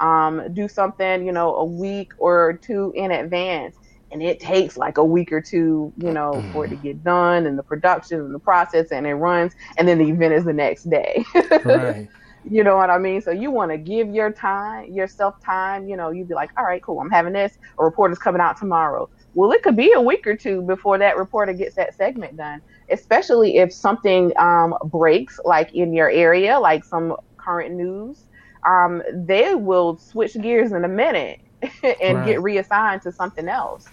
um, 0.00 0.52
do 0.54 0.68
something, 0.68 1.26
you 1.26 1.32
know, 1.32 1.54
a 1.56 1.64
week 1.64 2.12
or 2.18 2.54
two 2.54 2.92
in 2.96 3.10
advance. 3.10 3.76
and 4.10 4.22
it 4.22 4.40
takes 4.40 4.76
like 4.76 4.98
a 4.98 5.04
week 5.04 5.32
or 5.32 5.40
two, 5.40 5.92
you 5.96 6.12
know, 6.12 6.32
mm. 6.32 6.52
for 6.52 6.66
it 6.66 6.68
to 6.68 6.76
get 6.76 7.02
done 7.02 7.46
and 7.46 7.58
the 7.58 7.62
production 7.62 8.20
and 8.20 8.34
the 8.34 8.38
process 8.38 8.92
and 8.92 9.06
it 9.06 9.14
runs 9.14 9.54
and 9.78 9.88
then 9.88 9.98
the 9.98 10.08
event 10.08 10.34
is 10.34 10.44
the 10.44 10.52
next 10.52 10.90
day. 10.90 11.24
right. 11.64 12.08
You 12.48 12.64
know 12.64 12.76
what 12.76 12.90
I 12.90 12.98
mean? 12.98 13.20
So 13.20 13.30
you 13.30 13.50
want 13.50 13.70
to 13.70 13.78
give 13.78 14.08
your 14.08 14.32
time, 14.32 14.92
yourself 14.92 15.40
time, 15.40 15.88
you 15.88 15.96
know, 15.96 16.10
you'd 16.10 16.28
be 16.28 16.34
like, 16.34 16.50
all 16.56 16.64
right, 16.64 16.82
cool, 16.82 17.00
I'm 17.00 17.10
having 17.10 17.32
this. 17.32 17.56
A 17.78 17.84
report 17.84 18.12
is 18.12 18.18
coming 18.18 18.40
out 18.40 18.56
tomorrow. 18.56 19.08
Well, 19.34 19.52
it 19.52 19.62
could 19.62 19.76
be 19.76 19.92
a 19.92 20.00
week 20.00 20.26
or 20.26 20.36
two 20.36 20.62
before 20.62 20.98
that 20.98 21.16
reporter 21.16 21.52
gets 21.52 21.76
that 21.76 21.94
segment 21.94 22.36
done, 22.36 22.60
especially 22.90 23.56
if 23.58 23.72
something 23.72 24.32
um, 24.38 24.74
breaks, 24.84 25.38
like 25.44 25.72
in 25.74 25.92
your 25.92 26.10
area, 26.10 26.58
like 26.58 26.84
some 26.84 27.16
current 27.38 27.74
news. 27.74 28.24
Um, 28.66 29.02
they 29.12 29.54
will 29.54 29.98
switch 29.98 30.40
gears 30.40 30.72
in 30.72 30.84
a 30.84 30.88
minute 30.88 31.40
and 31.82 32.18
right. 32.18 32.26
get 32.26 32.42
reassigned 32.42 33.02
to 33.02 33.12
something 33.12 33.48
else 33.48 33.88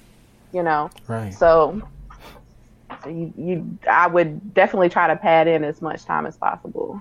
you 0.51 0.63
know. 0.63 0.89
Right. 1.07 1.33
So, 1.33 1.81
so 3.03 3.09
you, 3.09 3.33
you, 3.37 3.77
I 3.89 4.07
would 4.07 4.53
definitely 4.53 4.89
try 4.89 5.07
to 5.07 5.15
pad 5.15 5.47
in 5.47 5.63
as 5.63 5.81
much 5.81 6.05
time 6.05 6.25
as 6.25 6.37
possible. 6.37 6.99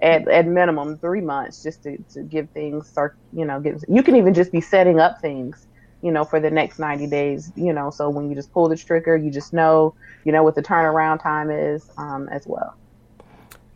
At, 0.00 0.28
at 0.28 0.46
minimum 0.46 0.96
three 0.98 1.20
months 1.20 1.62
just 1.62 1.82
to, 1.82 1.98
to 2.12 2.22
give 2.22 2.48
things 2.50 2.88
start 2.88 3.16
you 3.32 3.44
know 3.44 3.58
get 3.58 3.82
you 3.88 4.02
can 4.02 4.14
even 4.14 4.32
just 4.32 4.52
be 4.52 4.60
setting 4.60 5.00
up 5.00 5.20
things 5.20 5.66
you 6.02 6.12
know 6.12 6.24
for 6.24 6.38
the 6.38 6.50
next 6.50 6.78
90 6.78 7.08
days 7.08 7.50
you 7.56 7.72
know 7.72 7.90
so 7.90 8.08
when 8.08 8.28
you 8.28 8.36
just 8.36 8.52
pull 8.52 8.68
the 8.68 8.76
trigger 8.76 9.16
you 9.16 9.30
just 9.30 9.52
know 9.52 9.94
you 10.24 10.30
know 10.30 10.44
what 10.44 10.54
the 10.54 10.62
turnaround 10.62 11.20
time 11.20 11.50
is 11.50 11.90
um, 11.96 12.28
as 12.28 12.46
well 12.46 12.76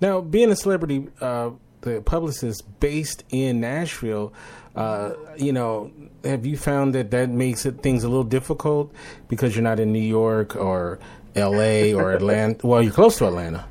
now 0.01 0.21
being 0.21 0.51
a 0.53 0.57
celebrity 0.57 1.09
uh, 1.21 1.51
the 1.81 2.01
publicist 2.03 2.79
based 2.79 3.25
in 3.31 3.61
nashville 3.61 4.33
uh, 4.75 5.13
you 5.37 5.53
know, 5.53 5.93
have 6.25 6.47
you 6.47 6.57
found 6.57 6.95
that 6.95 7.11
that 7.11 7.29
makes 7.29 7.67
it 7.67 7.83
things 7.83 8.05
a 8.05 8.09
little 8.09 8.25
difficult 8.25 8.93
because 9.29 9.55
you're 9.55 9.63
not 9.63 9.79
in 9.79 9.93
New 9.93 9.99
York 9.99 10.57
or 10.57 10.99
L.A. 11.35 11.93
or 11.93 12.13
Atlanta? 12.13 12.67
well, 12.67 12.83
you're 12.83 12.93
close 12.93 13.19
to 13.19 13.27
Atlanta. 13.27 13.67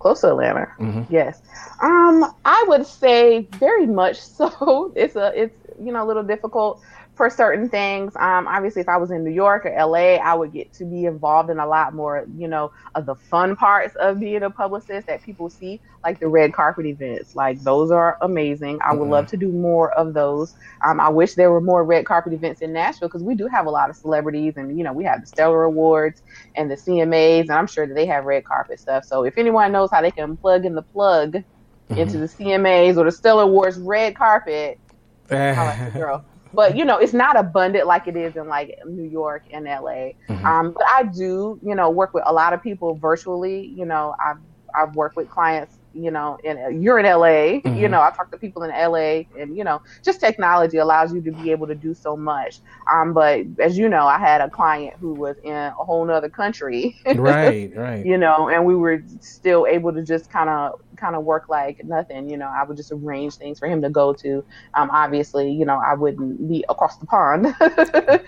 Close 0.00 0.22
to 0.22 0.30
Atlanta, 0.30 0.66
mm-hmm. 0.80 1.02
yes. 1.12 1.42
Um, 1.82 2.34
I 2.44 2.64
would 2.68 2.86
say 2.86 3.42
very 3.58 3.86
much 3.86 4.20
so. 4.38 4.92
It's 4.96 5.14
a, 5.14 5.32
it's 5.40 5.54
you 5.80 5.92
know, 5.92 6.04
a 6.04 6.06
little 6.06 6.22
difficult 6.22 6.82
for 7.20 7.28
certain 7.28 7.68
things. 7.68 8.16
Um, 8.16 8.48
obviously, 8.48 8.80
if 8.80 8.88
I 8.88 8.96
was 8.96 9.10
in 9.10 9.22
New 9.24 9.30
York 9.30 9.66
or 9.66 9.76
LA, 9.78 10.14
I 10.14 10.32
would 10.32 10.54
get 10.54 10.72
to 10.72 10.86
be 10.86 11.04
involved 11.04 11.50
in 11.50 11.58
a 11.58 11.66
lot 11.66 11.92
more, 11.92 12.24
you 12.34 12.48
know, 12.48 12.72
of 12.94 13.04
the 13.04 13.14
fun 13.14 13.56
parts 13.56 13.94
of 13.96 14.20
being 14.20 14.42
a 14.42 14.48
publicist 14.48 15.06
that 15.08 15.22
people 15.22 15.50
see, 15.50 15.82
like 16.02 16.18
the 16.18 16.28
red 16.28 16.54
carpet 16.54 16.86
events. 16.86 17.36
Like 17.36 17.60
those 17.60 17.90
are 17.90 18.16
amazing. 18.22 18.78
I 18.82 18.94
would 18.94 19.02
mm-hmm. 19.02 19.12
love 19.12 19.26
to 19.26 19.36
do 19.36 19.48
more 19.48 19.92
of 19.92 20.14
those. 20.14 20.54
Um, 20.82 20.98
I 20.98 21.10
wish 21.10 21.34
there 21.34 21.50
were 21.50 21.60
more 21.60 21.84
red 21.84 22.06
carpet 22.06 22.32
events 22.32 22.62
in 22.62 22.72
Nashville 22.72 23.08
because 23.08 23.22
we 23.22 23.34
do 23.34 23.46
have 23.48 23.66
a 23.66 23.70
lot 23.70 23.90
of 23.90 23.96
celebrities, 23.96 24.56
and 24.56 24.78
you 24.78 24.82
know, 24.82 24.94
we 24.94 25.04
have 25.04 25.20
the 25.20 25.26
Stellar 25.26 25.64
Awards 25.64 26.22
and 26.54 26.70
the 26.70 26.76
CMAs, 26.76 27.42
and 27.42 27.52
I'm 27.52 27.66
sure 27.66 27.86
that 27.86 27.92
they 27.92 28.06
have 28.06 28.24
red 28.24 28.46
carpet 28.46 28.80
stuff. 28.80 29.04
So 29.04 29.24
if 29.24 29.36
anyone 29.36 29.72
knows 29.72 29.90
how 29.90 30.00
they 30.00 30.10
can 30.10 30.38
plug 30.38 30.64
in 30.64 30.74
the 30.74 30.80
plug 30.80 31.32
mm-hmm. 31.34 31.98
into 31.98 32.16
the 32.16 32.28
CMAs 32.28 32.96
or 32.96 33.04
the 33.04 33.12
Stellar 33.12 33.42
Awards 33.42 33.76
red 33.76 34.16
carpet. 34.16 34.78
Like 35.30 35.94
girl 35.94 36.24
but 36.52 36.76
you 36.76 36.84
know 36.84 36.98
it's 36.98 37.12
not 37.12 37.38
abundant 37.38 37.86
like 37.86 38.06
it 38.06 38.16
is 38.16 38.36
in 38.36 38.48
like 38.48 38.78
New 38.86 39.04
York 39.04 39.44
and 39.52 39.64
LA. 39.64 40.12
Mm-hmm. 40.28 40.44
Um, 40.44 40.72
but 40.72 40.84
I 40.86 41.04
do 41.04 41.58
you 41.62 41.74
know 41.74 41.90
work 41.90 42.14
with 42.14 42.24
a 42.26 42.32
lot 42.32 42.52
of 42.52 42.62
people 42.62 42.94
virtually. 42.94 43.66
You 43.66 43.86
know 43.86 44.14
I've 44.24 44.38
I've 44.74 44.94
worked 44.94 45.16
with 45.16 45.28
clients 45.28 45.80
you 45.94 46.10
know, 46.10 46.38
in 46.44 46.82
you're 46.82 46.98
in 46.98 47.06
LA, 47.06 47.60
mm-hmm. 47.60 47.76
you 47.76 47.88
know, 47.88 48.00
I 48.00 48.10
talk 48.10 48.30
to 48.30 48.38
people 48.38 48.62
in 48.62 48.70
LA 48.70 49.24
and, 49.38 49.56
you 49.56 49.64
know, 49.64 49.82
just 50.02 50.20
technology 50.20 50.78
allows 50.78 51.12
you 51.12 51.20
to 51.22 51.32
be 51.32 51.50
able 51.50 51.66
to 51.66 51.74
do 51.74 51.94
so 51.94 52.16
much. 52.16 52.60
Um, 52.92 53.12
but 53.12 53.44
as 53.58 53.76
you 53.76 53.88
know, 53.88 54.06
I 54.06 54.18
had 54.18 54.40
a 54.40 54.48
client 54.48 54.94
who 55.00 55.14
was 55.14 55.36
in 55.42 55.52
a 55.52 55.70
whole 55.72 56.04
nother 56.04 56.28
country. 56.28 56.96
right, 57.16 57.72
right. 57.76 58.04
You 58.04 58.18
know, 58.18 58.48
and 58.48 58.64
we 58.64 58.74
were 58.74 59.02
still 59.20 59.66
able 59.66 59.92
to 59.92 60.02
just 60.02 60.30
kind 60.30 60.48
of, 60.48 60.80
kind 61.00 61.16
of 61.16 61.24
work 61.24 61.48
like 61.48 61.82
nothing, 61.84 62.28
you 62.28 62.36
know, 62.36 62.46
I 62.46 62.64
would 62.64 62.76
just 62.76 62.92
arrange 62.92 63.36
things 63.36 63.58
for 63.58 63.66
him 63.66 63.82
to 63.82 63.90
go 63.90 64.12
to. 64.14 64.44
Um, 64.74 64.90
obviously, 64.90 65.50
you 65.50 65.64
know, 65.64 65.80
I 65.84 65.94
wouldn't 65.94 66.48
be 66.48 66.64
across 66.68 66.98
the 66.98 67.06
pond 67.06 67.54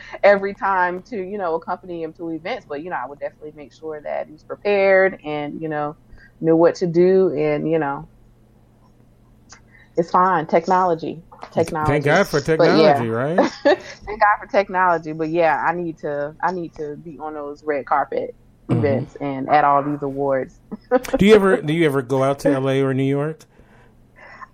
every 0.25 0.55
time 0.55 1.03
to, 1.03 1.17
you 1.17 1.39
know, 1.39 1.55
accompany 1.55 2.03
him 2.03 2.13
to 2.15 2.31
events, 2.31 2.67
but, 2.69 2.83
you 2.83 2.91
know, 2.91 2.97
I 2.97 3.07
would 3.07 3.21
definitely 3.21 3.53
make 3.55 3.73
sure 3.73 4.01
that 4.01 4.29
he's 4.29 4.43
prepared 4.43 5.21
and, 5.25 5.61
you 5.61 5.69
know, 5.69 5.97
knew 6.43 6.57
what 6.57 6.75
to 6.77 6.87
do, 6.87 7.33
and 7.35 7.71
you 7.71 7.79
know, 7.79 8.09
it's 9.97 10.11
fine. 10.11 10.47
Technology, 10.47 11.23
technology. 11.53 11.93
Thank 11.93 12.05
God 12.05 12.27
for 12.27 12.41
technology, 12.41 13.07
yeah. 13.07 13.13
right? 13.13 13.53
Thank 13.63 14.21
God 14.21 14.37
for 14.41 14.47
technology. 14.51 15.13
But 15.13 15.29
yeah, 15.29 15.65
I 15.65 15.73
need 15.73 15.99
to, 15.99 16.35
I 16.43 16.53
need 16.53 16.75
to 16.75 16.97
be 16.97 17.19
on 17.19 17.35
those 17.35 17.63
red 17.63 17.87
carpet 17.87 18.35
mm-hmm. 18.69 18.79
events 18.79 19.17
and 19.17 19.49
at 19.49 19.65
all 19.65 19.83
these 19.83 20.03
awards. 20.03 20.59
do 21.17 21.27
you 21.27 21.35
ever, 21.35 21.61
do 21.61 21.73
you 21.73 21.85
ever 21.87 22.03
go 22.03 22.23
out 22.23 22.41
to 22.41 22.59
LA 22.59 22.75
or 22.75 22.95
New 22.95 23.03
York? 23.03 23.45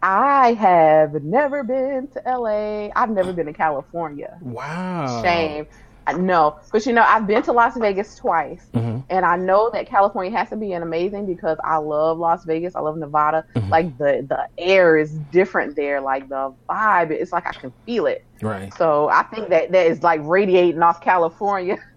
I 0.02 0.52
have 0.54 1.22
never 1.24 1.64
been 1.64 2.06
to 2.08 2.22
LA. 2.24 2.90
I've 2.94 3.10
never 3.10 3.32
been 3.32 3.46
to 3.46 3.52
California. 3.52 4.38
Wow. 4.40 5.22
Shame. 5.22 5.66
No, 6.12 6.58
but 6.72 6.86
you 6.86 6.92
know, 6.92 7.04
I've 7.06 7.26
been 7.26 7.42
to 7.42 7.52
Las 7.52 7.76
Vegas 7.76 8.16
twice, 8.16 8.66
mm-hmm. 8.72 9.00
and 9.10 9.24
I 9.24 9.36
know 9.36 9.70
that 9.72 9.86
California 9.86 10.36
has 10.36 10.48
to 10.50 10.56
be 10.56 10.72
an 10.72 10.82
amazing 10.82 11.26
because 11.26 11.58
I 11.64 11.76
love 11.76 12.18
Las 12.18 12.44
Vegas. 12.44 12.74
I 12.74 12.80
love 12.80 12.96
Nevada. 12.96 13.44
Mm-hmm. 13.54 13.70
Like 13.70 13.98
the 13.98 14.26
the 14.28 14.48
air 14.58 14.96
is 14.96 15.12
different 15.32 15.76
there. 15.76 16.00
Like 16.00 16.28
the 16.28 16.52
vibe, 16.68 17.10
it's 17.10 17.32
like 17.32 17.46
I 17.46 17.52
can 17.52 17.72
feel 17.84 18.06
it. 18.06 18.24
Right. 18.40 18.72
So 18.74 19.08
I 19.08 19.24
think 19.24 19.48
that 19.48 19.72
that 19.72 19.86
is 19.86 20.02
like 20.02 20.20
radiating 20.22 20.82
off 20.82 21.00
California. 21.00 21.78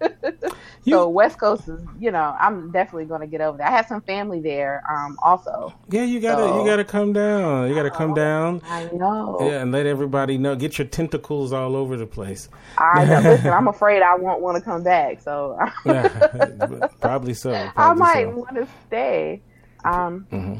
you, 0.84 0.94
so 0.94 1.08
West 1.08 1.38
Coast 1.38 1.68
is, 1.68 1.80
you 2.00 2.10
know, 2.10 2.36
I'm 2.38 2.70
definitely 2.72 3.04
going 3.04 3.20
to 3.20 3.26
get 3.26 3.40
over 3.40 3.58
there. 3.58 3.66
I 3.66 3.70
have 3.70 3.86
some 3.86 4.00
family 4.00 4.40
there, 4.40 4.82
um, 4.90 5.16
also. 5.22 5.72
Yeah, 5.88 6.02
you 6.02 6.20
gotta 6.20 6.42
so, 6.42 6.58
you 6.58 6.68
gotta 6.68 6.84
come 6.84 7.12
down. 7.12 7.68
You 7.68 7.74
gotta 7.74 7.90
come 7.90 8.14
down. 8.14 8.60
I 8.64 8.88
know. 8.92 9.38
Yeah, 9.40 9.62
and 9.62 9.72
let 9.72 9.86
everybody 9.86 10.38
know. 10.38 10.56
Get 10.56 10.78
your 10.78 10.86
tentacles 10.86 11.52
all 11.52 11.76
over 11.76 11.96
the 11.96 12.06
place. 12.06 12.48
I 12.78 13.04
know. 13.04 13.20
Listen, 13.20 13.52
I'm 13.52 13.68
afraid 13.68 14.01
I 14.02 14.14
won't 14.16 14.40
want 14.40 14.56
to 14.56 14.62
come 14.62 14.82
back. 14.82 15.20
So. 15.20 15.58
yeah, 15.84 16.08
probably 17.00 17.34
so. 17.34 17.50
Probably 17.74 17.74
I 17.76 17.94
might 17.94 18.24
so. 18.24 18.36
want 18.36 18.54
to 18.56 18.68
stay. 18.86 19.42
Um, 19.84 20.26
mm-hmm. 20.30 20.58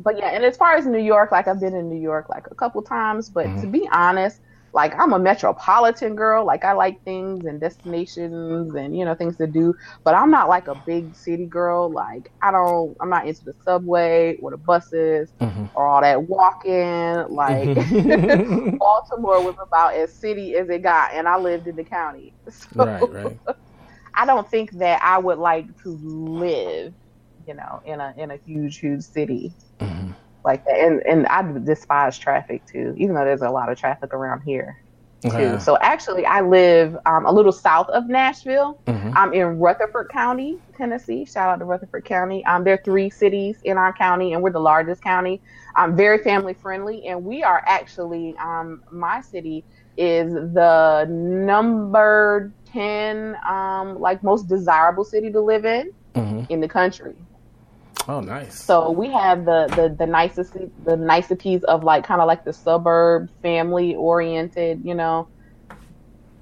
But 0.00 0.18
yeah, 0.18 0.30
and 0.30 0.44
as 0.44 0.56
far 0.56 0.74
as 0.74 0.86
New 0.86 0.98
York, 0.98 1.32
like 1.32 1.48
I've 1.48 1.60
been 1.60 1.74
in 1.74 1.88
New 1.88 2.00
York 2.00 2.28
like 2.28 2.46
a 2.50 2.54
couple 2.54 2.82
times, 2.82 3.28
but 3.28 3.46
mm-hmm. 3.46 3.60
to 3.60 3.66
be 3.66 3.88
honest 3.92 4.40
like 4.72 4.98
I'm 4.98 5.12
a 5.12 5.18
metropolitan 5.18 6.16
girl. 6.16 6.44
Like 6.44 6.64
I 6.64 6.72
like 6.72 7.02
things 7.04 7.44
and 7.44 7.60
destinations 7.60 8.74
and 8.74 8.96
you 8.96 9.04
know 9.04 9.14
things 9.14 9.36
to 9.36 9.46
do, 9.46 9.74
but 10.02 10.14
I'm 10.14 10.30
not 10.30 10.48
like 10.48 10.68
a 10.68 10.74
big 10.74 11.14
city 11.14 11.46
girl. 11.46 11.90
Like 11.90 12.30
I 12.40 12.50
don't, 12.50 12.96
I'm 13.00 13.10
not 13.10 13.26
into 13.26 13.44
the 13.44 13.54
subway 13.64 14.36
or 14.40 14.50
the 14.50 14.56
buses 14.56 15.30
mm-hmm. 15.40 15.66
or 15.74 15.86
all 15.86 16.00
that 16.00 16.22
walking. 16.22 17.34
Like 17.34 17.68
mm-hmm. 17.68 18.76
Baltimore 18.78 19.42
was 19.44 19.56
about 19.60 19.94
as 19.94 20.12
city 20.12 20.56
as 20.56 20.68
it 20.70 20.82
got, 20.82 21.12
and 21.12 21.28
I 21.28 21.36
lived 21.38 21.66
in 21.66 21.76
the 21.76 21.84
county. 21.84 22.32
So 22.52 22.84
right, 22.84 23.10
right. 23.10 23.38
I 24.14 24.26
don't 24.26 24.48
think 24.48 24.72
that 24.72 25.02
I 25.02 25.18
would 25.18 25.38
like 25.38 25.82
to 25.82 25.88
live, 25.88 26.92
you 27.46 27.54
know, 27.54 27.82
in 27.84 28.00
a 28.00 28.14
in 28.16 28.30
a 28.30 28.36
huge, 28.36 28.78
huge 28.78 29.02
city. 29.02 29.52
Mm-hmm 29.80 30.12
like 30.44 30.64
that. 30.64 30.78
And 30.78 31.02
and 31.06 31.26
I 31.26 31.42
despise 31.60 32.18
traffic 32.18 32.64
too, 32.66 32.94
even 32.96 33.14
though 33.14 33.24
there's 33.24 33.42
a 33.42 33.50
lot 33.50 33.70
of 33.70 33.78
traffic 33.78 34.14
around 34.14 34.42
here 34.42 34.82
too. 35.30 35.60
So 35.60 35.78
actually, 35.80 36.26
I 36.26 36.40
live 36.40 36.96
um, 37.06 37.26
a 37.26 37.32
little 37.32 37.52
south 37.52 37.88
of 37.90 38.08
Nashville. 38.08 38.80
Mm-hmm. 38.86 39.16
I'm 39.16 39.32
in 39.32 39.58
Rutherford 39.58 40.08
County, 40.08 40.58
Tennessee. 40.76 41.24
Shout 41.24 41.48
out 41.48 41.58
to 41.60 41.64
Rutherford 41.64 42.04
County. 42.04 42.44
Um, 42.44 42.64
there 42.64 42.74
are 42.74 42.82
three 42.84 43.08
cities 43.08 43.58
in 43.64 43.78
our 43.78 43.92
county, 43.92 44.32
and 44.32 44.42
we're 44.42 44.50
the 44.50 44.60
largest 44.60 45.02
county. 45.02 45.40
I'm 45.76 45.96
very 45.96 46.18
family 46.18 46.54
friendly, 46.54 47.06
and 47.06 47.24
we 47.24 47.42
are 47.42 47.62
actually 47.66 48.34
um, 48.38 48.82
my 48.90 49.20
city 49.20 49.64
is 49.96 50.32
the 50.32 51.06
number 51.08 52.52
ten 52.64 53.36
um, 53.46 54.00
like 54.00 54.22
most 54.22 54.48
desirable 54.48 55.04
city 55.04 55.30
to 55.30 55.40
live 55.40 55.64
in 55.64 55.92
mm-hmm. 56.14 56.44
in 56.50 56.60
the 56.60 56.68
country. 56.68 57.14
Oh, 58.08 58.20
nice. 58.20 58.62
So 58.62 58.90
we 58.90 59.10
have 59.10 59.44
the 59.44 59.66
the 59.76 59.94
the 59.98 60.06
nicest 60.06 60.56
the 60.84 60.96
niceties 60.96 61.62
of 61.64 61.84
like 61.84 62.04
kind 62.04 62.20
of 62.20 62.26
like 62.26 62.44
the 62.44 62.52
suburb 62.52 63.28
family 63.42 63.94
oriented, 63.94 64.80
you 64.84 64.94
know, 64.94 65.28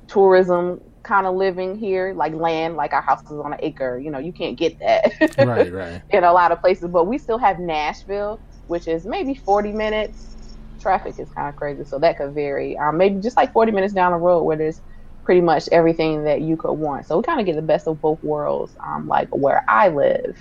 tourism 0.08 0.80
kind 1.02 1.26
of 1.26 1.34
living 1.34 1.76
here, 1.76 2.12
like 2.14 2.34
land, 2.34 2.76
like 2.76 2.92
our 2.92 3.02
house 3.02 3.22
is 3.24 3.38
on 3.38 3.52
an 3.52 3.60
acre. 3.62 3.98
You 3.98 4.10
know, 4.10 4.18
you 4.18 4.32
can't 4.32 4.58
get 4.58 4.78
that. 4.80 5.12
right, 5.38 5.72
right. 5.72 6.02
In 6.10 6.24
a 6.24 6.32
lot 6.32 6.52
of 6.52 6.60
places, 6.60 6.88
but 6.88 7.04
we 7.04 7.18
still 7.18 7.38
have 7.38 7.58
Nashville, 7.58 8.40
which 8.66 8.88
is 8.88 9.06
maybe 9.06 9.34
40 9.34 9.72
minutes. 9.72 10.36
Traffic 10.80 11.18
is 11.18 11.30
kind 11.30 11.48
of 11.48 11.56
crazy, 11.56 11.84
so 11.84 11.98
that 11.98 12.16
could 12.16 12.32
vary. 12.32 12.76
Um, 12.78 12.96
maybe 12.96 13.20
just 13.20 13.36
like 13.36 13.52
40 13.52 13.72
minutes 13.72 13.92
down 13.92 14.12
the 14.12 14.18
road, 14.18 14.44
where 14.44 14.56
there's 14.56 14.80
pretty 15.24 15.42
much 15.42 15.68
everything 15.72 16.24
that 16.24 16.40
you 16.40 16.56
could 16.56 16.72
want. 16.72 17.06
So 17.06 17.18
we 17.18 17.22
kind 17.22 17.38
of 17.38 17.44
get 17.44 17.56
the 17.56 17.62
best 17.62 17.86
of 17.86 18.00
both 18.00 18.22
worlds, 18.22 18.72
um, 18.84 19.06
like 19.06 19.28
where 19.30 19.62
I 19.68 19.88
live. 19.88 20.38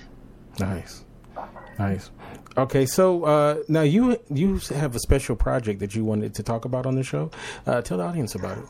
Nice. 0.60 1.04
Nice. 1.80 2.12
Okay, 2.58 2.86
so 2.86 3.24
uh, 3.24 3.64
now 3.70 3.82
you 3.82 4.18
you 4.30 4.60
have 4.76 4.94
a 4.96 5.00
special 5.00 5.36
project 5.36 5.80
that 5.80 5.96
you 5.96 6.04
wanted 6.04 6.36
to 6.36 6.44
talk 6.44 6.66
about 6.66 6.86
on 6.86 6.96
the 6.96 7.04
show. 7.04 7.32
Uh, 7.66 7.82
tell 7.82 7.98
the 7.98 8.04
audience 8.04 8.36
about 8.36 8.58
it. 8.58 8.66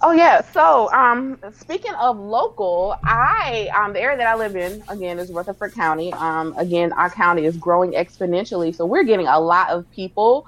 Oh 0.00 0.12
yeah. 0.12 0.42
So, 0.52 0.88
um, 0.92 1.38
speaking 1.52 1.92
of 1.94 2.16
local, 2.16 2.94
I 3.02 3.68
um 3.76 3.92
the 3.92 4.00
area 4.00 4.16
that 4.18 4.28
I 4.28 4.36
live 4.36 4.54
in 4.54 4.84
again 4.88 5.18
is 5.18 5.32
Rutherford 5.32 5.74
County. 5.74 6.12
Um, 6.12 6.54
again, 6.56 6.92
our 6.92 7.10
county 7.10 7.44
is 7.44 7.56
growing 7.56 7.92
exponentially, 7.92 8.72
so 8.72 8.86
we're 8.86 9.02
getting 9.02 9.26
a 9.26 9.40
lot 9.40 9.70
of 9.70 9.90
people 9.90 10.46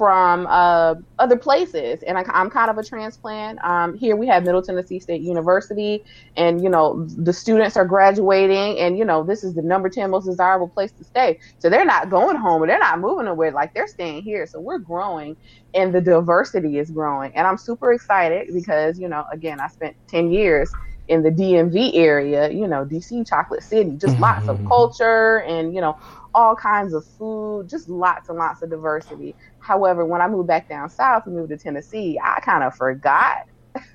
from 0.00 0.46
uh, 0.46 0.94
other 1.18 1.36
places, 1.36 2.02
and 2.04 2.16
I, 2.16 2.24
am 2.32 2.48
kind 2.48 2.70
of 2.70 2.78
a 2.78 2.82
transplant. 2.82 3.62
Um, 3.62 3.98
here 3.98 4.16
we 4.16 4.26
have 4.28 4.44
Middle 4.44 4.62
Tennessee 4.62 4.98
State 4.98 5.20
University, 5.20 6.02
and 6.38 6.64
you 6.64 6.70
know 6.70 7.04
the 7.04 7.34
students 7.34 7.76
are 7.76 7.84
graduating, 7.84 8.78
and 8.78 8.96
you 8.96 9.04
know 9.04 9.22
this 9.22 9.44
is 9.44 9.52
the 9.52 9.60
number 9.60 9.90
ten 9.90 10.10
most 10.10 10.24
desirable 10.24 10.68
place 10.68 10.90
to 10.92 11.04
stay. 11.04 11.38
So 11.58 11.68
they're 11.68 11.84
not 11.84 12.08
going 12.08 12.36
home, 12.36 12.62
or 12.62 12.66
they're 12.66 12.78
not 12.78 12.98
moving 12.98 13.26
away. 13.26 13.50
Like 13.50 13.74
they're 13.74 13.86
staying 13.86 14.22
here. 14.22 14.46
So 14.46 14.58
we're 14.58 14.78
growing, 14.78 15.36
and 15.74 15.94
the 15.94 16.00
diversity 16.00 16.78
is 16.78 16.90
growing, 16.90 17.36
and 17.36 17.46
I'm 17.46 17.58
super 17.58 17.92
excited 17.92 18.54
because 18.54 18.98
you 18.98 19.08
know 19.08 19.26
again 19.30 19.60
I 19.60 19.68
spent 19.68 19.96
ten 20.08 20.32
years 20.32 20.72
in 21.08 21.24
the 21.24 21.30
DMV 21.30 21.90
area, 21.94 22.50
you 22.50 22.68
know, 22.68 22.84
DC 22.84 23.28
Chocolate 23.28 23.64
City, 23.64 23.90
just 23.98 24.14
mm-hmm. 24.14 24.22
lots 24.22 24.48
of 24.48 24.64
culture 24.66 25.40
and, 25.40 25.74
you 25.74 25.80
know, 25.80 25.98
all 26.34 26.54
kinds 26.54 26.94
of 26.94 27.04
food, 27.04 27.68
just 27.68 27.88
lots 27.88 28.28
and 28.28 28.38
lots 28.38 28.62
of 28.62 28.70
diversity. 28.70 29.34
However, 29.58 30.04
when 30.04 30.20
I 30.20 30.28
moved 30.28 30.48
back 30.48 30.68
down 30.68 30.88
south 30.88 31.26
and 31.26 31.36
moved 31.36 31.50
to 31.50 31.56
Tennessee, 31.56 32.18
I 32.22 32.40
kind 32.40 32.64
of 32.64 32.74
forgot. 32.74 33.46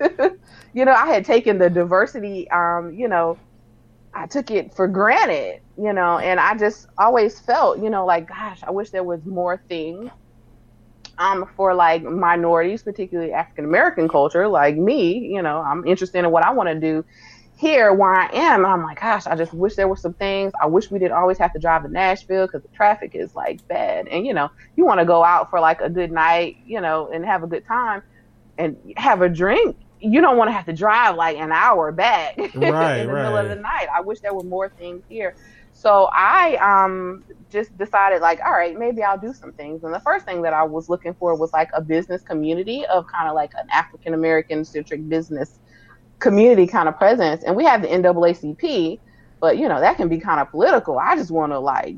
you 0.72 0.84
know, 0.84 0.92
I 0.92 1.06
had 1.06 1.24
taken 1.24 1.58
the 1.58 1.68
diversity, 1.68 2.50
um, 2.50 2.94
you 2.94 3.08
know, 3.08 3.38
I 4.14 4.26
took 4.26 4.50
it 4.50 4.72
for 4.72 4.88
granted, 4.88 5.60
you 5.76 5.92
know, 5.92 6.18
and 6.18 6.40
I 6.40 6.56
just 6.56 6.86
always 6.96 7.38
felt, 7.38 7.82
you 7.82 7.90
know, 7.90 8.06
like, 8.06 8.28
gosh, 8.28 8.62
I 8.62 8.70
wish 8.70 8.90
there 8.90 9.04
was 9.04 9.24
more 9.26 9.62
things 9.68 10.10
um, 11.18 11.48
for 11.56 11.74
like 11.74 12.02
minorities, 12.02 12.82
particularly 12.82 13.32
African 13.32 13.64
American 13.64 14.08
culture, 14.08 14.48
like 14.48 14.76
me, 14.76 15.18
you 15.18 15.42
know, 15.42 15.60
I'm 15.60 15.86
interested 15.86 16.18
in 16.18 16.30
what 16.30 16.44
I 16.44 16.52
want 16.52 16.68
to 16.68 16.74
do 16.80 17.04
here 17.56 17.92
where 17.92 18.14
I 18.14 18.26
am. 18.32 18.64
And 18.64 18.72
I'm 18.72 18.82
like, 18.82 19.00
gosh, 19.00 19.26
I 19.26 19.34
just 19.34 19.52
wish 19.52 19.74
there 19.76 19.88
were 19.88 19.96
some 19.96 20.12
things. 20.12 20.52
I 20.60 20.66
wish 20.66 20.90
we 20.90 20.98
didn't 20.98 21.16
always 21.16 21.38
have 21.38 21.52
to 21.54 21.58
drive 21.58 21.82
to 21.82 21.88
Nashville 21.88 22.46
because 22.46 22.62
the 22.62 22.68
traffic 22.68 23.14
is 23.14 23.34
like 23.34 23.66
bad. 23.66 24.08
And, 24.08 24.26
you 24.26 24.34
know, 24.34 24.50
you 24.76 24.84
want 24.84 25.00
to 25.00 25.06
go 25.06 25.24
out 25.24 25.50
for 25.50 25.58
like 25.58 25.80
a 25.80 25.88
good 25.88 26.12
night, 26.12 26.58
you 26.66 26.80
know, 26.80 27.08
and 27.12 27.24
have 27.24 27.42
a 27.42 27.46
good 27.46 27.66
time 27.66 28.02
and 28.58 28.76
have 28.96 29.22
a 29.22 29.28
drink. 29.28 29.76
You 30.00 30.20
don't 30.20 30.36
want 30.36 30.48
to 30.48 30.52
have 30.52 30.66
to 30.66 30.74
drive 30.74 31.16
like 31.16 31.38
an 31.38 31.50
hour 31.50 31.90
back 31.90 32.36
right, 32.38 32.54
in 32.54 32.60
the 32.60 32.72
right. 32.72 33.06
middle 33.06 33.36
of 33.36 33.48
the 33.48 33.56
night. 33.56 33.88
I 33.92 34.02
wish 34.02 34.20
there 34.20 34.34
were 34.34 34.44
more 34.44 34.68
things 34.68 35.02
here. 35.08 35.34
So 35.72 36.08
I 36.10 36.56
um, 36.56 37.22
just 37.50 37.76
decided, 37.76 38.22
like, 38.22 38.40
all 38.42 38.52
right, 38.52 38.78
maybe 38.78 39.02
I'll 39.02 39.18
do 39.18 39.34
some 39.34 39.52
things. 39.52 39.84
And 39.84 39.92
the 39.92 40.00
first 40.00 40.24
thing 40.24 40.40
that 40.42 40.54
I 40.54 40.62
was 40.62 40.88
looking 40.88 41.12
for 41.12 41.34
was 41.34 41.52
like 41.52 41.68
a 41.74 41.82
business 41.82 42.22
community 42.22 42.86
of 42.86 43.06
kind 43.06 43.28
of 43.28 43.34
like 43.34 43.52
an 43.54 43.68
African 43.70 44.14
American 44.14 44.64
centric 44.64 45.06
business 45.06 45.58
community 46.20 46.66
kind 46.66 46.88
of 46.88 46.96
presence. 46.96 47.42
And 47.44 47.56
we 47.56 47.64
have 47.64 47.82
the 47.82 47.88
NAACP, 47.88 49.00
but 49.40 49.58
you 49.58 49.68
know 49.68 49.80
that 49.80 49.96
can 49.96 50.08
be 50.08 50.18
kind 50.18 50.40
of 50.40 50.50
political. 50.50 50.98
I 50.98 51.16
just 51.16 51.30
want 51.30 51.52
to 51.52 51.58
like 51.58 51.96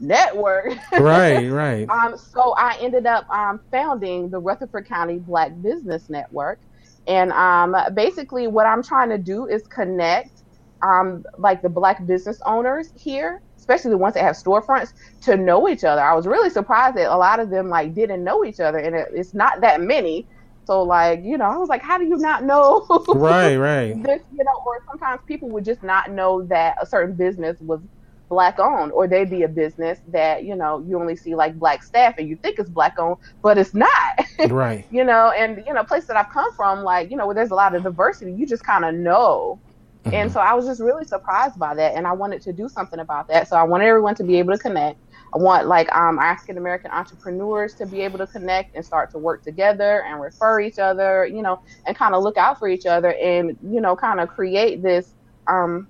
network. 0.00 0.76
right, 0.92 1.48
right. 1.48 1.88
Um, 1.88 2.16
so 2.16 2.54
I 2.56 2.76
ended 2.80 3.06
up 3.06 3.28
um, 3.30 3.60
founding 3.70 4.30
the 4.30 4.38
Rutherford 4.38 4.86
County 4.86 5.18
Black 5.18 5.52
Business 5.62 6.08
Network, 6.08 6.60
and 7.06 7.32
um, 7.32 7.76
basically 7.94 8.46
what 8.48 8.66
I'm 8.66 8.82
trying 8.82 9.10
to 9.10 9.18
do 9.18 9.46
is 9.46 9.62
connect 9.68 10.42
um, 10.82 11.24
like 11.38 11.62
the 11.62 11.68
black 11.68 12.06
business 12.06 12.38
owners 12.46 12.88
here, 12.94 13.40
especially 13.58 13.90
the 13.90 13.98
ones 13.98 14.14
that 14.14 14.22
have 14.22 14.36
storefronts, 14.36 14.90
to 15.22 15.36
know 15.36 15.68
each 15.68 15.84
other. 15.84 16.02
I 16.02 16.14
was 16.14 16.26
really 16.26 16.50
surprised 16.50 16.96
that 16.96 17.12
a 17.12 17.16
lot 17.16 17.40
of 17.40 17.50
them 17.50 17.68
like 17.68 17.94
didn't 17.94 18.24
know 18.24 18.44
each 18.44 18.60
other, 18.60 18.78
and 18.78 18.94
it, 18.94 19.08
it's 19.12 19.34
not 19.34 19.60
that 19.62 19.80
many. 19.80 20.28
So 20.66 20.82
like, 20.82 21.22
you 21.22 21.38
know, 21.38 21.44
I 21.44 21.56
was 21.56 21.68
like, 21.68 21.82
how 21.82 21.96
do 21.96 22.04
you 22.04 22.16
not 22.16 22.42
know? 22.42 22.86
right, 23.08 23.56
right. 23.56 24.02
This, 24.02 24.22
you 24.32 24.44
know, 24.44 24.62
or 24.66 24.82
sometimes 24.88 25.20
people 25.26 25.48
would 25.50 25.64
just 25.64 25.82
not 25.82 26.10
know 26.10 26.42
that 26.44 26.76
a 26.80 26.86
certain 26.86 27.14
business 27.14 27.60
was 27.60 27.80
black 28.28 28.58
owned, 28.58 28.90
or 28.92 29.06
they'd 29.06 29.30
be 29.30 29.44
a 29.44 29.48
business 29.48 30.00
that 30.08 30.44
you 30.44 30.56
know 30.56 30.84
you 30.86 30.98
only 30.98 31.14
see 31.14 31.36
like 31.36 31.56
black 31.58 31.82
staff 31.82 32.16
and 32.18 32.28
you 32.28 32.36
think 32.36 32.58
it's 32.58 32.68
black 32.68 32.98
owned, 32.98 33.18
but 33.42 33.58
it's 33.58 33.74
not. 33.74 34.20
right. 34.48 34.84
you 34.90 35.04
know, 35.04 35.30
and 35.30 35.62
you 35.66 35.72
know, 35.72 35.84
place 35.84 36.06
that 36.06 36.16
I've 36.16 36.30
come 36.30 36.52
from, 36.54 36.82
like 36.82 37.10
you 37.10 37.16
know, 37.16 37.26
where 37.26 37.34
there's 37.34 37.50
a 37.50 37.54
lot 37.54 37.74
of 37.74 37.82
diversity, 37.82 38.32
you 38.32 38.46
just 38.46 38.64
kind 38.64 38.84
of 38.84 38.94
know. 38.94 39.60
Mm-hmm. 40.04 40.14
And 40.14 40.32
so 40.32 40.40
I 40.40 40.54
was 40.54 40.66
just 40.66 40.80
really 40.80 41.04
surprised 41.04 41.58
by 41.58 41.74
that, 41.74 41.94
and 41.94 42.06
I 42.06 42.12
wanted 42.12 42.42
to 42.42 42.52
do 42.52 42.68
something 42.68 42.98
about 42.98 43.28
that. 43.28 43.48
So 43.48 43.56
I 43.56 43.62
wanted 43.62 43.86
everyone 43.86 44.14
to 44.16 44.24
be 44.24 44.38
able 44.38 44.52
to 44.52 44.58
connect. 44.58 44.98
I 45.36 45.38
want 45.38 45.66
like 45.66 45.94
um, 45.94 46.18
African 46.18 46.56
American 46.56 46.90
entrepreneurs 46.92 47.74
to 47.74 47.86
be 47.86 48.00
able 48.00 48.18
to 48.18 48.26
connect 48.26 48.74
and 48.74 48.82
start 48.82 49.10
to 49.10 49.18
work 49.18 49.42
together 49.44 50.02
and 50.04 50.18
refer 50.18 50.60
each 50.60 50.78
other, 50.78 51.26
you 51.26 51.42
know, 51.42 51.60
and 51.86 51.94
kind 51.94 52.14
of 52.14 52.22
look 52.22 52.38
out 52.38 52.58
for 52.58 52.68
each 52.68 52.86
other 52.86 53.14
and 53.22 53.54
you 53.62 53.82
know, 53.82 53.94
kind 53.94 54.18
of 54.18 54.30
create 54.30 54.82
this 54.82 55.14
um, 55.46 55.88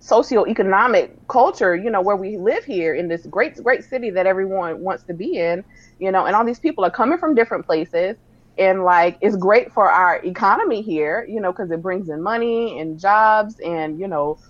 socioeconomic 0.00 1.12
culture, 1.28 1.76
you 1.76 1.90
know, 1.90 2.02
where 2.02 2.16
we 2.16 2.38
live 2.38 2.64
here 2.64 2.96
in 2.96 3.06
this 3.06 3.24
great 3.26 3.54
great 3.62 3.84
city 3.84 4.10
that 4.10 4.26
everyone 4.26 4.80
wants 4.80 5.04
to 5.04 5.14
be 5.14 5.38
in, 5.38 5.64
you 6.00 6.10
know, 6.10 6.26
and 6.26 6.34
all 6.34 6.44
these 6.44 6.60
people 6.60 6.84
are 6.84 6.90
coming 6.90 7.18
from 7.18 7.36
different 7.36 7.64
places. 7.64 8.16
And 8.58 8.82
like 8.82 9.16
it's 9.20 9.36
great 9.36 9.72
for 9.72 9.92
our 9.92 10.20
economy 10.24 10.82
here, 10.82 11.24
you 11.28 11.40
know, 11.40 11.52
because 11.52 11.70
it 11.70 11.82
brings 11.82 12.08
in 12.08 12.20
money 12.20 12.80
and 12.80 12.98
jobs 12.98 13.60
and 13.64 14.00
you 14.00 14.08
know 14.08 14.40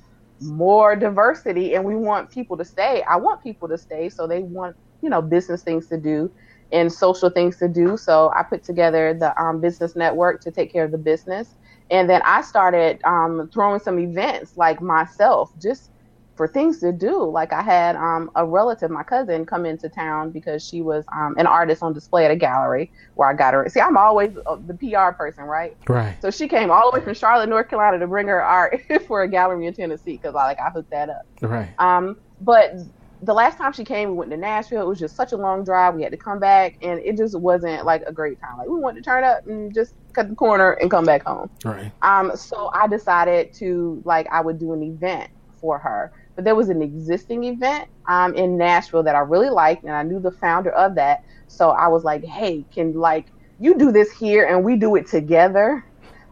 more 0.41 0.97
diversity 0.97 1.75
and 1.75 1.85
we 1.85 1.97
want 1.97 2.31
people 2.31 2.57
to 2.57 2.65
stay. 2.65 3.03
I 3.09 3.17
want 3.17 3.43
people 3.43 3.69
to 3.69 3.79
stay 3.79 4.09
so 4.09 4.27
they 4.27 4.41
want, 4.41 4.77
you 5.03 5.11
know, 5.11 5.23
business 5.23 5.63
things 5.63 5.89
to 5.89 5.99
do 5.99 6.31
and 6.73 6.93
social 6.93 7.31
things 7.31 7.59
to 7.59 7.69
do. 7.69 7.97
So 7.97 8.33
I 8.35 8.43
put 8.43 8.65
together 8.65 9.15
the 9.15 9.41
um, 9.41 9.61
business 9.61 9.95
network 9.97 10.43
to 10.43 10.51
take 10.51 10.73
care 10.73 10.85
of 10.85 10.93
the 10.93 10.99
business. 10.99 11.55
And 11.91 12.11
then 12.11 12.23
I 12.25 12.43
started 12.43 12.99
um, 13.05 13.49
throwing 13.53 13.81
some 13.81 13.99
events 13.99 14.53
like 14.57 14.83
myself, 14.83 15.51
just 15.63 15.91
for 16.37 16.47
things 16.47 16.79
to 16.81 16.93
do. 16.93 17.25
Like 17.25 17.53
I 17.53 17.63
had 17.63 17.97
um, 17.97 18.31
a 18.37 18.45
relative, 18.45 18.91
my 18.91 19.03
cousin, 19.03 19.47
come 19.47 19.65
into 19.65 19.89
town 19.89 20.31
because 20.31 20.67
she 20.67 20.83
was 20.83 21.05
um, 21.13 21.35
an 21.39 21.47
artist 21.47 21.83
on 21.83 21.95
display 21.95 22.27
at 22.27 22.31
a 22.31 22.37
gallery 22.37 22.93
where 23.15 23.29
I 23.29 23.35
got 23.35 23.55
her. 23.55 23.67
See, 23.69 23.81
I'm 23.81 23.97
always 23.97 24.37
uh, 24.47 24.57
the 24.67 24.75
PR 24.75 25.13
person, 25.17 25.45
right? 25.45 25.77
Right. 25.89 26.17
So 26.21 26.31
she 26.31 26.47
came 26.47 26.71
all 26.71 26.91
the 26.91 26.99
way 26.99 27.05
from 27.05 27.15
Charlotte, 27.15 27.49
North 27.49 27.69
Carolina, 27.69 27.99
to 27.99 28.07
bring 28.07 28.29
her 28.29 28.43
art 28.43 28.83
for 29.07 29.23
a 29.23 29.29
gallery 29.29 29.67
in 29.67 29.73
Tennessee 29.73 30.13
because 30.13 30.35
I 30.35 30.45
like 30.45 30.61
I 30.61 30.69
hooked 30.69 30.91
that 30.91 31.09
up. 31.09 31.27
Right. 31.41 31.69
Um, 31.79 32.19
but 32.43 32.75
the 33.23 33.33
last 33.33 33.57
time 33.57 33.73
she 33.73 33.83
came, 33.83 34.11
we 34.11 34.17
went 34.17 34.31
to 34.31 34.37
Nashville. 34.37 34.83
It 34.83 34.87
was 34.87 34.99
just 34.99 35.17
such 35.17 35.33
a 35.33 35.39
long 35.39 35.65
drive. 35.65 35.95
We 35.95 36.03
had 36.03 36.13
to 36.13 36.19
come 36.19 36.39
back, 36.39 36.77
and 36.83 37.01
it 37.01 37.17
just 37.17 37.35
wasn't 37.35 37.87
like 37.87 38.03
a 38.07 38.13
great 38.13 38.39
time. 38.41 38.59
Like 38.59 38.69
we 38.69 38.79
wanted 38.79 39.03
to 39.03 39.11
turn 39.11 39.25
up 39.25 39.47
and 39.47 39.73
just 39.73 39.95
cut 40.13 40.29
the 40.29 40.35
corner 40.35 40.73
and 40.73 40.91
come 40.91 41.07
back 41.07 41.25
home. 41.25 41.49
Right. 41.65 41.91
Um. 42.03 42.33
So 42.37 42.71
I 42.75 42.87
decided 42.89 43.55
to 43.55 44.03
like 44.05 44.27
I 44.31 44.43
would 44.43 44.59
do 44.59 44.75
an 44.75 44.83
event 44.83 45.31
for 45.59 45.79
her 45.79 46.13
but 46.37 46.45
there 46.45 46.55
was 46.55 46.69
an 46.69 46.83
existing 46.83 47.45
event 47.45 47.89
um, 48.09 48.35
in 48.35 48.57
Nashville 48.59 49.03
that 49.05 49.17
I 49.17 49.21
really 49.21 49.51
liked, 49.51 49.85
and 49.85 49.93
I 49.93 50.03
knew 50.05 50.21
the 50.21 50.31
founder 50.31 50.71
of 50.71 50.95
that. 50.97 51.21
So 51.49 51.71
I 51.71 51.89
was 51.89 52.05
like, 52.05 52.25
hey, 52.25 52.67
can 52.73 52.93
like 52.95 53.33
you 53.59 53.77
do 53.79 53.91
this 53.91 54.13
here 54.13 54.47
and 54.47 54.65
we 54.65 54.77
do 54.77 54.97
it 54.97 55.09
together? 55.09 55.85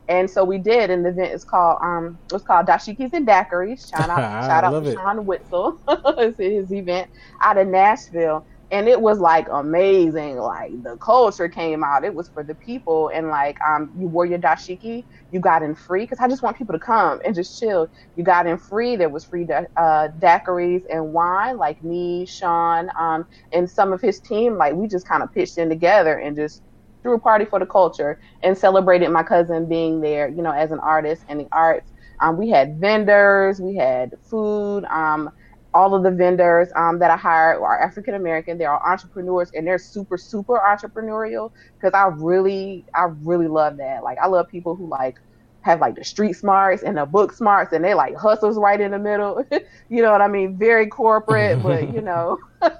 And 0.08 0.30
so 0.30 0.44
we 0.44 0.58
did, 0.58 0.90
and 0.90 1.04
the 1.04 1.10
event 1.10 1.32
is 1.32 1.44
called 1.44 1.78
um 1.82 2.18
it 2.30 2.34
was 2.34 2.42
called 2.42 2.66
Dashikis 2.66 3.14
and 3.14 3.26
Daiquiris. 3.26 3.88
Shout 3.88 4.10
out, 4.10 4.28
shout 4.44 4.64
out 4.64 4.78
to 4.78 4.84
Sean 4.84 5.24
Witzel. 5.24 5.80
it's 5.88 6.38
his 6.38 6.72
event 6.72 7.10
out 7.42 7.56
of 7.56 7.66
Nashville 7.68 8.46
and 8.70 8.88
it 8.88 9.00
was 9.00 9.18
like 9.20 9.46
amazing. 9.52 10.36
Like 10.38 10.72
the 10.82 10.96
culture 10.98 11.48
came 11.48 11.84
out. 11.84 12.04
It 12.04 12.14
was 12.14 12.28
for 12.28 12.42
the 12.44 12.54
people, 12.54 13.10
and 13.14 13.28
like 13.28 13.56
um, 13.68 13.90
you 13.96 14.08
wore 14.08 14.26
your 14.26 14.38
dashiki, 14.38 15.04
you 15.30 15.40
got 15.40 15.62
in 15.62 15.74
free 15.74 16.02
because 16.04 16.18
I 16.20 16.28
just 16.28 16.42
want 16.42 16.56
people 16.58 16.74
to 16.74 16.80
come 16.80 17.20
and 17.24 17.34
just 17.34 17.58
chill. 17.58 17.88
You 18.14 18.24
got 18.24 18.46
in 18.46 18.58
free. 18.58 18.96
There 18.96 19.08
was 19.10 19.24
free 19.24 19.44
da- 19.46 19.66
uh, 19.76 20.08
daiquiris 20.18 20.82
and 20.90 21.12
wine. 21.12 21.56
Like 21.58 21.82
me, 21.82 22.26
Sean, 22.26 22.88
um, 22.98 23.24
and 23.52 23.70
some 23.70 23.92
of 23.92 24.00
his 24.00 24.20
team. 24.20 24.56
Like 24.56 24.74
we 24.74 24.88
just 24.88 25.06
kind 25.06 25.22
of 25.22 25.32
pitched 25.32 25.58
in 25.58 25.68
together 25.68 26.18
and 26.18 26.36
just 26.36 26.62
threw 27.02 27.14
a 27.16 27.20
party 27.20 27.44
for 27.44 27.58
the 27.60 27.66
culture 27.66 28.18
and 28.42 28.56
celebrated 28.56 29.10
my 29.10 29.22
cousin 29.22 29.68
being 29.68 30.00
there. 30.00 30.28
You 30.28 30.42
know, 30.42 30.52
as 30.52 30.72
an 30.72 30.80
artist 30.80 31.24
and 31.28 31.40
the 31.40 31.48
arts. 31.52 31.90
Um, 32.20 32.38
we 32.38 32.48
had 32.50 32.78
vendors, 32.80 33.60
we 33.60 33.74
had 33.76 34.10
food. 34.30 34.84
Um, 34.84 35.30
all 35.74 35.94
of 35.94 36.04
the 36.04 36.10
vendors 36.10 36.68
um, 36.76 37.00
that 37.00 37.10
I 37.10 37.16
hired 37.16 37.60
are 37.60 37.80
African 37.80 38.14
American. 38.14 38.58
They 38.58 38.64
are 38.64 38.80
entrepreneurs 38.90 39.50
and 39.54 39.66
they're 39.66 39.78
super, 39.78 40.16
super 40.16 40.60
entrepreneurial 40.66 41.50
because 41.78 41.92
I 41.94 42.06
really, 42.16 42.86
I 42.94 43.08
really 43.24 43.48
love 43.48 43.76
that. 43.78 44.04
Like, 44.04 44.18
I 44.22 44.28
love 44.28 44.48
people 44.48 44.76
who 44.76 44.88
like 44.88 45.16
have 45.62 45.80
like 45.80 45.96
the 45.96 46.04
street 46.04 46.34
smarts 46.34 46.82
and 46.82 46.96
the 46.96 47.06
book 47.06 47.32
smarts 47.32 47.72
and 47.72 47.84
they 47.84 47.94
like 47.94 48.14
hustles 48.16 48.56
right 48.56 48.80
in 48.80 48.92
the 48.92 48.98
middle. 48.98 49.44
you 49.88 50.02
know 50.02 50.12
what 50.12 50.22
I 50.22 50.28
mean? 50.28 50.56
Very 50.58 50.86
corporate, 50.86 51.62
but 51.62 51.92
you 51.92 52.00
know, 52.02 52.38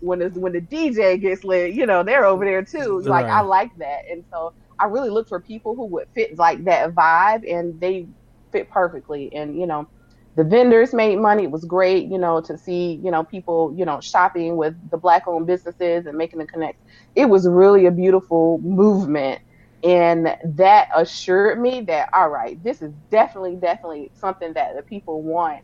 when 0.00 0.22
it's 0.22 0.38
when 0.38 0.52
the 0.52 0.60
DJ 0.60 1.20
gets 1.20 1.44
lit, 1.44 1.74
you 1.74 1.86
know, 1.86 2.02
they're 2.02 2.24
over 2.24 2.44
there 2.44 2.64
too. 2.64 3.00
Like, 3.00 3.26
right. 3.26 3.32
I 3.32 3.40
like 3.42 3.70
that. 3.78 4.02
And 4.10 4.24
so 4.32 4.54
I 4.78 4.86
really 4.86 5.10
look 5.10 5.28
for 5.28 5.40
people 5.40 5.74
who 5.76 5.86
would 5.86 6.08
fit 6.14 6.38
like 6.38 6.64
that 6.64 6.94
vibe 6.94 7.50
and 7.50 7.78
they 7.78 8.08
fit 8.52 8.70
perfectly. 8.70 9.32
And, 9.34 9.58
you 9.58 9.66
know, 9.66 9.88
the 10.36 10.44
vendors 10.44 10.94
made 10.94 11.18
money. 11.18 11.44
It 11.44 11.50
was 11.50 11.64
great, 11.64 12.08
you 12.08 12.18
know, 12.18 12.40
to 12.42 12.56
see, 12.56 13.00
you 13.04 13.10
know, 13.10 13.24
people, 13.24 13.74
you 13.76 13.84
know, 13.84 14.00
shopping 14.00 14.56
with 14.56 14.74
the 14.90 14.98
black 14.98 15.24
owned 15.26 15.46
businesses 15.46 16.06
and 16.06 16.16
making 16.16 16.38
the 16.40 16.46
connect. 16.46 16.78
It 17.14 17.26
was 17.26 17.46
really 17.48 17.86
a 17.86 17.90
beautiful 17.90 18.60
movement. 18.62 19.40
And 19.84 20.36
that 20.56 20.88
assured 20.94 21.60
me 21.60 21.82
that, 21.88 22.08
all 22.14 22.28
right, 22.30 22.62
this 22.62 22.80
is 22.82 22.94
definitely, 23.10 23.56
definitely 23.56 24.10
something 24.14 24.54
that 24.54 24.76
the 24.76 24.82
people 24.82 25.22
want 25.22 25.60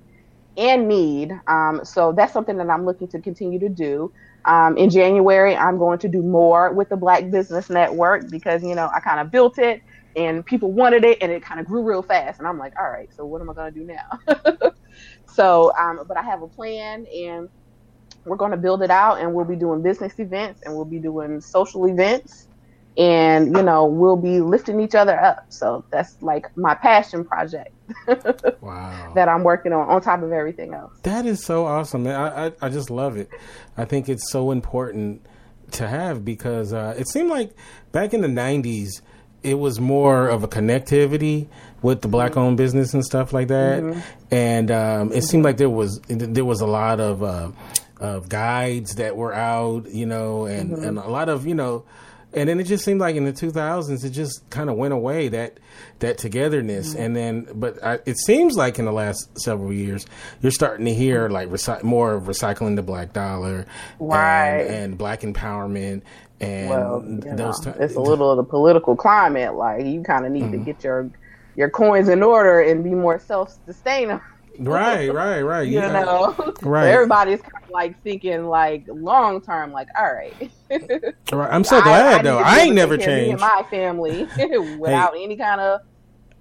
and 0.57 0.89
need. 0.89 1.33
Um, 1.47 1.81
so 1.85 2.13
that's 2.17 2.33
something 2.33 2.59
that 2.59 2.69
I'm 2.69 2.85
looking 2.85 3.09
to 3.11 3.21
continue 3.23 3.61
to 3.61 3.69
do. 3.69 4.13
Um, 4.45 4.77
in 4.77 4.91
January, 4.91 5.57
I'm 5.57 5.79
going 5.79 5.99
to 6.01 6.09
do 6.09 6.23
more 6.23 6.73
with 6.73 6.89
the 6.89 6.97
Black 6.97 7.31
Business 7.31 7.71
Network 7.71 8.31
because, 8.31 8.63
you 8.63 8.75
know, 8.75 8.91
I 8.95 9.01
kind 9.01 9.21
of 9.21 9.31
built 9.31 9.59
it 9.59 9.81
and 10.19 10.45
people 10.45 10.73
wanted 10.73 11.05
it 11.05 11.19
and 11.21 11.31
it 11.31 11.43
kind 11.43 11.61
of 11.61 11.67
grew 11.67 11.83
real 11.83 12.03
fast. 12.03 12.41
And 12.41 12.49
I'm 12.49 12.59
like, 12.59 12.75
all 12.79 12.91
right, 12.91 13.09
so 13.15 13.25
what 13.25 13.41
am 13.41 13.49
I 13.49 13.55
going 13.55 13.73
to 13.73 13.81
do 13.81 13.87
now? 13.87 14.73
so, 15.33 15.73
um, 15.79 16.01
but 16.07 16.17
I 16.17 16.23
have 16.23 16.43
a 16.43 16.49
plan 16.49 17.07
and 17.07 17.49
we're 18.25 18.37
going 18.37 18.51
to 18.51 18.57
build 18.57 18.83
it 18.83 18.91
out 18.91 19.21
and 19.21 19.33
we'll 19.33 19.45
be 19.45 19.57
doing 19.57 19.81
business 19.81 20.19
events 20.19 20.63
and 20.65 20.75
we'll 20.75 20.85
be 20.85 20.99
doing 20.99 21.41
social 21.41 21.87
events 21.87 22.49
and 22.97 23.57
you 23.57 23.63
know 23.63 23.87
we'll 23.87 24.17
be 24.17 24.41
lifting 24.41 24.81
each 24.81 24.97
other 24.97 25.19
up 25.21 25.45
so 25.51 25.85
that's 25.91 26.21
like 26.21 26.55
my 26.57 26.75
passion 26.75 27.25
project 27.25 27.73
wow 28.61 29.13
that 29.15 29.29
i'm 29.29 29.45
working 29.45 29.73
on 29.73 29.89
on 29.89 30.01
top 30.01 30.21
of 30.21 30.33
everything 30.33 30.75
else 30.75 30.93
that 31.05 31.25
is 31.25 31.45
so 31.45 31.65
awesome 31.65 32.09
I, 32.09 32.47
I, 32.47 32.53
I 32.61 32.69
just 32.69 32.91
love 32.91 33.17
it 33.17 33.31
i 33.77 33.85
think 33.85 34.09
it's 34.09 34.29
so 34.33 34.51
important 34.51 35.25
to 35.73 35.87
have 35.87 36.25
because 36.25 36.73
uh, 36.73 36.95
it 36.99 37.09
seemed 37.09 37.31
like 37.31 37.53
back 37.93 38.15
in 38.15 38.21
the 38.21 38.29
90s 38.29 39.01
it 39.43 39.55
was 39.55 39.81
more 39.81 40.29
of 40.29 40.43
a 40.43 40.49
connectivity 40.49 41.47
with 41.83 42.03
the 42.03 42.09
black 42.09 42.37
owned 42.37 42.57
business 42.57 42.95
and 42.95 43.05
stuff 43.05 43.33
like 43.33 43.49
that 43.49 43.83
mm-hmm. 43.83 44.01
and 44.35 44.71
um, 44.71 45.13
it 45.13 45.23
seemed 45.23 45.45
like 45.45 45.57
there 45.57 45.71
was 45.71 46.01
there 46.09 46.45
was 46.45 46.61
a 46.61 46.67
lot 46.67 47.01
of 47.01 47.23
uh, 47.23 47.51
of 48.01 48.29
guides 48.29 48.97
that 48.97 49.17
were 49.17 49.35
out 49.35 49.89
you 49.91 50.07
know 50.07 50.47
and 50.47 50.71
mm-hmm. 50.71 50.85
and 50.85 50.99
a 50.99 51.09
lot 51.09 51.29
of 51.29 51.47
you 51.47 51.55
know 51.55 51.85
and 52.33 52.49
then 52.49 52.61
it 52.61 52.65
just 52.65 52.85
seemed 52.85 53.01
like 53.01 53.17
in 53.17 53.25
the 53.25 53.33
2000s 53.33 54.05
it 54.05 54.11
just 54.11 54.49
kind 54.51 54.69
of 54.69 54.77
went 54.77 54.93
away 54.93 55.29
that 55.29 55.59
that 56.01 56.19
togetherness 56.19 56.91
mm-hmm. 56.91 57.03
and 57.03 57.17
then 57.17 57.49
but 57.55 57.83
I, 57.83 58.01
it 58.07 58.19
seems 58.19 58.57
like 58.57 58.79
in 58.79 58.85
the 58.85 58.93
last 58.93 59.39
several 59.39 59.73
years 59.73 60.07
you're 60.43 60.53
starting 60.53 60.85
to 60.87 60.95
hear 60.95 61.29
like 61.29 61.49
recy- 61.49 61.83
more 61.83 62.15
of 62.15 62.25
recycling 62.25 62.77
the 62.77 62.83
black 62.83 63.13
dollar 63.13 63.67
right 63.99 64.61
and, 64.61 64.75
and 64.75 64.99
black 64.99 65.21
empowerment 65.23 66.03
and 66.41 66.71
well, 66.71 67.01
those 67.01 67.65
know, 67.65 67.73
t- 67.73 67.79
it's 67.81 67.97
a 67.97 68.01
little 68.01 68.31
of 68.31 68.37
the 68.37 68.45
political 68.45 68.95
climate 68.95 69.55
like 69.55 69.85
you 69.85 70.03
kind 70.03 70.25
of 70.25 70.33
need 70.33 70.45
mm-hmm. 70.45 70.53
to 70.53 70.59
get 70.59 70.85
your 70.85 71.11
your 71.57 71.69
coins 71.69 72.09
in 72.09 72.23
order 72.23 72.61
and 72.61 72.85
be 72.85 72.91
more 72.91 73.19
self-sustaining 73.19 74.21
Right, 74.59 75.13
right, 75.15 75.41
right. 75.43 75.69
you 75.69 75.81
know, 75.81 76.35
right. 76.63 76.83
So 76.83 76.91
everybody's 76.91 77.41
kind 77.41 77.65
of 77.65 77.71
like 77.71 78.03
thinking 78.03 78.47
like 78.47 78.85
long 78.89 79.41
term, 79.41 79.71
like 79.71 79.87
all 79.97 80.13
right. 80.13 80.51
right. 81.33 81.53
I'm 81.53 81.63
so 81.63 81.81
glad 81.81 82.07
I, 82.07 82.19
I 82.19 82.23
though. 82.23 82.39
I 82.39 82.59
ain't 82.61 82.75
never 82.75 82.97
changed. 82.99 83.41
my 83.41 83.65
family 83.71 84.25
without 84.79 85.15
hey. 85.15 85.23
any 85.23 85.37
kind 85.37 85.61
of 85.61 85.83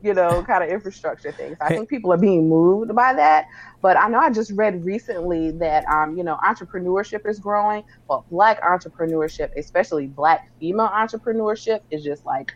you 0.01 0.15
know 0.15 0.43
kind 0.43 0.63
of 0.63 0.69
infrastructure 0.71 1.31
things. 1.31 1.57
I 1.61 1.67
hey. 1.67 1.75
think 1.75 1.89
people 1.89 2.11
are 2.11 2.17
being 2.17 2.49
moved 2.49 2.95
by 2.95 3.13
that. 3.13 3.45
But 3.81 3.97
I 3.97 4.07
know 4.07 4.19
I 4.19 4.29
just 4.31 4.51
read 4.51 4.83
recently 4.83 5.51
that 5.51 5.85
um, 5.87 6.17
you 6.17 6.23
know 6.23 6.37
entrepreneurship 6.45 7.27
is 7.27 7.39
growing, 7.39 7.83
but 8.07 8.27
black 8.29 8.61
entrepreneurship, 8.61 9.51
especially 9.55 10.07
black 10.07 10.49
female 10.59 10.89
entrepreneurship, 10.89 11.81
is 11.91 12.03
just 12.03 12.25
like 12.25 12.53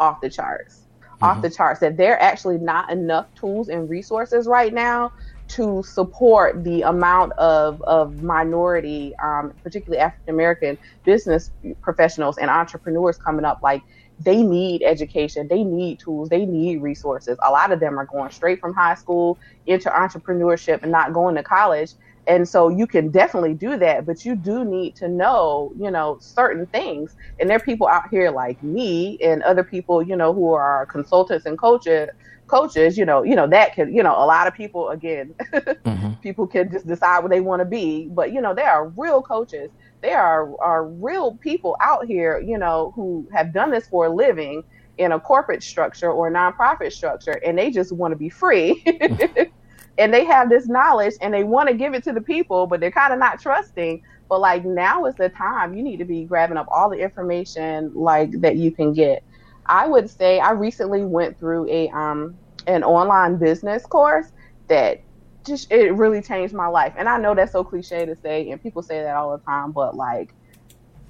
off 0.00 0.20
the 0.20 0.28
charts 0.28 0.84
off 1.22 1.40
the 1.40 1.48
mm-hmm. 1.48 1.56
charts 1.56 1.80
that 1.80 1.96
there 1.96 2.14
are 2.14 2.22
actually 2.22 2.58
not 2.58 2.90
enough 2.90 3.26
tools 3.34 3.68
and 3.68 3.88
resources 3.88 4.46
right 4.46 4.74
now 4.74 5.12
to 5.46 5.82
support 5.82 6.64
the 6.64 6.82
amount 6.82 7.32
of, 7.32 7.80
of 7.82 8.22
minority, 8.22 9.14
um, 9.22 9.52
particularly 9.62 9.98
African 9.98 10.34
American 10.34 10.78
business 11.04 11.50
professionals 11.82 12.38
and 12.38 12.50
entrepreneurs 12.50 13.18
coming 13.18 13.44
up. 13.44 13.62
Like 13.62 13.82
they 14.20 14.42
need 14.42 14.82
education, 14.82 15.48
they 15.48 15.64
need 15.64 15.98
tools, 15.98 16.28
they 16.28 16.46
need 16.46 16.80
resources. 16.82 17.38
A 17.42 17.50
lot 17.50 17.72
of 17.72 17.80
them 17.80 17.98
are 17.98 18.06
going 18.06 18.30
straight 18.30 18.60
from 18.60 18.74
high 18.74 18.94
school 18.94 19.38
into 19.66 19.90
entrepreneurship 19.90 20.82
and 20.82 20.92
not 20.92 21.12
going 21.12 21.34
to 21.34 21.42
college. 21.42 21.92
And 22.26 22.48
so 22.48 22.68
you 22.70 22.86
can 22.86 23.10
definitely 23.10 23.52
do 23.52 23.76
that 23.78 24.06
but 24.06 24.24
you 24.24 24.34
do 24.34 24.64
need 24.64 24.96
to 24.96 25.08
know 25.08 25.72
you 25.78 25.90
know 25.90 26.16
certain 26.20 26.66
things. 26.66 27.16
And 27.38 27.50
there 27.50 27.56
are 27.56 27.60
people 27.60 27.86
out 27.86 28.08
here 28.08 28.30
like 28.30 28.62
me 28.62 29.18
and 29.22 29.42
other 29.42 29.64
people 29.64 30.02
you 30.02 30.16
know 30.16 30.32
who 30.32 30.52
are 30.52 30.86
consultants 30.86 31.46
and 31.46 31.58
coaches 31.58 32.08
coaches 32.46 32.98
you 32.98 33.06
know 33.06 33.22
you 33.22 33.34
know 33.34 33.46
that 33.46 33.74
can 33.74 33.92
you 33.94 34.02
know 34.02 34.12
a 34.12 34.26
lot 34.26 34.46
of 34.46 34.52
people 34.52 34.90
again 34.90 35.34
mm-hmm. 35.52 36.12
people 36.20 36.46
can 36.46 36.70
just 36.70 36.86
decide 36.86 37.20
what 37.20 37.30
they 37.30 37.40
want 37.40 37.60
to 37.60 37.66
be. 37.66 38.08
But 38.10 38.32
you 38.32 38.40
know 38.40 38.54
there 38.54 38.70
are 38.70 38.88
real 38.88 39.20
coaches 39.20 39.70
there 40.04 40.20
are 40.20 40.54
are 40.60 40.86
real 40.86 41.36
people 41.38 41.76
out 41.80 42.06
here 42.06 42.40
you 42.40 42.58
know 42.58 42.92
who 42.94 43.26
have 43.32 43.52
done 43.52 43.70
this 43.70 43.88
for 43.88 44.06
a 44.06 44.10
living 44.10 44.62
in 44.98 45.12
a 45.12 45.20
corporate 45.20 45.62
structure 45.62 46.12
or 46.12 46.28
a 46.28 46.32
nonprofit 46.32 46.92
structure 46.92 47.40
and 47.44 47.58
they 47.58 47.70
just 47.70 47.92
want 47.92 48.12
to 48.12 48.16
be 48.16 48.28
free 48.28 48.84
and 49.98 50.12
they 50.12 50.24
have 50.24 50.48
this 50.48 50.68
knowledge 50.68 51.14
and 51.20 51.32
they 51.32 51.44
want 51.44 51.68
to 51.68 51.74
give 51.74 51.94
it 51.94 52.02
to 52.04 52.12
the 52.12 52.20
people, 52.20 52.66
but 52.66 52.80
they're 52.80 52.90
kind 52.90 53.12
of 53.12 53.18
not 53.18 53.40
trusting. 53.40 54.02
But 54.28 54.40
like 54.40 54.64
now 54.64 55.04
is 55.06 55.14
the 55.16 55.28
time 55.28 55.74
you 55.74 55.82
need 55.82 55.98
to 55.98 56.04
be 56.04 56.24
grabbing 56.24 56.56
up 56.56 56.66
all 56.70 56.90
the 56.90 56.98
information 56.98 57.92
like 57.94 58.30
that 58.40 58.56
you 58.56 58.72
can 58.72 58.92
get. 58.92 59.22
I 59.66 59.86
would 59.86 60.10
say 60.10 60.40
I 60.40 60.52
recently 60.52 61.04
went 61.04 61.38
through 61.38 61.68
a 61.70 61.88
um 61.90 62.38
an 62.66 62.82
online 62.82 63.36
business 63.38 63.84
course 63.86 64.32
that 64.68 65.02
just 65.44 65.70
it 65.70 65.92
really 65.92 66.22
changed 66.22 66.54
my 66.54 66.66
life. 66.66 66.94
And 66.96 67.08
I 67.08 67.18
know 67.18 67.34
that's 67.34 67.52
so 67.52 67.64
cliche 67.64 68.06
to 68.06 68.16
say 68.22 68.50
and 68.50 68.62
people 68.62 68.82
say 68.82 69.02
that 69.02 69.16
all 69.16 69.36
the 69.36 69.44
time, 69.44 69.72
but 69.72 69.96
like 69.96 70.34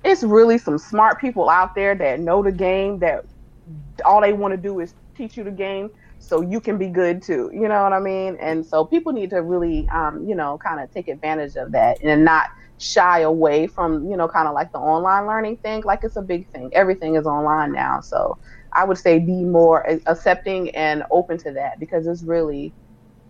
it's 0.05 0.23
really 0.23 0.59
some 0.59 0.79
smart 0.79 1.21
people 1.21 1.49
out 1.49 1.75
there 1.75 1.95
that 1.95 2.21
know 2.21 2.43
the 2.43 2.53
game 2.53 2.99
that 2.99 3.25
all 4.05 4.21
they 4.21 4.33
want 4.33 4.53
to 4.53 4.59
do 4.59 4.81
is 4.81 4.95
teach 5.17 5.37
you 5.37 5.45
the 5.45 5.51
game 5.51 5.91
so 6.19 6.41
you 6.41 6.61
can 6.61 6.79
be 6.79 6.89
good 6.89 7.23
too. 7.23 7.51
You 7.53 7.69
know 7.69 7.83
what 7.83 7.93
I 7.93 8.01
mean? 8.01 8.37
And 8.41 8.65
so 8.65 8.85
people 8.85 9.13
need 9.13 9.31
to 9.31 9.43
really, 9.43 9.89
um, 9.89 10.27
you 10.27 10.35
know, 10.35 10.59
kind 10.59 10.81
of 10.81 10.93
take 10.93 11.09
advantage 11.09 11.57
of 11.57 11.73
that 11.73 12.03
and 12.03 12.25
not 12.25 12.49
shy 12.79 13.21
away 13.21 13.67
from, 13.67 14.11
you 14.11 14.17
know, 14.17 14.29
kind 14.29 14.49
of 14.49 14.55
like 14.55 14.73
the 14.73 14.79
online 14.79 15.27
learning 15.27 15.59
thing. 15.59 15.83
Like 15.85 16.03
it's 16.03 16.17
a 16.17 16.23
big 16.23 16.49
thing. 16.49 16.71
Everything 16.73 17.17
is 17.17 17.27
online 17.27 17.73
now. 17.73 18.01
So 18.01 18.39
I 18.73 18.85
would 18.85 18.99
say 18.99 19.19
be 19.19 19.45
more 19.45 19.87
accepting 20.07 20.71
and 20.71 21.05
open 21.11 21.39
to 21.39 21.53
that 21.53 21.79
because 21.79 22.07
it's 22.07 22.23
really 22.23 22.73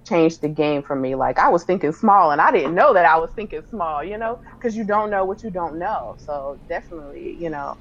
changed 0.05 0.41
the 0.41 0.49
game 0.49 0.83
for 0.83 0.95
me. 0.95 1.15
Like 1.15 1.39
I 1.39 1.49
was 1.49 1.65
thinking 1.65 1.93
small 1.93 2.31
and 2.31 2.41
I 2.41 2.51
didn't 2.53 2.75
know 2.75 2.93
that 2.95 3.05
I 3.05 3.17
was 3.17 3.31
thinking 3.31 3.63
small, 3.71 4.05
you 4.05 4.19
know, 4.19 4.39
because 4.57 4.77
you 4.77 4.85
don't 4.85 5.11
know 5.11 5.25
what 5.25 5.43
you 5.43 5.51
don't 5.51 5.79
know. 5.79 6.17
So 6.19 6.59
definitely, 6.69 7.37
you 7.39 7.51
know, 7.51 7.77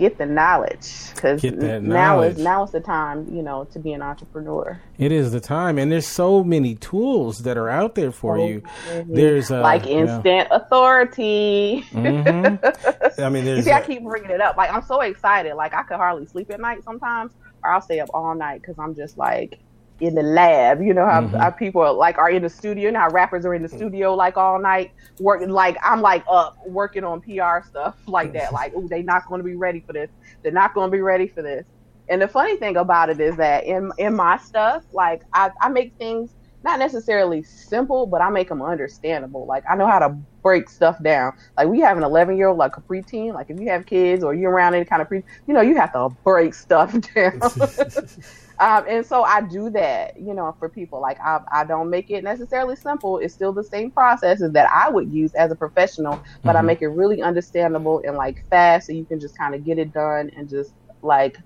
get 0.00 0.16
the 0.16 0.24
knowledge 0.24 1.10
because 1.14 1.44
now 1.44 2.22
is 2.22 2.38
now 2.38 2.64
is 2.64 2.70
the 2.70 2.80
time 2.80 3.26
you 3.30 3.42
know 3.42 3.64
to 3.64 3.78
be 3.78 3.92
an 3.92 4.00
entrepreneur 4.00 4.80
it 4.96 5.12
is 5.12 5.30
the 5.30 5.40
time 5.40 5.78
and 5.78 5.92
there's 5.92 6.06
so 6.06 6.42
many 6.42 6.74
tools 6.76 7.40
that 7.40 7.58
are 7.58 7.68
out 7.68 7.94
there 7.96 8.10
for 8.10 8.38
so 8.38 8.46
you 8.46 8.62
many. 8.86 9.14
there's 9.14 9.50
uh, 9.50 9.60
like 9.60 9.86
instant 9.86 10.48
authority 10.50 11.84
mm-hmm. 11.92 13.20
i 13.22 13.28
mean 13.28 13.44
you 13.56 13.60
see, 13.60 13.70
I 13.70 13.82
keep 13.82 14.02
bringing 14.02 14.30
it 14.30 14.40
up 14.40 14.56
like 14.56 14.72
i'm 14.72 14.82
so 14.82 15.02
excited 15.02 15.54
like 15.54 15.74
i 15.74 15.82
could 15.82 15.98
hardly 15.98 16.24
sleep 16.24 16.50
at 16.50 16.60
night 16.60 16.82
sometimes 16.82 17.32
or 17.62 17.70
i'll 17.70 17.82
stay 17.82 18.00
up 18.00 18.08
all 18.14 18.34
night 18.34 18.62
because 18.62 18.78
i'm 18.78 18.94
just 18.94 19.18
like 19.18 19.58
in 20.00 20.14
the 20.14 20.22
lab. 20.22 20.82
You 20.82 20.94
know 20.94 21.06
how, 21.06 21.22
mm-hmm. 21.22 21.36
how 21.36 21.50
people 21.50 21.82
are, 21.82 21.92
like 21.92 22.18
are 22.18 22.30
in 22.30 22.42
the 22.42 22.48
studio 22.48 22.88
and 22.88 22.96
how 22.96 23.08
rappers 23.10 23.44
are 23.44 23.54
in 23.54 23.62
the 23.62 23.68
studio 23.68 24.14
like 24.14 24.36
all 24.36 24.58
night 24.58 24.92
working. 25.18 25.50
Like 25.50 25.76
I'm 25.82 26.00
like 26.00 26.24
up 26.28 26.58
working 26.66 27.04
on 27.04 27.20
PR 27.20 27.66
stuff 27.66 27.96
like 28.06 28.32
that. 28.32 28.52
Like 28.52 28.72
oh, 28.74 28.88
they 28.88 29.02
not 29.02 29.26
going 29.28 29.40
to 29.40 29.44
be 29.44 29.54
ready 29.56 29.80
for 29.80 29.92
this. 29.92 30.10
They're 30.42 30.52
not 30.52 30.74
going 30.74 30.90
to 30.90 30.96
be 30.96 31.02
ready 31.02 31.28
for 31.28 31.42
this. 31.42 31.66
And 32.08 32.20
the 32.20 32.28
funny 32.28 32.56
thing 32.56 32.76
about 32.76 33.08
it 33.08 33.20
is 33.20 33.36
that 33.36 33.64
in 33.64 33.92
in 33.98 34.16
my 34.16 34.36
stuff, 34.38 34.84
like 34.92 35.22
I, 35.32 35.50
I 35.60 35.68
make 35.68 35.94
things 35.96 36.34
not 36.62 36.78
necessarily 36.78 37.42
simple, 37.42 38.06
but 38.06 38.20
I 38.20 38.28
make 38.28 38.48
them 38.48 38.62
understandable. 38.62 39.46
Like 39.46 39.64
I 39.68 39.76
know 39.76 39.86
how 39.86 39.98
to 39.98 40.16
break 40.42 40.68
stuff 40.68 41.02
down. 41.02 41.32
Like 41.56 41.68
we 41.68 41.80
have 41.80 41.96
an 41.96 42.02
11 42.02 42.36
year 42.36 42.48
old, 42.48 42.58
like 42.58 42.76
a 42.76 42.80
preteen. 42.80 43.32
Like 43.32 43.48
if 43.50 43.58
you 43.58 43.68
have 43.68 43.86
kids 43.86 44.22
or 44.22 44.34
you're 44.34 44.50
around 44.50 44.74
any 44.74 44.84
kind 44.84 45.00
of 45.00 45.08
pre, 45.08 45.22
you 45.46 45.54
know, 45.54 45.60
you 45.60 45.76
have 45.76 45.92
to 45.92 46.08
break 46.24 46.54
stuff 46.54 46.92
down. 47.14 47.40
um, 48.60 48.84
and 48.86 49.04
so 49.04 49.22
I 49.24 49.40
do 49.40 49.70
that, 49.70 50.20
you 50.20 50.34
know, 50.34 50.54
for 50.58 50.68
people. 50.68 51.00
Like 51.00 51.18
I, 51.20 51.40
I 51.50 51.64
don't 51.64 51.88
make 51.88 52.10
it 52.10 52.22
necessarily 52.22 52.76
simple. 52.76 53.18
It's 53.18 53.32
still 53.32 53.54
the 53.54 53.64
same 53.64 53.90
processes 53.90 54.52
that 54.52 54.70
I 54.70 54.90
would 54.90 55.10
use 55.10 55.34
as 55.34 55.50
a 55.50 55.56
professional, 55.56 56.22
but 56.44 56.50
mm-hmm. 56.50 56.58
I 56.58 56.62
make 56.62 56.82
it 56.82 56.88
really 56.88 57.22
understandable 57.22 58.02
and 58.04 58.16
like 58.16 58.44
fast, 58.50 58.86
so 58.86 58.92
you 58.92 59.06
can 59.06 59.18
just 59.18 59.36
kind 59.36 59.54
of 59.54 59.64
get 59.64 59.78
it 59.78 59.94
done 59.94 60.30
and 60.36 60.46
just 60.46 60.72
like 61.00 61.38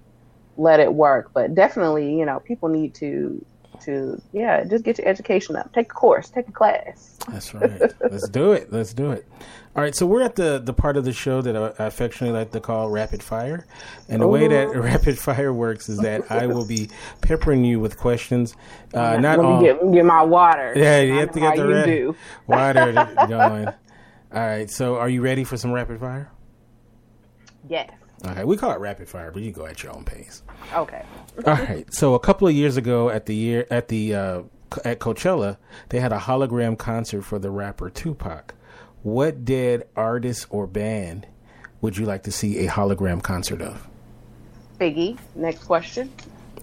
let 0.56 0.80
it 0.80 0.92
work. 0.92 1.30
But 1.32 1.54
definitely, 1.54 2.18
you 2.18 2.26
know, 2.26 2.40
people 2.40 2.68
need 2.68 2.94
to 2.96 3.44
to 3.82 4.20
yeah, 4.32 4.64
just 4.64 4.84
get 4.84 4.98
your 4.98 5.08
education 5.08 5.56
up. 5.56 5.72
Take 5.72 5.90
a 5.90 5.94
course, 5.94 6.28
take 6.30 6.48
a 6.48 6.52
class. 6.52 7.18
That's 7.28 7.54
right. 7.54 7.92
Let's 8.00 8.28
do 8.28 8.52
it. 8.52 8.72
Let's 8.72 8.92
do 8.92 9.10
it. 9.10 9.26
All 9.76 9.82
right, 9.82 9.94
so 9.94 10.06
we're 10.06 10.22
at 10.22 10.36
the 10.36 10.60
the 10.62 10.72
part 10.72 10.96
of 10.96 11.04
the 11.04 11.12
show 11.12 11.42
that 11.42 11.56
I 11.56 11.86
affectionately 11.86 12.38
like 12.38 12.52
to 12.52 12.60
call 12.60 12.90
rapid 12.90 13.22
fire, 13.22 13.66
and 14.08 14.22
the 14.22 14.26
Ooh. 14.26 14.30
way 14.30 14.46
that 14.46 14.68
rapid 14.76 15.18
fire 15.18 15.52
works 15.52 15.88
is 15.88 15.98
that 15.98 16.30
I 16.30 16.46
will 16.46 16.66
be 16.66 16.90
peppering 17.22 17.64
you 17.64 17.80
with 17.80 17.96
questions. 17.98 18.54
Uh, 18.92 19.16
not 19.16 19.38
Let 19.38 19.46
all. 19.46 19.60
Get, 19.60 19.92
get 19.92 20.04
my 20.04 20.22
water. 20.22 20.74
Yeah, 20.76 21.00
you 21.00 21.14
have 21.14 21.32
to 21.32 21.40
get 21.40 21.56
the 21.56 21.66
red, 21.66 22.14
water 22.46 22.92
going. 23.28 23.66
All 23.66 23.74
right, 24.32 24.70
so 24.70 24.96
are 24.96 25.08
you 25.08 25.22
ready 25.22 25.42
for 25.42 25.56
some 25.56 25.72
rapid 25.72 25.98
fire? 25.98 26.30
Yes. 27.68 27.90
Okay, 28.26 28.44
we 28.44 28.56
call 28.56 28.72
it 28.72 28.78
rapid 28.78 29.08
fire, 29.08 29.30
but 29.30 29.42
you 29.42 29.52
go 29.52 29.66
at 29.66 29.82
your 29.82 29.94
own 29.94 30.04
pace. 30.04 30.42
Okay. 30.72 31.04
All 31.46 31.54
right. 31.54 31.92
So 31.92 32.14
a 32.14 32.20
couple 32.20 32.48
of 32.48 32.54
years 32.54 32.76
ago, 32.76 33.10
at 33.10 33.26
the 33.26 33.34
year 33.34 33.66
at 33.70 33.88
the 33.88 34.14
uh, 34.14 34.42
at 34.84 34.98
Coachella, 34.98 35.58
they 35.90 36.00
had 36.00 36.12
a 36.12 36.18
hologram 36.18 36.78
concert 36.78 37.22
for 37.22 37.38
the 37.38 37.50
rapper 37.50 37.90
Tupac. 37.90 38.54
What 39.02 39.44
dead 39.44 39.86
artist 39.94 40.46
or 40.48 40.66
band 40.66 41.26
would 41.80 41.98
you 41.98 42.06
like 42.06 42.22
to 42.22 42.32
see 42.32 42.66
a 42.66 42.70
hologram 42.70 43.22
concert 43.22 43.60
of? 43.60 43.86
Biggie. 44.80 45.18
Next 45.34 45.64
question. 45.64 46.10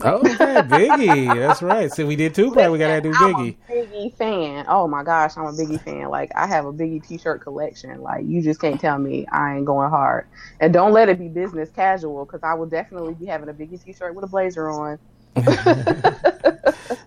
Oh, 0.05 0.17
okay, 0.17 0.61
Biggie. 0.63 1.35
That's 1.35 1.61
right. 1.61 1.91
So 1.91 2.07
we 2.07 2.15
did 2.15 2.33
Tupac. 2.33 2.71
We 2.71 2.79
gotta 2.79 3.01
do 3.01 3.11
Biggie. 3.13 3.55
I'm 3.69 3.77
a 3.77 3.85
Biggie 3.85 4.15
fan. 4.15 4.65
Oh 4.67 4.87
my 4.87 5.03
gosh, 5.03 5.37
I'm 5.37 5.45
a 5.45 5.51
Biggie 5.51 5.79
fan. 5.85 6.09
Like 6.09 6.31
I 6.35 6.47
have 6.47 6.65
a 6.65 6.73
Biggie 6.73 7.07
T-shirt 7.07 7.41
collection. 7.41 8.01
Like 8.01 8.25
you 8.25 8.41
just 8.41 8.59
can't 8.59 8.81
tell 8.81 8.97
me 8.97 9.27
I 9.31 9.57
ain't 9.57 9.65
going 9.65 9.91
hard. 9.91 10.27
And 10.59 10.73
don't 10.73 10.91
let 10.91 11.07
it 11.07 11.19
be 11.19 11.27
business 11.27 11.69
casual 11.69 12.25
because 12.25 12.41
I 12.41 12.55
will 12.55 12.65
definitely 12.65 13.13
be 13.13 13.27
having 13.27 13.49
a 13.49 13.53
Biggie 13.53 13.83
T-shirt 13.83 14.15
with 14.15 14.25
a 14.25 14.27
blazer 14.27 14.69
on. 14.69 14.97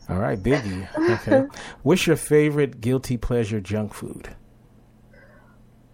All 0.09 0.17
right, 0.17 0.41
Biggie. 0.41 0.89
Okay. 1.11 1.47
What's 1.83 2.07
your 2.07 2.17
favorite 2.17 2.81
guilty 2.81 3.17
pleasure 3.17 3.61
junk 3.61 3.93
food? 3.93 4.37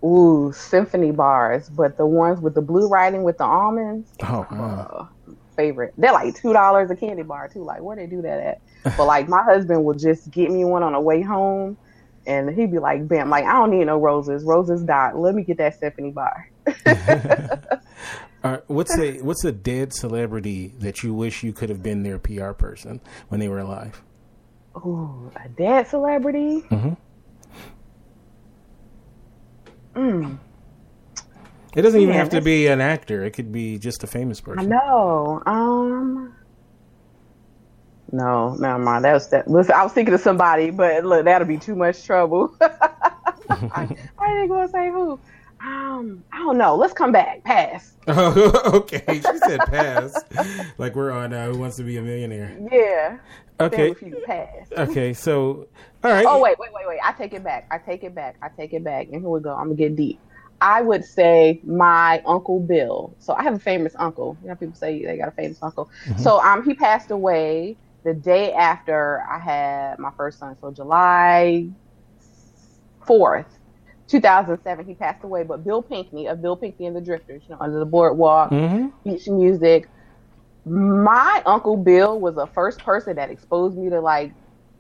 Ooh, 0.04 0.52
symphony 0.54 1.12
bars, 1.12 1.68
but 1.68 1.96
the 1.96 2.06
ones 2.06 2.40
with 2.40 2.54
the 2.54 2.62
blue 2.62 2.88
writing 2.88 3.22
with 3.22 3.38
the 3.38 3.44
almonds. 3.44 4.10
Oh. 4.22 4.46
Uh, 4.50 5.06
favorite. 5.60 5.94
They're 5.98 6.12
like 6.12 6.34
two 6.34 6.52
dollars 6.52 6.90
a 6.90 6.96
candy 6.96 7.22
bar 7.22 7.48
too. 7.48 7.62
Like 7.62 7.82
where 7.82 7.96
they 7.96 8.06
do 8.06 8.22
that 8.22 8.40
at? 8.40 8.96
But 8.96 9.06
like 9.06 9.28
my 9.28 9.42
husband 9.42 9.84
will 9.84 9.94
just 9.94 10.30
get 10.30 10.50
me 10.50 10.64
one 10.64 10.82
on 10.82 10.92
the 10.92 11.00
way 11.00 11.22
home, 11.22 11.76
and 12.26 12.50
he'd 12.50 12.70
be 12.70 12.78
like, 12.78 13.06
"Bam! 13.06 13.30
Like 13.30 13.44
I 13.44 13.52
don't 13.52 13.70
need 13.70 13.84
no 13.84 13.98
roses. 13.98 14.44
Roses 14.44 14.82
dot. 14.82 15.16
Let 15.16 15.34
me 15.34 15.44
get 15.44 15.58
that 15.58 15.76
Stephanie 15.76 16.12
bar." 16.12 16.50
uh, 18.44 18.58
what's 18.66 18.96
a 18.98 19.20
what's 19.20 19.44
a 19.44 19.52
dead 19.52 19.92
celebrity 19.92 20.74
that 20.78 21.02
you 21.02 21.12
wish 21.12 21.42
you 21.42 21.52
could 21.52 21.68
have 21.68 21.82
been 21.82 22.02
their 22.02 22.18
PR 22.18 22.52
person 22.52 23.00
when 23.28 23.40
they 23.40 23.48
were 23.48 23.58
alive? 23.58 24.02
Ooh, 24.76 25.30
a 25.36 25.48
dead 25.48 25.88
celebrity. 25.88 26.62
Mm-hmm. 26.70 26.92
Mm. 29.94 30.38
It 31.74 31.82
doesn't 31.82 32.00
even 32.00 32.14
Yeah, 32.14 32.20
have 32.20 32.30
to 32.30 32.40
be 32.40 32.66
an 32.66 32.80
actor. 32.80 33.24
It 33.24 33.30
could 33.30 33.52
be 33.52 33.78
just 33.78 34.02
a 34.02 34.06
famous 34.06 34.40
person. 34.40 34.72
I 34.72 34.76
know. 34.76 35.42
Um. 35.46 36.34
No, 38.12 38.54
never 38.54 38.78
mind. 38.78 39.04
That 39.04 39.12
was 39.14 39.28
that. 39.30 39.48
Listen, 39.48 39.74
I 39.74 39.84
was 39.84 39.92
thinking 39.92 40.14
of 40.14 40.20
somebody, 40.20 40.70
but 40.70 41.04
look, 41.04 41.24
that'll 41.24 41.46
be 41.46 41.58
too 41.58 41.76
much 41.76 42.04
trouble. 42.04 42.48
Why 42.58 43.88
are 44.18 44.40
they 44.42 44.48
going 44.48 44.66
to 44.66 44.72
say 44.72 44.90
who? 44.90 45.20
Um, 45.62 46.24
I 46.32 46.38
don't 46.38 46.58
know. 46.58 46.74
Let's 46.74 46.92
come 46.92 47.12
back. 47.12 47.44
Pass. 47.44 47.92
Oh, 48.08 48.62
okay. 48.74 49.02
She 49.08 49.38
said 49.38 49.60
pass. 49.66 50.18
like 50.78 50.96
we're 50.96 51.10
on 51.10 51.32
uh, 51.32 51.50
Who 51.50 51.58
Wants 51.58 51.76
to 51.76 51.82
Be 51.82 51.98
a 51.98 52.02
Millionaire. 52.02 52.56
Yeah. 52.72 53.18
Okay. 53.60 53.94
You 54.00 54.22
pass. 54.26 54.72
Okay. 54.72 55.12
So, 55.12 55.68
all 56.02 56.10
right. 56.10 56.24
Oh 56.26 56.40
wait, 56.40 56.58
wait, 56.58 56.72
wait, 56.72 56.88
wait. 56.88 56.98
I 57.04 57.12
take 57.12 57.34
it 57.34 57.44
back. 57.44 57.68
I 57.70 57.78
take 57.78 58.02
it 58.02 58.14
back. 58.14 58.36
I 58.42 58.48
take 58.48 58.72
it 58.72 58.82
back. 58.82 59.08
And 59.12 59.20
here 59.20 59.28
we 59.28 59.40
go. 59.40 59.54
I'm 59.54 59.64
gonna 59.66 59.74
get 59.74 59.96
deep. 59.96 60.18
I 60.60 60.82
would 60.82 61.04
say 61.04 61.60
my 61.64 62.22
uncle 62.26 62.60
Bill. 62.60 63.16
So 63.18 63.34
I 63.34 63.42
have 63.42 63.54
a 63.54 63.58
famous 63.60 63.94
uncle. 63.98 64.38
You 64.42 64.48
know, 64.48 64.56
people 64.56 64.74
say 64.74 65.04
they 65.04 65.16
got 65.18 65.28
a 65.28 65.32
famous 65.32 65.58
uncle. 65.62 65.88
So 66.16 66.40
um, 66.42 66.64
he 66.64 66.74
passed 66.74 67.10
away 67.10 67.78
the 68.04 68.14
day 68.14 68.52
after 68.52 69.22
I 69.30 69.38
had 69.38 69.98
my 69.98 70.10
first 70.16 70.38
son. 70.38 70.56
So 70.56 70.72
July 70.72 71.68
fourth, 73.06 73.58
2007, 74.08 74.86
he 74.86 74.94
passed 74.94 75.24
away. 75.24 75.44
But 75.44 75.64
Bill 75.64 75.82
Pinkney 75.82 76.26
of 76.26 76.42
Bill 76.42 76.56
Pinkney 76.56 76.86
and 76.86 76.96
the 76.96 77.00
Drifters, 77.00 77.44
you 77.48 77.54
know, 77.54 77.60
under 77.60 77.78
the 77.78 77.86
boardwalk, 77.86 78.54
hmm 78.54 78.90
beach 79.04 79.28
music. 79.28 79.84
My 80.64 81.42
uncle 81.46 81.76
Bill 81.76 82.20
was 82.20 82.34
the 82.36 82.46
first 82.46 82.84
person 82.84 83.16
that 83.16 83.30
exposed 83.30 83.76
me 83.76 83.90
to 83.90 84.00
like 84.00 84.34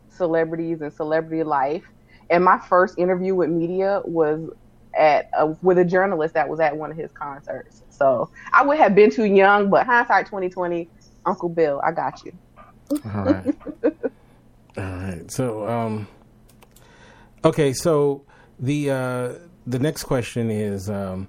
celebrities 0.08 0.80
and 0.80 0.92
celebrity 0.92 1.42
life. 1.42 1.84
And 2.30 2.44
my 2.44 2.58
first 2.58 2.98
interview 2.98 3.34
with 3.34 3.50
media 3.50 4.00
was 4.04 4.48
at 5.00 5.30
a, 5.32 5.46
with 5.62 5.78
a 5.78 5.84
journalist 5.84 6.34
that 6.34 6.48
was 6.48 6.60
at 6.60 6.76
one 6.76 6.90
of 6.90 6.96
his 6.96 7.10
concerts. 7.10 7.82
So 7.88 8.30
I 8.52 8.62
would 8.62 8.76
have 8.78 8.94
been 8.94 9.10
too 9.10 9.24
young, 9.24 9.70
but 9.70 9.86
hindsight 9.86 10.26
2020, 10.26 10.88
Uncle 11.24 11.48
Bill, 11.48 11.80
I 11.82 11.92
got 11.92 12.22
you. 12.24 12.32
All 13.06 13.24
right. 13.24 13.54
All 14.76 14.84
right. 14.84 15.30
So, 15.30 15.66
um, 15.66 16.06
okay. 17.44 17.72
So 17.72 18.24
the 18.58 18.90
uh, 18.90 19.32
the 19.66 19.78
next 19.78 20.04
question 20.04 20.50
is, 20.50 20.90
um, 20.90 21.28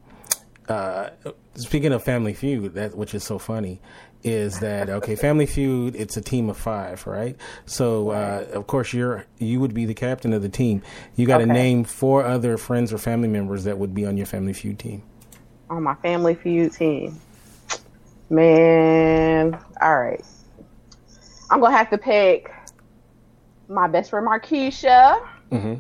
uh, 0.67 1.09
speaking 1.55 1.93
of 1.93 2.03
Family 2.03 2.33
Feud, 2.33 2.73
that 2.73 2.95
which 2.95 3.13
is 3.13 3.23
so 3.23 3.39
funny, 3.39 3.79
is 4.23 4.59
that 4.59 4.89
okay? 4.89 5.15
Family 5.15 5.45
Feud, 5.45 5.95
it's 5.95 6.15
a 6.17 6.21
team 6.21 6.49
of 6.49 6.57
five, 6.57 7.05
right? 7.07 7.35
So, 7.65 8.09
uh, 8.11 8.45
of 8.53 8.67
course, 8.67 8.93
you're 8.93 9.25
you 9.39 9.59
would 9.59 9.73
be 9.73 9.85
the 9.85 9.93
captain 9.93 10.33
of 10.33 10.41
the 10.41 10.49
team. 10.49 10.81
You 11.15 11.25
got 11.27 11.39
to 11.39 11.43
Okay. 11.45 11.53
name 11.53 11.83
four 11.83 12.23
other 12.23 12.57
friends 12.57 12.93
or 12.93 12.97
family 12.97 13.27
members 13.27 13.63
that 13.63 13.77
would 13.77 13.93
be 13.95 14.05
on 14.05 14.17
your 14.17 14.25
Family 14.27 14.53
Feud 14.53 14.77
team. 14.79 15.03
On 15.69 15.81
my 15.83 15.95
Family 15.95 16.35
Feud 16.35 16.73
team. 16.73 17.19
Man, 18.29 19.57
all 19.81 19.99
right. 19.99 20.23
I'm 21.49 21.59
to 21.61 21.69
have 21.71 21.89
to 21.89 21.97
pick 21.97 22.49
my 23.67 23.87
best 23.87 24.09
friend 24.09 24.25
Markeisha. 24.27 25.21
Mm-hmm. 25.51 25.73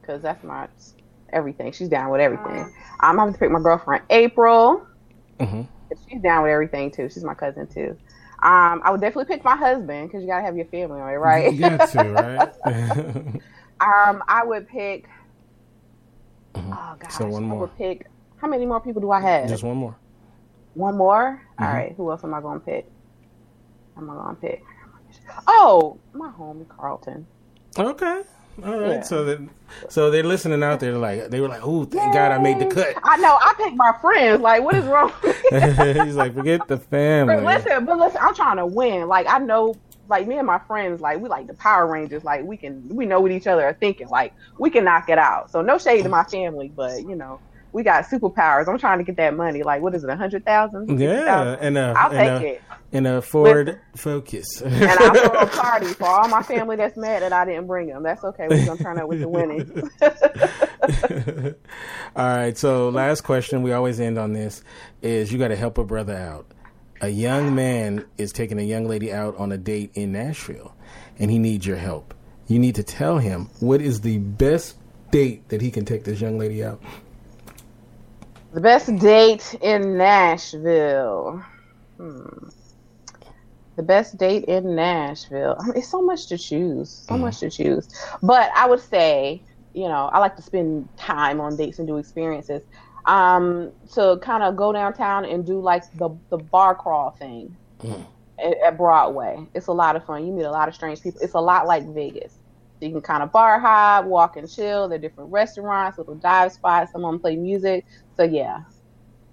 because 0.00 0.22
that's 0.22 0.42
my 0.42 0.68
everything. 1.32 1.72
She's 1.72 1.88
down 1.88 2.10
with 2.10 2.20
everything. 2.20 2.72
I'm 3.00 3.18
having 3.18 3.34
to 3.34 3.38
pick 3.38 3.50
my 3.50 3.60
girlfriend 3.60 4.04
April. 4.08 4.86
Mm-hmm. 5.38 5.62
She's 6.08 6.22
down 6.22 6.42
with 6.42 6.52
everything 6.52 6.90
too. 6.90 7.08
She's 7.08 7.24
my 7.24 7.34
cousin 7.34 7.66
too. 7.66 7.96
Um, 8.42 8.80
I 8.84 8.90
would 8.90 9.00
definitely 9.00 9.34
pick 9.34 9.44
my 9.44 9.56
husband 9.56 10.08
because 10.08 10.22
you 10.22 10.28
gotta 10.28 10.44
have 10.44 10.56
your 10.56 10.66
family 10.66 11.00
on 11.00 11.08
it, 11.10 11.14
right? 11.16 11.50
You 11.50 11.58
got 11.58 11.84
to, 11.92 12.10
right? 12.10 12.52
Um, 13.80 14.22
I 14.28 14.44
would 14.44 14.68
pick. 14.68 15.08
Oh 16.72 16.96
gosh, 16.98 17.12
So 17.12 17.26
one 17.28 17.44
I 17.50 17.54
more. 17.54 17.60
would 17.60 17.76
pick. 17.76 18.06
How 18.36 18.48
many 18.48 18.66
more 18.66 18.80
people 18.80 19.00
do 19.02 19.10
I 19.10 19.20
have? 19.20 19.50
Just 19.50 19.62
one 19.62 19.76
more. 19.76 19.96
One 20.74 20.96
more. 20.98 21.42
All 21.58 21.66
Mhm. 21.66 21.72
right. 21.72 21.94
Who 21.96 22.10
else 22.10 22.24
am 22.24 22.34
I 22.34 22.40
gonna 22.40 22.60
pick? 22.60 22.86
Am 23.96 24.10
I 24.10 24.14
gonna 24.14 24.34
pick? 24.36 24.62
Oh, 25.46 26.00
my 26.12 26.30
homie 26.30 26.68
Carlton. 26.68 27.26
Okay. 27.78 28.22
All 28.64 28.78
right. 28.78 28.90
Yeah. 28.96 29.02
So 29.02 29.24
that 29.24 29.40
so 29.88 30.10
they're 30.10 30.22
listening 30.22 30.62
out 30.62 30.80
there 30.80 30.96
like 30.98 31.30
they 31.30 31.40
were 31.40 31.48
like, 31.48 31.62
"Oh, 31.62 31.84
thank 31.84 32.12
God 32.12 32.32
I 32.32 32.38
made 32.38 32.58
the 32.58 32.66
cut." 32.66 32.94
I 33.02 33.16
know. 33.16 33.38
I 33.40 33.54
picked 33.56 33.76
my 33.76 33.92
friends. 34.00 34.42
Like, 34.42 34.62
what 34.62 34.74
is 34.74 34.84
wrong? 34.84 35.12
He's 36.04 36.16
like, 36.16 36.34
"Forget 36.34 36.68
the 36.68 36.78
family." 36.90 37.36
But 37.36 37.44
listen, 37.44 37.84
but 37.84 37.98
listen, 37.98 38.20
I'm 38.20 38.34
trying 38.34 38.58
to 38.58 38.66
win. 38.66 39.08
Like 39.08 39.26
I 39.28 39.38
know, 39.38 39.74
like 40.08 40.26
me 40.26 40.36
and 40.36 40.46
my 40.46 40.58
friends, 40.58 41.00
like 41.00 41.20
we 41.20 41.28
like 41.28 41.46
the 41.46 41.54
Power 41.54 41.86
Rangers. 41.86 42.24
Like 42.24 42.44
we 42.44 42.56
can, 42.56 42.86
we 42.88 43.06
know 43.06 43.20
what 43.20 43.32
each 43.32 43.46
other 43.46 43.64
are 43.64 43.74
thinking. 43.74 44.08
Like 44.08 44.34
we 44.58 44.68
can 44.68 44.84
knock 44.84 45.08
it 45.08 45.18
out. 45.18 45.50
So 45.50 45.62
no 45.62 45.78
shade 45.78 46.02
to 46.02 46.08
mm. 46.08 46.12
my 46.12 46.24
family, 46.24 46.70
but 46.74 47.00
you 47.00 47.16
know, 47.16 47.40
we 47.72 47.82
got 47.82 48.04
superpowers. 48.04 48.68
I'm 48.68 48.78
trying 48.78 48.98
to 48.98 49.04
get 49.04 49.16
that 49.16 49.34
money. 49.34 49.62
Like 49.62 49.82
what 49.82 49.94
is 49.94 50.04
it, 50.04 50.10
a 50.10 50.16
hundred 50.16 50.44
thousand? 50.44 51.00
Yeah, 51.00 51.56
and 51.60 51.76
a 51.78 51.94
I'll 51.96 52.10
and 52.10 52.18
take 52.18 52.28
a, 52.28 52.54
it. 52.54 52.62
and 52.92 53.06
a 53.06 53.22
Ford 53.22 53.80
Focus. 53.96 54.62
And 54.64 54.84
I'll 54.84 55.14
throw 55.14 55.40
a 55.40 55.46
party 55.46 55.86
for 55.86 56.06
all 56.06 56.28
my 56.28 56.42
family 56.42 56.76
that's 56.76 56.96
mad 56.96 57.22
that 57.22 57.32
I 57.32 57.44
didn't 57.44 57.66
bring 57.66 57.88
them. 57.88 58.02
That's 58.02 58.22
okay. 58.24 58.48
We're 58.48 58.66
gonna 58.66 58.82
turn 58.82 58.98
out 58.98 59.08
with 59.08 59.20
the 59.20 59.28
winning. 59.28 59.90
All 62.16 62.36
right. 62.36 62.56
So 62.58 62.88
last 62.88 63.22
question, 63.22 63.62
we 63.62 63.72
always 63.72 64.00
end 64.00 64.18
on 64.18 64.32
this: 64.32 64.62
is 65.00 65.32
you 65.32 65.38
got 65.38 65.48
to 65.48 65.56
help 65.56 65.78
a 65.78 65.84
brother 65.84 66.16
out. 66.16 66.46
A 67.00 67.08
young 67.08 67.54
man 67.54 68.04
is 68.18 68.32
taking 68.32 68.58
a 68.58 68.62
young 68.62 68.86
lady 68.86 69.12
out 69.12 69.36
on 69.36 69.50
a 69.50 69.58
date 69.58 69.90
in 69.94 70.12
Nashville, 70.12 70.74
and 71.18 71.30
he 71.30 71.38
needs 71.38 71.66
your 71.66 71.76
help. 71.76 72.14
You 72.46 72.58
need 72.58 72.74
to 72.76 72.82
tell 72.82 73.18
him 73.18 73.48
what 73.60 73.80
is 73.80 74.02
the 74.02 74.18
best 74.18 74.76
date 75.10 75.48
that 75.48 75.60
he 75.60 75.70
can 75.70 75.84
take 75.84 76.04
this 76.04 76.20
young 76.20 76.38
lady 76.38 76.62
out. 76.64 76.82
The 78.52 78.60
best 78.60 78.94
date 78.96 79.54
in 79.60 79.96
Nashville. 79.96 81.42
Hmm. 81.96 82.48
The 83.76 83.82
best 83.82 84.18
date 84.18 84.44
in 84.44 84.74
Nashville. 84.74 85.56
I 85.58 85.64
mean, 85.64 85.76
it's 85.76 85.88
so 85.88 86.02
much 86.02 86.26
to 86.26 86.36
choose. 86.36 86.90
So 86.90 87.16
much 87.16 87.38
to 87.40 87.50
choose. 87.50 87.88
But 88.22 88.50
I 88.54 88.68
would 88.68 88.80
say, 88.80 89.42
you 89.72 89.88
know, 89.88 90.10
I 90.12 90.18
like 90.18 90.36
to 90.36 90.42
spend 90.42 90.88
time 90.98 91.40
on 91.40 91.56
dates 91.56 91.78
and 91.78 91.88
do 91.88 91.96
experiences. 91.96 92.62
Um, 93.06 93.72
to 93.94 94.18
kind 94.22 94.42
of 94.42 94.54
go 94.54 94.72
downtown 94.72 95.24
and 95.24 95.44
do 95.44 95.58
like 95.60 95.90
the 95.94 96.10
the 96.28 96.36
bar 96.38 96.74
crawl 96.74 97.10
thing 97.10 97.56
at, 98.38 98.58
at 98.58 98.76
Broadway. 98.76 99.44
It's 99.54 99.66
a 99.66 99.72
lot 99.72 99.96
of 99.96 100.04
fun. 100.04 100.26
You 100.26 100.32
meet 100.32 100.44
a 100.44 100.50
lot 100.50 100.68
of 100.68 100.74
strange 100.74 101.00
people. 101.02 101.20
It's 101.22 101.34
a 101.34 101.40
lot 101.40 101.66
like 101.66 101.84
Vegas. 101.86 102.34
So 102.82 102.86
you 102.86 102.92
can 102.94 103.00
kind 103.00 103.22
of 103.22 103.30
bar 103.30 103.60
hop, 103.60 104.06
walk 104.06 104.36
and 104.36 104.50
chill. 104.50 104.88
There 104.88 104.98
are 104.98 105.00
different 105.00 105.30
restaurants, 105.30 105.98
little 105.98 106.16
dive 106.16 106.50
spots. 106.50 106.90
Some 106.90 107.04
of 107.04 107.12
them 107.12 107.20
play 107.20 107.36
music. 107.36 107.86
So 108.16 108.24
yeah, 108.24 108.62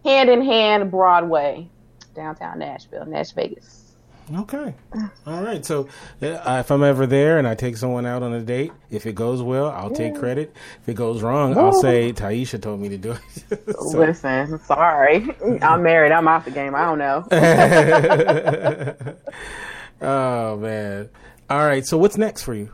hand 0.05 0.29
in 0.29 0.43
hand, 0.43 0.91
Broadway, 0.91 1.67
downtown 2.13 2.59
Nashville, 2.59 3.07
Nash 3.07 3.31
Vegas. 3.31 3.95
Okay. 4.35 4.75
All 5.25 5.41
right. 5.41 5.65
So 5.65 5.87
uh, 6.21 6.57
if 6.59 6.69
I'm 6.69 6.83
ever 6.83 7.07
there 7.07 7.39
and 7.39 7.47
I 7.47 7.55
take 7.55 7.75
someone 7.75 8.05
out 8.05 8.21
on 8.21 8.33
a 8.33 8.41
date, 8.41 8.71
if 8.91 9.07
it 9.07 9.15
goes 9.15 9.41
well, 9.41 9.71
I'll 9.71 9.89
take 9.89 10.13
credit. 10.13 10.55
If 10.83 10.89
it 10.89 10.93
goes 10.93 11.23
wrong, 11.23 11.57
I'll 11.57 11.73
say 11.73 12.13
Taisha 12.13 12.61
told 12.61 12.79
me 12.79 12.89
to 12.89 12.99
do 12.99 13.13
it. 13.13 13.19
so. 13.73 13.97
Listen, 13.97 14.59
sorry. 14.59 15.27
I'm 15.63 15.81
married. 15.81 16.11
I'm 16.11 16.27
off 16.27 16.45
the 16.45 16.51
game. 16.51 16.75
I 16.75 16.85
don't 16.85 16.99
know. 16.99 17.25
oh, 20.07 20.57
man. 20.57 21.09
All 21.49 21.65
right. 21.65 21.83
So 21.83 21.97
what's 21.97 22.15
next 22.15 22.43
for 22.43 22.53
you? 22.53 22.69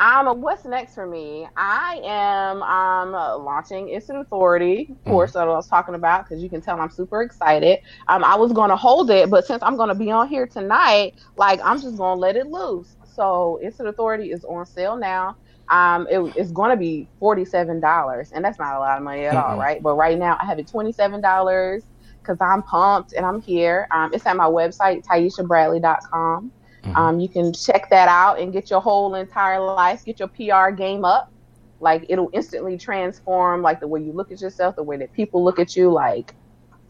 Um, 0.00 0.40
what's 0.40 0.64
next 0.64 0.94
for 0.94 1.06
me? 1.06 1.46
I 1.58 2.00
am 2.02 2.62
um 2.62 3.12
launching 3.44 3.90
Instant 3.90 4.20
Authority 4.20 4.88
mm-hmm. 4.90 5.10
course 5.10 5.34
that 5.34 5.46
I 5.46 5.50
was 5.50 5.68
talking 5.68 5.94
about 5.94 6.24
because 6.24 6.42
you 6.42 6.48
can 6.48 6.62
tell 6.62 6.80
I'm 6.80 6.90
super 6.90 7.22
excited. 7.22 7.80
Um, 8.08 8.24
I 8.24 8.34
was 8.34 8.52
going 8.52 8.70
to 8.70 8.76
hold 8.76 9.10
it, 9.10 9.28
but 9.28 9.46
since 9.46 9.62
I'm 9.62 9.76
going 9.76 9.90
to 9.90 9.94
be 9.94 10.10
on 10.10 10.26
here 10.26 10.46
tonight, 10.46 11.16
like 11.36 11.60
I'm 11.62 11.78
just 11.80 11.98
going 11.98 12.16
to 12.16 12.20
let 12.20 12.34
it 12.34 12.46
loose. 12.46 12.96
So 13.04 13.60
Instant 13.62 13.90
Authority 13.90 14.32
is 14.32 14.42
on 14.46 14.64
sale 14.64 14.96
now. 14.96 15.36
Um, 15.68 16.08
it, 16.10 16.18
it's 16.34 16.50
going 16.50 16.70
to 16.70 16.78
be 16.78 17.06
forty 17.18 17.44
seven 17.44 17.78
dollars, 17.78 18.32
and 18.32 18.42
that's 18.42 18.58
not 18.58 18.76
a 18.76 18.78
lot 18.78 18.96
of 18.96 19.04
money 19.04 19.26
at 19.26 19.34
mm-hmm. 19.34 19.52
all, 19.52 19.58
right? 19.58 19.82
But 19.82 19.96
right 19.96 20.18
now 20.18 20.38
I 20.40 20.46
have 20.46 20.58
it 20.58 20.66
twenty 20.66 20.92
seven 20.92 21.20
dollars 21.20 21.82
because 22.22 22.38
I'm 22.40 22.62
pumped 22.62 23.12
and 23.12 23.26
I'm 23.26 23.42
here. 23.42 23.86
Um, 23.90 24.14
it's 24.14 24.24
at 24.24 24.36
my 24.36 24.46
website 24.46 25.04
taishabradley.com. 25.04 26.52
Mm-hmm. 26.82 26.96
Um, 26.96 27.20
you 27.20 27.28
can 27.28 27.52
check 27.52 27.90
that 27.90 28.08
out 28.08 28.38
and 28.38 28.52
get 28.52 28.70
your 28.70 28.80
whole 28.80 29.14
entire 29.14 29.60
life, 29.60 30.04
get 30.04 30.18
your 30.18 30.28
PR 30.28 30.70
game 30.70 31.04
up. 31.04 31.32
Like 31.80 32.04
it'll 32.08 32.30
instantly 32.32 32.76
transform 32.76 33.62
like 33.62 33.80
the 33.80 33.88
way 33.88 34.00
you 34.00 34.12
look 34.12 34.30
at 34.30 34.40
yourself, 34.40 34.76
the 34.76 34.82
way 34.82 34.96
that 34.98 35.12
people 35.12 35.42
look 35.42 35.58
at 35.58 35.76
you. 35.76 35.90
Like 35.90 36.34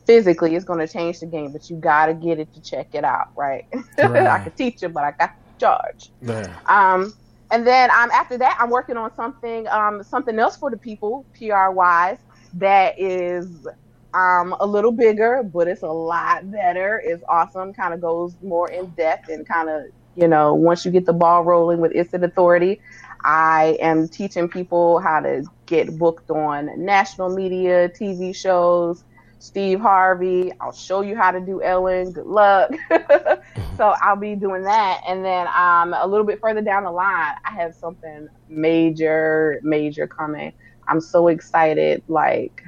physically, 0.07 0.57
it's 0.57 0.65
going 0.65 0.81
to 0.81 0.93
change 0.93 1.21
the 1.21 1.27
game, 1.27 1.53
but 1.53 1.71
you 1.71 1.77
got 1.77 2.07
to 2.07 2.15
get 2.15 2.39
it 2.39 2.53
to 2.55 2.61
check 2.61 2.89
it 2.95 3.05
out, 3.05 3.29
right? 3.37 3.67
right. 3.99 4.27
I 4.27 4.43
could 4.43 4.57
teach 4.57 4.83
you, 4.83 4.89
but 4.89 5.05
I 5.05 5.13
got 5.13 5.27
to 5.29 5.61
charge. 5.61 6.11
Yeah. 6.23 6.57
Um, 6.67 7.13
and 7.53 7.67
then 7.67 7.91
um, 7.91 8.11
after 8.13 8.39
that, 8.39 8.57
I'm 8.61 8.71
working 8.71 8.97
on 8.97 9.15
something 9.17 9.67
um, 9.69 10.03
something 10.03 10.39
else 10.39 10.57
for 10.57 10.71
the 10.71 10.77
people, 10.77 11.25
PR 11.37 11.71
wise, 11.71 12.19
that 12.55 12.99
is 12.99 13.67
um, 14.15 14.55
a 14.61 14.67
little 14.67 14.93
bigger, 14.93 15.43
but 15.43 15.69
it's 15.69 15.83
a 15.83 15.89
lot 15.89 16.51
better. 16.51 17.01
It's 17.05 17.23
awesome. 17.29 17.73
Kind 17.73 17.95
of 17.95 18.01
goes 18.01 18.35
more 18.43 18.71
in 18.71 18.87
depth 18.91 19.29
and 19.29 19.47
kind 19.47 19.69
of, 19.69 19.85
you 20.17 20.29
know, 20.29 20.55
once 20.55 20.85
you 20.85 20.91
get 20.91 21.07
the 21.07 21.13
ball 21.13 21.45
rolling 21.45 21.81
with 21.81 21.93
Instant 21.93 22.25
Authority, 22.25 22.81
I 23.25 23.77
am 23.81 24.09
teaching 24.09 24.49
people 24.49 24.99
how 25.01 25.21
to 25.21 25.45
get 25.67 25.99
booked 25.99 26.31
on 26.31 26.85
national 26.85 27.31
media, 27.35 27.89
TV 27.89 28.35
shows, 28.35 29.05
Steve 29.39 29.81
Harvey. 29.81 30.53
I'll 30.61 30.73
show 30.73 31.01
you 31.01 31.17
how 31.17 31.31
to 31.31 31.41
do 31.41 31.63
Ellen. 31.63 32.13
Good 32.13 32.27
luck. 32.27 32.71
so 33.77 33.95
I'll 34.03 34.17
be 34.17 34.35
doing 34.37 34.63
that. 34.65 35.03
And 35.07 35.25
then 35.25 35.47
um, 35.49 35.95
a 35.95 36.07
little 36.07 36.27
bit 36.27 36.41
further 36.41 36.61
down 36.61 36.85
the 36.85 36.91
line, 36.91 37.35
I 37.45 37.53
have 37.53 37.75
something 37.75 38.29
major, 38.49 39.61
major 39.63 40.07
coming. 40.07 40.53
I'm 40.89 41.01
so 41.01 41.29
excited. 41.29 42.03
Like, 42.09 42.63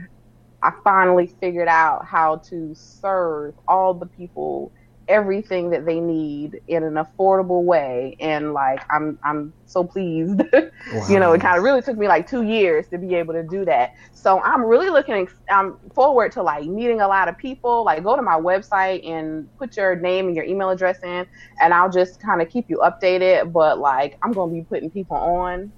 I 0.63 0.73
finally 0.85 1.27
figured 1.27 1.69
out 1.69 2.05
how 2.05 2.37
to 2.51 2.75
serve 2.75 3.55
all 3.67 3.95
the 3.95 4.07
people 4.07 4.73
everything 5.09 5.71
that 5.71 5.85
they 5.85 6.01
need 6.01 6.61
in 6.69 6.85
an 6.85 6.95
affordable 6.95 7.65
way. 7.65 8.17
And 8.21 8.53
like 8.53 8.81
i'm 8.91 9.19
i'm 9.25 9.53
so 9.67 9.85
pleased. 9.85 10.41
Wow. 10.53 10.71
you 11.09 11.19
know 11.19 11.33
it 11.33 11.41
kind 11.41 11.59
of 11.59 11.65
really 11.65 11.83
took 11.83 11.97
me 11.99 12.09
like 12.09 12.29
two 12.29 12.43
years 12.43 12.89
to 12.89 12.99
be 12.99 13.15
able 13.15 13.35
to 13.35 13.43
do 13.43 13.65
that. 13.65 13.95
So 14.13 14.41
i'm 14.41 14.63
really 14.63 14.91
looking 14.91 15.29
i'm 15.51 15.77
forward 15.95 16.33
to 16.33 16.43
like 16.43 16.65
meeting 16.65 17.01
a 17.01 17.09
lot 17.09 17.29
of 17.29 17.37
people. 17.37 17.85
Like 17.85 18.03
go 18.05 18.17
to 18.17 18.23
my 18.23 18.37
website 18.37 19.07
and 19.09 19.49
put 19.59 19.77
your 19.77 19.97
name 19.97 20.27
and 20.27 20.37
your 20.37 20.45
email 20.45 20.71
address 20.71 21.03
in 21.03 21.27
and 21.61 21.75
i'll 21.75 21.91
just 21.91 22.21
kind 22.21 22.41
of 22.41 22.49
keep 22.49 22.71
you 22.71 22.79
updated. 22.79 23.53
But 23.53 23.79
like 23.79 24.19
i'm 24.23 24.33
gonna 24.33 24.53
be 24.53 24.63
putting 24.63 24.91
people 24.91 25.17
on 25.17 25.73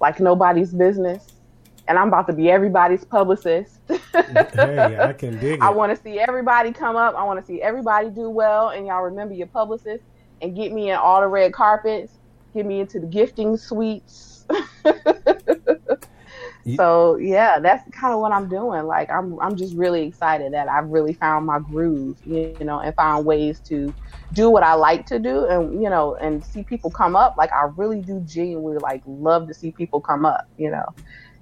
like 0.00 0.20
nobody's 0.20 0.72
business 0.72 1.37
and 1.88 1.98
I'm 1.98 2.08
about 2.08 2.26
to 2.28 2.34
be 2.34 2.50
everybody's 2.50 3.04
publicist. 3.04 3.80
hey, 3.88 4.98
I 5.00 5.12
can 5.18 5.40
dig 5.40 5.54
it. 5.54 5.62
I 5.62 5.70
want 5.70 5.96
to 5.96 6.00
see 6.00 6.20
everybody 6.20 6.70
come 6.70 6.96
up. 6.96 7.14
I 7.16 7.24
want 7.24 7.40
to 7.40 7.46
see 7.46 7.62
everybody 7.62 8.10
do 8.10 8.30
well, 8.30 8.68
and 8.68 8.86
y'all 8.86 9.02
remember 9.02 9.34
your 9.34 9.48
publicist 9.48 10.04
and 10.42 10.54
get 10.54 10.72
me 10.72 10.90
in 10.90 10.96
all 10.96 11.20
the 11.20 11.26
red 11.26 11.52
carpets. 11.52 12.12
Get 12.54 12.66
me 12.66 12.80
into 12.80 13.00
the 13.00 13.06
gifting 13.06 13.56
suites. 13.56 14.46
so 16.76 17.16
yeah, 17.16 17.58
that's 17.58 17.82
kind 17.90 18.12
of 18.12 18.20
what 18.20 18.32
I'm 18.32 18.48
doing. 18.48 18.84
Like 18.84 19.10
I'm, 19.10 19.40
I'm 19.40 19.56
just 19.56 19.74
really 19.74 20.06
excited 20.06 20.52
that 20.52 20.68
I've 20.68 20.88
really 20.88 21.14
found 21.14 21.46
my 21.46 21.58
groove, 21.58 22.18
you 22.24 22.54
know, 22.60 22.80
and 22.80 22.94
found 22.94 23.24
ways 23.24 23.60
to 23.60 23.94
do 24.34 24.50
what 24.50 24.62
I 24.62 24.74
like 24.74 25.06
to 25.06 25.18
do, 25.18 25.46
and 25.46 25.82
you 25.82 25.88
know, 25.88 26.16
and 26.16 26.44
see 26.44 26.62
people 26.62 26.90
come 26.90 27.16
up. 27.16 27.36
Like 27.38 27.52
I 27.52 27.70
really 27.76 28.02
do 28.02 28.20
genuinely 28.26 28.78
like 28.78 29.02
love 29.06 29.48
to 29.48 29.54
see 29.54 29.72
people 29.72 30.02
come 30.02 30.26
up, 30.26 30.46
you 30.58 30.70
know 30.70 30.84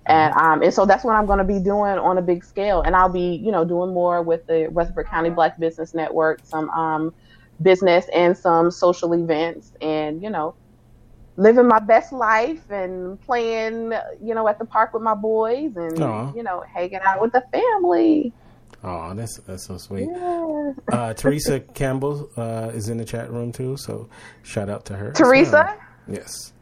and 0.06 0.34
um, 0.34 0.62
and 0.62 0.72
so 0.72 0.86
that's 0.86 1.04
what 1.04 1.16
I'm 1.16 1.26
going 1.26 1.38
to 1.38 1.44
be 1.44 1.58
doing 1.58 1.98
on 1.98 2.18
a 2.18 2.22
big 2.22 2.44
scale. 2.44 2.82
And 2.82 2.94
I'll 2.94 3.08
be, 3.08 3.40
you 3.44 3.50
know, 3.50 3.64
doing 3.64 3.92
more 3.92 4.22
with 4.22 4.46
the 4.46 4.68
Rutherford 4.70 5.06
County 5.06 5.30
Black 5.30 5.58
Business 5.58 5.94
Network, 5.94 6.40
some 6.44 6.70
um, 6.70 7.14
business 7.62 8.06
and 8.14 8.36
some 8.36 8.70
social 8.70 9.12
events, 9.14 9.72
and 9.80 10.22
you 10.22 10.30
know, 10.30 10.54
living 11.36 11.66
my 11.66 11.80
best 11.80 12.12
life 12.12 12.70
and 12.70 13.20
playing, 13.22 13.92
you 14.22 14.34
know, 14.34 14.46
at 14.48 14.58
the 14.58 14.64
park 14.64 14.94
with 14.94 15.02
my 15.02 15.14
boys, 15.14 15.76
and 15.76 15.96
Aww. 15.96 16.36
you 16.36 16.42
know, 16.42 16.64
hanging 16.72 17.00
out 17.04 17.20
with 17.20 17.32
the 17.32 17.42
family. 17.52 18.32
Oh, 18.84 19.12
that's 19.14 19.38
that's 19.38 19.66
so 19.66 19.78
sweet. 19.78 20.08
Yeah. 20.08 20.72
Uh, 20.92 21.14
Teresa 21.14 21.58
Campbell 21.60 22.30
uh, 22.36 22.70
is 22.72 22.88
in 22.88 22.98
the 22.98 23.04
chat 23.04 23.30
room 23.32 23.50
too, 23.50 23.76
so 23.76 24.08
shout 24.44 24.68
out 24.68 24.84
to 24.86 24.96
her. 24.96 25.12
Teresa. 25.12 25.76
Yes. 26.06 26.52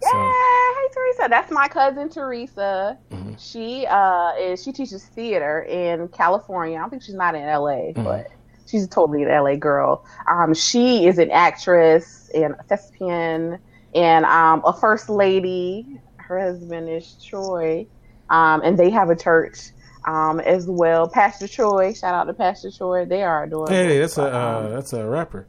Yeah, 0.00 0.10
so. 0.10 0.57
Teresa, 0.92 1.28
that's 1.28 1.50
my 1.50 1.68
cousin 1.68 2.08
Teresa. 2.08 2.98
Mm-hmm. 3.10 3.34
She 3.38 3.86
uh 3.86 4.32
is 4.38 4.62
she 4.62 4.72
teaches 4.72 5.04
theater 5.04 5.62
in 5.62 6.08
California. 6.08 6.76
I 6.76 6.80
don't 6.80 6.90
think 6.90 7.02
she's 7.02 7.14
not 7.14 7.34
in 7.34 7.42
LA, 7.42 7.92
mm-hmm. 7.92 8.04
but 8.04 8.28
she's 8.66 8.86
totally 8.88 9.22
an 9.22 9.28
LA 9.28 9.56
girl. 9.56 10.04
Um, 10.28 10.54
she 10.54 11.06
is 11.06 11.18
an 11.18 11.30
actress 11.30 12.30
and 12.34 12.54
a 12.58 12.62
thespian 12.64 13.58
and 13.94 14.24
um, 14.24 14.62
a 14.64 14.72
first 14.72 15.08
lady. 15.08 16.00
Her 16.16 16.38
husband 16.38 16.88
is 16.88 17.16
Troy, 17.24 17.86
um, 18.28 18.60
and 18.62 18.78
they 18.78 18.90
have 18.90 19.08
a 19.08 19.16
church 19.16 19.70
um, 20.04 20.40
as 20.40 20.66
well. 20.66 21.08
Pastor 21.08 21.48
Troy, 21.48 21.92
shout 21.92 22.14
out 22.14 22.24
to 22.24 22.34
Pastor 22.34 22.70
Troy. 22.70 23.04
They 23.06 23.22
are 23.22 23.44
adorable. 23.44 23.72
Hey, 23.72 23.98
that's 23.98 24.18
a 24.18 24.34
uh, 24.34 24.60
um, 24.64 24.70
that's 24.70 24.92
a 24.92 25.06
rapper. 25.06 25.46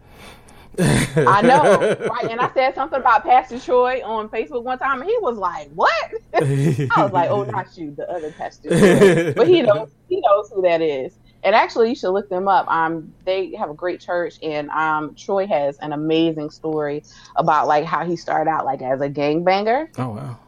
I 1.15 1.41
know, 1.41 2.07
right? 2.09 2.31
And 2.31 2.39
I 2.39 2.49
said 2.53 2.75
something 2.75 2.99
about 2.99 3.23
Pastor 3.23 3.59
Troy 3.59 4.01
on 4.03 4.29
Facebook 4.29 4.63
one 4.63 4.79
time, 4.79 5.01
and 5.01 5.09
he 5.09 5.17
was 5.21 5.37
like, 5.37 5.69
"What?" 5.71 6.13
I 6.33 6.89
was 6.97 7.11
like, 7.11 7.29
"Oh, 7.29 7.43
not 7.43 7.77
you, 7.77 7.91
the 7.91 8.09
other 8.09 8.31
Pastor." 8.31 8.69
Troy. 8.69 9.33
But 9.33 9.47
he 9.47 9.61
knows 9.61 9.89
he 10.07 10.21
knows 10.21 10.49
who 10.51 10.61
that 10.61 10.81
is. 10.81 11.17
And 11.43 11.55
actually, 11.55 11.89
you 11.89 11.95
should 11.95 12.11
look 12.11 12.29
them 12.29 12.47
up. 12.47 12.67
Um, 12.67 13.13
they 13.25 13.55
have 13.55 13.69
a 13.69 13.73
great 13.73 14.01
church, 14.01 14.35
and 14.41 14.69
um, 14.71 15.15
Troy 15.15 15.47
has 15.47 15.77
an 15.79 15.93
amazing 15.93 16.49
story 16.49 17.03
about 17.35 17.67
like 17.67 17.85
how 17.85 18.05
he 18.05 18.15
started 18.15 18.49
out 18.49 18.65
like 18.65 18.81
as 18.81 19.01
a 19.01 19.09
gangbanger. 19.09 19.89
Oh 19.97 20.09
wow! 20.09 20.39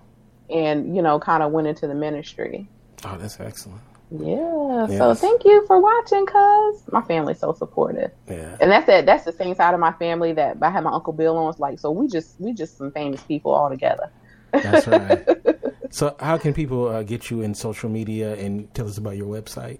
And 0.49 0.95
you 0.95 1.01
know, 1.01 1.19
kind 1.19 1.43
of 1.43 1.51
went 1.51 1.67
into 1.67 1.87
the 1.87 1.95
ministry. 1.95 2.69
Oh, 3.03 3.17
that's 3.17 3.39
excellent. 3.39 3.81
Yeah. 4.11 4.87
Yes. 4.89 4.97
So 4.97 5.13
thank 5.15 5.45
you 5.45 5.65
for 5.67 5.79
watching, 5.79 6.25
cuz 6.25 6.83
my 6.91 7.01
family's 7.01 7.39
so 7.39 7.53
supportive. 7.53 8.11
Yeah. 8.27 8.57
And 8.59 8.69
that's 8.69 8.87
it. 8.89 9.05
That's 9.05 9.23
the 9.23 9.31
same 9.31 9.55
side 9.55 9.73
of 9.73 9.79
my 9.79 9.93
family 9.93 10.33
that 10.33 10.57
I 10.61 10.69
had 10.69 10.83
my 10.83 10.91
uncle 10.91 11.13
Bill 11.13 11.37
on. 11.37 11.49
It's 11.49 11.59
like 11.59 11.79
so 11.79 11.91
we 11.91 12.07
just 12.07 12.39
we 12.39 12.53
just 12.53 12.77
some 12.77 12.91
famous 12.91 13.21
people 13.23 13.51
all 13.51 13.69
together. 13.69 14.11
That's 14.51 14.87
right. 14.87 15.25
so 15.91 16.15
how 16.19 16.37
can 16.37 16.53
people 16.53 16.87
uh, 16.87 17.03
get 17.03 17.29
you 17.29 17.41
in 17.41 17.53
social 17.53 17.89
media 17.89 18.35
and 18.35 18.73
tell 18.73 18.87
us 18.87 18.97
about 18.97 19.15
your 19.15 19.27
website? 19.27 19.79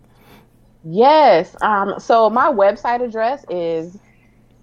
Yes. 0.84 1.56
Um. 1.62 2.00
So 2.00 2.30
my 2.30 2.48
website 2.48 3.04
address 3.04 3.46
is 3.50 3.98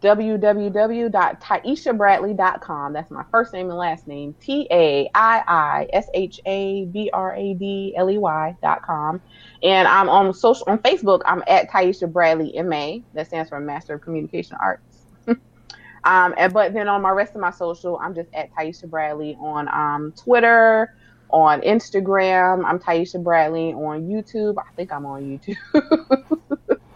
www.taishabradley.com. 0.00 2.92
That's 2.92 3.10
my 3.10 3.24
first 3.30 3.52
name 3.52 3.68
and 3.70 3.78
last 3.78 4.06
name. 4.06 4.34
T 4.40 4.68
A 4.70 5.10
I 5.14 5.42
I 5.46 5.88
S 5.92 6.08
H 6.14 6.40
A 6.46 6.86
B 6.86 7.10
R 7.12 7.34
A 7.34 7.52
D 7.54 7.94
L 7.96 8.10
E 8.10 8.18
Y.com. 8.18 9.20
And 9.62 9.88
I'm 9.88 10.08
on 10.08 10.32
social 10.34 10.64
on 10.68 10.78
Facebook. 10.78 11.22
I'm 11.26 11.42
at 11.46 11.70
Taisha 11.70 12.10
Bradley 12.10 12.52
MA. 12.62 12.98
That 13.14 13.26
stands 13.26 13.50
for 13.50 13.60
Master 13.60 13.94
of 13.94 14.02
Communication 14.02 14.56
Arts. 14.62 14.82
um, 16.04 16.34
and 16.36 16.52
but 16.52 16.72
then 16.72 16.86
on 16.88 17.02
my 17.02 17.10
rest 17.10 17.34
of 17.34 17.40
my 17.40 17.50
social, 17.50 17.98
I'm 17.98 18.14
just 18.14 18.28
at 18.34 18.54
Taisha 18.54 18.88
Bradley 18.88 19.36
on 19.40 19.68
um, 19.68 20.12
Twitter, 20.12 20.94
on 21.30 21.60
Instagram. 21.62 22.64
I'm 22.64 22.78
Taisha 22.78 23.20
Bradley 23.22 23.72
on 23.72 24.08
YouTube. 24.08 24.56
I 24.58 24.70
think 24.76 24.92
I'm 24.92 25.06
on 25.06 25.22
YouTube. 25.22 26.78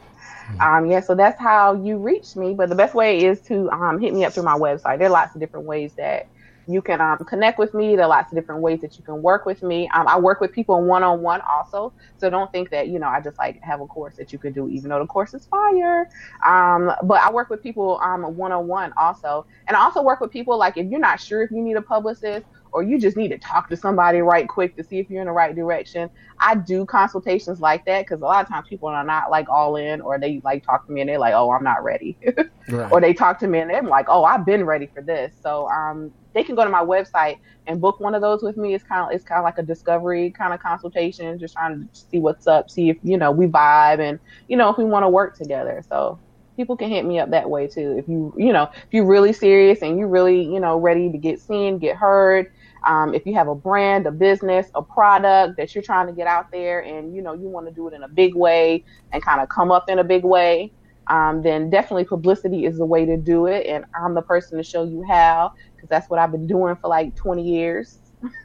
um, 0.61 0.86
yeah, 0.90 1.01
so 1.01 1.14
that's 1.14 1.40
how 1.40 1.74
you 1.74 1.99
reach 1.99 2.36
me. 2.36 2.55
But 2.55 2.68
the 2.68 2.74
best 2.74 2.95
way 2.95 3.24
is 3.24 3.40
to 3.43 3.70
um, 3.70 3.99
hit 4.01 4.14
me 4.14 4.24
up 4.24 4.32
through 4.34 4.45
my 4.45 4.59
website. 4.59 4.99
There 4.99 5.09
are 5.09 5.11
lots 5.11 5.34
of 5.34 5.40
different 5.40 5.66
ways 5.66 5.95
that 5.97 6.28
you 6.66 6.80
can 6.80 7.01
um, 7.01 7.18
connect 7.28 7.59
with 7.59 7.74
me. 7.74 7.97
There 7.97 8.05
are 8.05 8.09
lots 8.09 8.32
of 8.32 8.38
different 8.38 8.61
ways 8.62 8.80
that 8.82 8.97
you 8.97 9.05
can 9.05 9.20
work 9.22 9.47
with 9.47 9.62
me. 9.62 9.88
Um, 9.95 10.07
I 10.07 10.18
work 10.18 10.40
with 10.40 10.53
people 10.53 10.82
one 10.82 11.03
on 11.03 11.20
one 11.20 11.40
also. 11.51 11.93
So 12.18 12.30
don't 12.30 12.51
think 12.53 12.70
that, 12.70 12.88
you 12.88 12.99
know, 12.99 13.09
I 13.09 13.20
just 13.20 13.38
like 13.38 13.61
have 13.62 13.80
a 13.80 13.86
course 13.86 14.16
that 14.16 14.32
you 14.32 14.38
could 14.38 14.55
do, 14.55 14.68
even 14.68 14.90
though 14.90 15.01
the 15.01 15.07
course 15.07 15.34
is 15.34 15.45
fire. 15.47 16.09
Um, 16.47 16.93
but 17.03 17.20
I 17.20 17.32
work 17.32 17.51
with 17.51 17.62
people 17.62 17.99
one 18.36 18.53
on 18.53 18.66
one 18.66 18.93
also. 18.97 19.47
And 19.66 19.76
I 19.76 19.80
also 19.80 20.03
work 20.03 20.20
with 20.20 20.30
people 20.30 20.57
like 20.57 20.76
if 20.76 20.86
you're 20.88 21.01
not 21.01 21.20
sure 21.20 21.43
if 21.43 21.51
you 21.51 21.62
need 21.62 21.76
a 21.76 21.82
publicist 21.82 22.47
or 22.73 22.83
you 22.83 22.99
just 22.99 23.16
need 23.16 23.29
to 23.29 23.39
talk 23.39 23.68
to 23.68 23.77
somebody 23.77 24.20
right 24.20 24.49
quick 24.49 24.77
to 24.77 24.85
see 24.85 24.99
if 24.99 25.11
you're 25.11 25.20
in 25.20 25.27
the 25.27 25.33
right 25.33 25.55
direction. 25.55 26.09
I 26.39 26.55
do 26.55 26.85
consultations 26.85 27.61
like 27.61 27.85
that 27.85 28.07
because 28.07 28.20
a 28.23 28.25
lot 28.25 28.43
of 28.43 28.49
times 28.49 28.66
people 28.68 28.89
are 28.89 29.05
not 29.05 29.31
like 29.31 29.49
all 29.49 29.77
in 29.77 30.01
or 30.01 30.18
they 30.18 30.41
like 30.43 30.64
talk 30.64 30.87
to 30.87 30.93
me 30.93 31.03
and 31.03 31.11
they're 31.11 31.18
like, 31.18 31.35
oh, 31.35 31.51
I'm 31.51 31.64
not 31.64 31.85
ready. 31.85 32.16
right. 32.68 32.91
Or 32.91 33.01
they 33.01 33.12
talk 33.12 33.39
to 33.41 33.47
me 33.47 33.61
and 33.61 33.70
they're 33.70 33.83
like, 33.83 34.07
oh, 34.09 34.25
I've 34.25 34.47
been 34.47 34.64
ready 34.64 34.87
for 34.87 35.03
this. 35.03 35.35
So 35.43 35.68
um, 35.68 36.12
they 36.33 36.43
can 36.43 36.55
go 36.55 36.64
to 36.64 36.70
my 36.70 36.83
website 36.83 37.39
and 37.66 37.81
book 37.81 38.01
one 38.01 38.14
of 38.14 38.23
those 38.23 38.43
with 38.43 38.57
me. 38.57 38.75
It's 38.75 38.85
kind 38.85 39.03
of 39.03 39.14
it's 39.14 39.25
kind 39.25 39.39
of 39.39 39.45
like 39.45 39.59
a 39.59 39.62
discovery 39.62 40.31
kind 40.31 40.53
of 40.53 40.61
consultation, 40.61 41.39
just 41.39 41.55
trying 41.55 41.81
to 41.81 42.01
see 42.11 42.18
what's 42.18 42.47
up, 42.47 42.70
see 42.70 42.91
if 42.91 42.97
you 43.03 43.16
know 43.16 43.31
we 43.31 43.47
vibe 43.47 44.01
and 44.01 44.18
you 44.49 44.57
know 44.57 44.70
if 44.70 44.79
we 44.79 44.85
want 44.85 45.05
to 45.05 45.09
work 45.09 45.37
together. 45.37 45.83
So 45.89 46.18
people 46.57 46.77
can 46.77 46.89
hit 46.89 47.05
me 47.05 47.18
up 47.18 47.31
that 47.31 47.49
way 47.49 47.66
too. 47.66 47.97
If 47.99 48.09
you 48.09 48.35
you 48.37 48.53
know 48.53 48.64
if 48.75 48.89
you're 48.93 49.07
really 49.07 49.33
serious 49.33 49.83
and 49.83 49.99
you're 49.99 50.09
really 50.09 50.43
you 50.43 50.61
know 50.61 50.79
ready 50.79 51.11
to 51.11 51.18
get 51.18 51.41
seen, 51.41 51.79
get 51.79 51.97
heard. 51.97 52.53
Um, 52.87 53.14
if 53.14 53.26
you 53.26 53.35
have 53.35 53.49
a 53.49 53.55
brand, 53.55 54.07
a 54.07 54.11
business, 54.11 54.68
a 54.74 54.83
product 54.83 55.57
that 55.57 55.74
you're 55.74 55.83
trying 55.83 56.07
to 56.07 56.12
get 56.12 56.26
out 56.26 56.51
there, 56.51 56.80
and 56.80 57.14
you 57.14 57.22
know 57.22 57.33
you 57.33 57.49
want 57.49 57.66
to 57.66 57.72
do 57.72 57.89
it 57.89 57.95
in 57.95 58.03
a 58.03 58.09
big 58.09 58.35
way 58.35 58.85
and 59.12 59.22
kind 59.22 59.41
of 59.41 59.49
come 59.49 59.70
up 59.70 59.89
in 59.89 59.99
a 59.99 60.05
big 60.05 60.24
way, 60.24 60.72
um, 61.07 61.43
then 61.43 61.70
definitely 61.70 62.05
publicity 62.05 62.64
is 62.66 62.78
the 62.78 62.87
way 62.87 63.05
to 63.05 63.16
do 63.16 63.47
it. 63.47 63.66
And 63.66 63.85
I'm 63.95 64.14
the 64.14 64.22
person 64.22 64.59
to 64.59 64.64
show 64.64 64.85
you 64.85 65.05
how 65.09 65.53
because 65.74 65.89
that's 65.89 66.09
what 66.11 66.18
I've 66.18 66.33
been 66.33 66.47
doing 66.47 66.76
for 66.76 66.89
like 66.89 67.14
20 67.16 67.43
years. 67.43 67.99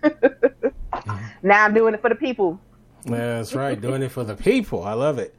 mm-hmm. 0.03 1.25
Now 1.43 1.65
I'm 1.65 1.73
doing 1.73 1.93
it 1.93 2.01
for 2.01 2.09
the 2.09 2.15
people. 2.15 2.59
That's 3.05 3.53
right, 3.53 3.79
doing 3.79 4.01
it 4.03 4.09
for 4.09 4.23
the 4.23 4.35
people. 4.35 4.83
I 4.83 4.93
love 4.93 5.19
it. 5.19 5.35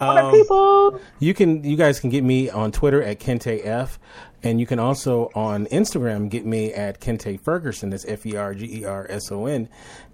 Um, 0.00 0.32
people. 0.32 1.00
You 1.18 1.34
can, 1.34 1.64
you 1.64 1.76
guys 1.76 2.00
can 2.00 2.10
get 2.10 2.22
me 2.22 2.50
on 2.50 2.70
Twitter 2.70 3.02
at 3.02 3.18
Kente 3.18 3.64
F, 3.64 3.98
and 4.42 4.60
you 4.60 4.66
can 4.66 4.78
also 4.78 5.30
on 5.34 5.66
Instagram 5.66 6.28
get 6.28 6.46
me 6.46 6.72
at 6.72 7.00
Kente 7.00 7.40
Ferguson. 7.40 7.90
That's 7.90 8.04
F 8.06 8.24
E 8.26 8.36
R 8.36 8.54
G 8.54 8.80
E 8.80 8.84
R 8.84 9.06
S 9.08 9.30
O 9.32 9.46
N, 9.46 9.68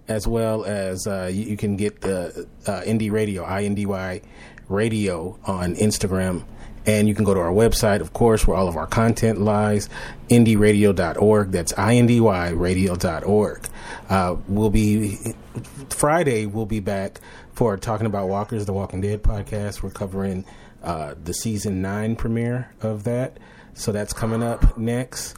as 0.07 0.27
well 0.27 0.65
as 0.65 1.07
uh, 1.07 1.29
you, 1.31 1.43
you, 1.43 1.57
can 1.57 1.75
get 1.75 2.01
the 2.01 2.47
uh, 2.67 2.81
Indy 2.85 3.09
Radio 3.09 3.43
I 3.43 3.63
N 3.63 3.75
D 3.75 3.85
Y 3.85 4.21
Radio 4.67 5.37
on 5.45 5.75
Instagram 5.75 6.43
and 6.85 7.07
you 7.07 7.15
can 7.15 7.23
go 7.23 7.33
to 7.33 7.39
our 7.39 7.51
website, 7.51 8.01
of 8.01 8.13
course, 8.13 8.45
where 8.45 8.55
all 8.55 8.67
of 8.67 8.77
our 8.77 8.87
content 8.87 9.41
lies, 9.41 9.89
indyradio.org. 10.29 11.51
That's 11.51 11.73
I-N-D-Y 11.77 12.49
radio.org. 12.49 13.67
Uh, 14.09 14.35
we'll 14.47 14.69
be, 14.69 15.17
Friday, 15.89 16.45
we'll 16.45 16.65
be 16.65 16.79
back 16.79 17.19
for 17.53 17.77
talking 17.77 18.05
about 18.05 18.27
Walkers, 18.27 18.65
the 18.65 18.73
Walking 18.73 19.01
Dead 19.01 19.23
podcast. 19.23 19.81
We're 19.81 19.89
covering 19.89 20.45
uh, 20.83 21.15
the 21.23 21.33
season 21.33 21.81
nine 21.81 22.15
premiere 22.15 22.71
of 22.81 23.03
that. 23.05 23.37
So 23.75 23.91
that's 23.91 24.13
coming 24.13 24.41
up 24.41 24.77
next. 24.77 25.35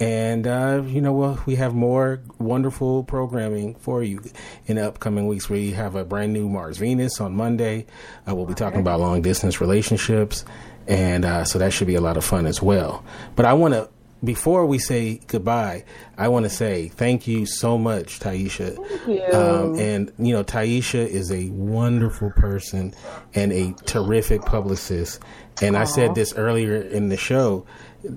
And, 0.00 0.46
uh, 0.46 0.82
you 0.86 1.00
know, 1.00 1.12
we'll, 1.12 1.40
we 1.44 1.56
have 1.56 1.74
more 1.74 2.20
wonderful 2.38 3.02
programming 3.02 3.74
for 3.74 4.04
you 4.04 4.22
in 4.66 4.76
the 4.76 4.86
upcoming 4.86 5.26
weeks. 5.26 5.50
We 5.50 5.72
have 5.72 5.96
a 5.96 6.04
brand 6.04 6.32
new 6.32 6.48
Mars 6.48 6.78
Venus 6.78 7.20
on 7.20 7.34
Monday. 7.34 7.86
Uh, 8.28 8.36
we'll 8.36 8.46
be 8.46 8.54
talking 8.54 8.78
about 8.78 9.00
long 9.00 9.22
distance 9.22 9.60
relationships 9.60 10.44
and 10.88 11.26
uh, 11.26 11.44
so 11.44 11.58
that 11.58 11.72
should 11.72 11.86
be 11.86 11.94
a 11.94 12.00
lot 12.00 12.16
of 12.16 12.24
fun 12.24 12.46
as 12.46 12.62
well. 12.62 13.04
But 13.36 13.44
I 13.44 13.52
want 13.52 13.74
to, 13.74 13.90
before 14.22 14.66
we 14.66 14.78
say 14.78 15.20
goodbye, 15.26 15.84
I 16.16 16.28
want 16.28 16.44
to 16.44 16.50
say 16.50 16.88
thank 16.88 17.26
you 17.26 17.46
so 17.46 17.78
much, 17.78 18.18
Taisha. 18.20 18.76
Thank 18.76 19.06
you. 19.06 19.38
Um, 19.38 19.78
and 19.78 20.12
you 20.18 20.32
know, 20.34 20.44
Taisha 20.44 21.06
is 21.06 21.30
a 21.30 21.48
wonderful 21.50 22.30
person 22.30 22.94
and 23.34 23.52
a 23.52 23.72
terrific 23.84 24.42
publicist. 24.42 25.20
And 25.62 25.74
Aww. 25.76 25.80
I 25.80 25.84
said 25.84 26.14
this 26.14 26.34
earlier 26.34 26.76
in 26.76 27.08
the 27.08 27.16
show 27.16 27.66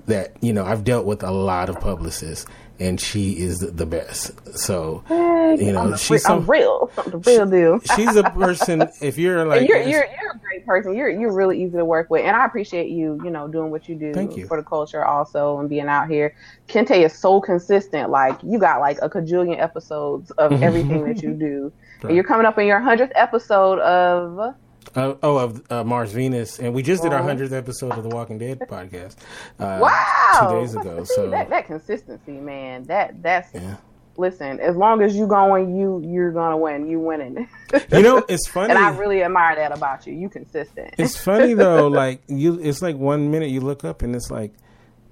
that 0.06 0.36
you 0.40 0.52
know 0.52 0.64
I've 0.64 0.84
dealt 0.84 1.06
with 1.06 1.22
a 1.22 1.30
lot 1.30 1.68
of 1.68 1.80
publicists, 1.80 2.46
and 2.82 3.00
she 3.00 3.38
is 3.38 3.60
the 3.60 3.86
best. 3.86 4.58
So 4.58 5.04
you 5.08 5.72
know, 5.72 5.82
I'm 5.82 5.96
she's 5.96 6.22
some, 6.22 6.46
real, 6.46 6.90
the 7.06 7.18
real 7.18 7.46
deal. 7.46 7.80
she's 7.96 8.16
a 8.16 8.24
person. 8.24 8.88
If 9.00 9.18
you're 9.18 9.44
like, 9.44 9.68
you're, 9.68 9.82
you're 9.82 10.04
you're 10.04 10.32
a 10.32 10.38
great 10.38 10.66
person. 10.66 10.94
You're 10.94 11.08
you're 11.08 11.32
really 11.32 11.62
easy 11.62 11.76
to 11.76 11.84
work 11.84 12.10
with, 12.10 12.24
and 12.24 12.36
I 12.36 12.44
appreciate 12.44 12.90
you. 12.90 13.20
You 13.24 13.30
know, 13.30 13.48
doing 13.48 13.70
what 13.70 13.88
you 13.88 13.94
do 13.94 14.12
Thank 14.12 14.36
you. 14.36 14.46
for 14.46 14.56
the 14.56 14.62
culture 14.62 15.04
also, 15.04 15.58
and 15.58 15.68
being 15.68 15.88
out 15.88 16.08
here. 16.08 16.34
Kente 16.68 17.04
is 17.04 17.12
so 17.12 17.40
consistent. 17.40 18.10
Like 18.10 18.38
you 18.42 18.58
got 18.58 18.80
like 18.80 18.98
a 19.02 19.08
cajillion 19.08 19.60
episodes 19.60 20.30
of 20.32 20.62
everything 20.62 21.04
that 21.04 21.22
you 21.22 21.30
do, 21.30 21.72
right. 22.02 22.08
and 22.08 22.14
you're 22.14 22.24
coming 22.24 22.46
up 22.46 22.58
in 22.58 22.66
your 22.66 22.80
hundredth 22.80 23.12
episode 23.14 23.78
of 23.80 24.54
uh, 24.94 25.14
oh, 25.22 25.36
of 25.38 25.72
uh, 25.72 25.84
Mars 25.84 26.12
Venus, 26.12 26.58
and 26.58 26.74
we 26.74 26.82
just 26.82 27.02
did 27.02 27.12
our 27.12 27.22
hundredth 27.22 27.52
episode 27.52 27.92
of 27.92 28.02
the 28.02 28.08
Walking 28.08 28.38
Dead 28.38 28.60
podcast. 28.60 29.16
Uh, 29.58 29.78
wow, 29.80 30.48
two 30.48 30.60
days 30.60 30.74
ago. 30.74 31.04
So 31.12 31.28
that, 31.30 31.50
that 31.50 31.66
consistency, 31.66 32.32
man, 32.32 32.84
that 32.84 33.22
that's. 33.22 33.52
Yeah. 33.54 33.76
Listen, 34.18 34.60
as 34.60 34.76
long 34.76 35.02
as 35.02 35.16
you 35.16 35.26
going, 35.26 35.74
you 35.74 36.02
you're 36.04 36.32
gonna 36.32 36.56
win. 36.56 36.86
You 36.86 37.00
winning. 37.00 37.48
you 37.90 38.02
know, 38.02 38.18
it's 38.28 38.46
funny, 38.46 38.70
and 38.70 38.78
I 38.78 38.90
really 38.96 39.22
admire 39.22 39.56
that 39.56 39.72
about 39.72 40.06
you. 40.06 40.12
You 40.12 40.28
consistent. 40.28 40.94
it's 40.98 41.16
funny 41.16 41.54
though, 41.64 41.88
like 41.88 42.22
you. 42.28 42.60
It's 42.60 42.82
like 42.82 42.96
one 42.96 43.30
minute 43.30 43.48
you 43.48 43.62
look 43.62 43.84
up 43.84 44.02
and 44.02 44.14
it's 44.14 44.30
like, 44.30 44.52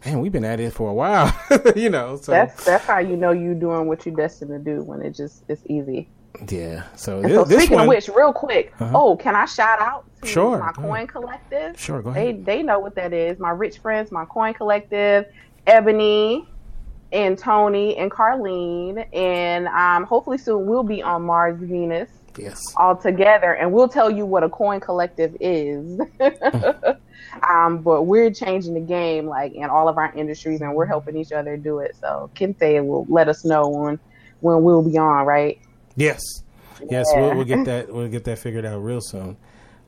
man, 0.05 0.21
we've 0.21 0.33
been 0.33 0.45
at 0.45 0.61
it 0.61 0.75
for 0.75 0.91
a 0.91 0.93
while. 0.93 1.35
you 1.75 1.89
know, 1.89 2.17
so 2.17 2.33
that's 2.33 2.63
that's 2.65 2.85
how 2.85 2.99
you 2.99 3.17
know 3.17 3.33
you're 3.33 3.55
doing 3.55 3.87
what 3.87 4.05
you're 4.05 4.15
destined 4.15 4.51
to 4.51 4.59
do 4.59 4.83
when 4.83 5.01
it 5.01 5.15
just 5.15 5.45
it's 5.49 5.63
easy. 5.67 6.11
Yeah. 6.49 6.85
So, 6.97 7.23
this, 7.23 7.33
so 7.33 7.45
speaking 7.45 7.75
one, 7.75 7.83
of 7.85 7.89
which, 7.89 8.09
real 8.09 8.33
quick, 8.33 8.73
uh-huh. 8.79 8.93
oh, 8.95 9.17
can 9.17 9.35
I 9.35 9.45
shout 9.45 9.81
out 9.81 10.05
to 10.23 10.29
sure, 10.29 10.59
my 10.59 10.73
Coin 10.73 11.07
Collective? 11.07 11.79
Sure, 11.79 12.03
go 12.03 12.11
ahead. 12.11 12.45
They 12.45 12.57
they 12.57 12.63
know 12.63 12.79
what 12.79 12.95
that 12.95 13.13
is. 13.13 13.39
My 13.39 13.51
rich 13.51 13.79
friends, 13.79 14.11
my 14.11 14.25
Coin 14.25 14.55
Collective, 14.55 15.27
Ebony, 15.67 16.47
and 17.13 17.39
Tony 17.39 17.97
and 17.97 18.11
Carlene, 18.11 19.07
and 19.15 19.67
um, 19.69 20.05
hopefully 20.05 20.39
soon 20.39 20.67
we'll 20.67 20.83
be 20.83 21.03
on 21.03 21.23
Mars 21.23 21.59
Venus. 21.61 22.09
Yes. 22.39 22.63
All 22.77 22.97
together, 22.97 23.55
and 23.55 23.73
we'll 23.73 23.89
tell 23.89 24.11
you 24.11 24.25
what 24.25 24.45
a 24.45 24.49
coin 24.49 24.79
collective 24.79 25.37
is. 25.41 26.01
um, 27.49 27.83
but 27.83 28.05
we're 28.05 28.31
changing 28.31 28.75
the 28.75 28.81
game, 28.81 29.27
like 29.27 29.53
in 29.53 29.65
all 29.65 29.89
of 29.89 29.99
our 29.99 30.13
industries, 30.15 30.61
and 30.61 30.75
we're 30.75 30.87
helping 30.87 31.17
each 31.17 31.33
other 31.33 31.57
do 31.57 31.81
it. 31.81 31.97
So 32.01 32.31
Kente 32.37 32.87
will 32.87 33.05
let 33.09 33.29
us 33.29 33.45
know 33.45 33.69
when 33.69 33.99
when 34.41 34.63
we'll 34.63 34.83
be 34.83 34.97
on, 34.97 35.27
right? 35.27 35.61
Yes, 35.97 36.21
yes, 36.89 37.07
yeah. 37.13 37.21
we'll, 37.21 37.37
we'll, 37.37 37.45
get 37.45 37.65
that. 37.67 37.93
We'll 37.93 38.09
get 38.09 38.25
that 38.25 38.39
figured 38.39 38.65
out 38.65 38.79
real 38.79 39.01
soon. 39.01 39.37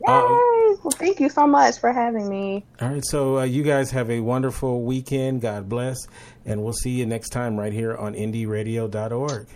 Yay! 0.07 0.13
Uh, 0.15 0.53
well, 0.83 0.91
thank 0.93 1.21
you 1.21 1.29
so 1.29 1.47
much 1.47 1.79
for 1.79 1.93
having 1.93 2.29
me. 2.29 2.65
All 2.81 2.89
right, 2.89 3.05
so 3.05 3.39
uh, 3.39 3.45
you 3.45 3.63
guys 3.63 3.91
have 3.93 4.11
a 4.11 4.21
wonderful 4.21 4.83
weekend. 4.83 5.41
God 5.41 5.69
bless, 5.69 6.07
and 6.45 6.63
we'll 6.63 6.73
see 6.73 6.91
you 6.91 7.07
next 7.07 7.31
time 7.31 7.57
right 7.57 7.73
here 7.73 7.97
on 7.97 8.15
IndyRadio.org. 8.15 9.47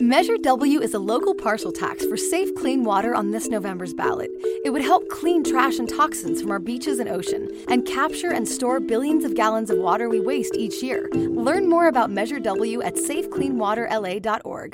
Measure 0.00 0.36
W 0.38 0.80
is 0.80 0.94
a 0.94 0.98
local 0.98 1.34
parcel 1.34 1.70
tax 1.70 2.04
for 2.06 2.16
safe, 2.16 2.52
clean 2.56 2.82
water 2.82 3.14
on 3.14 3.30
this 3.30 3.48
November's 3.48 3.94
ballot. 3.94 4.30
It 4.64 4.70
would 4.72 4.82
help 4.82 5.08
clean 5.08 5.44
trash 5.44 5.78
and 5.78 5.88
toxins 5.88 6.42
from 6.42 6.50
our 6.50 6.58
beaches 6.58 6.98
and 6.98 7.08
ocean 7.08 7.48
and 7.68 7.86
capture 7.86 8.32
and 8.32 8.48
store 8.48 8.80
billions 8.80 9.24
of 9.24 9.34
gallons 9.34 9.70
of 9.70 9.78
water 9.78 10.08
we 10.08 10.18
waste 10.18 10.56
each 10.56 10.82
year. 10.82 11.08
Learn 11.12 11.68
more 11.68 11.86
about 11.86 12.10
Measure 12.10 12.40
W 12.40 12.82
at 12.82 12.94
safecleanwaterla.org. 12.94 14.70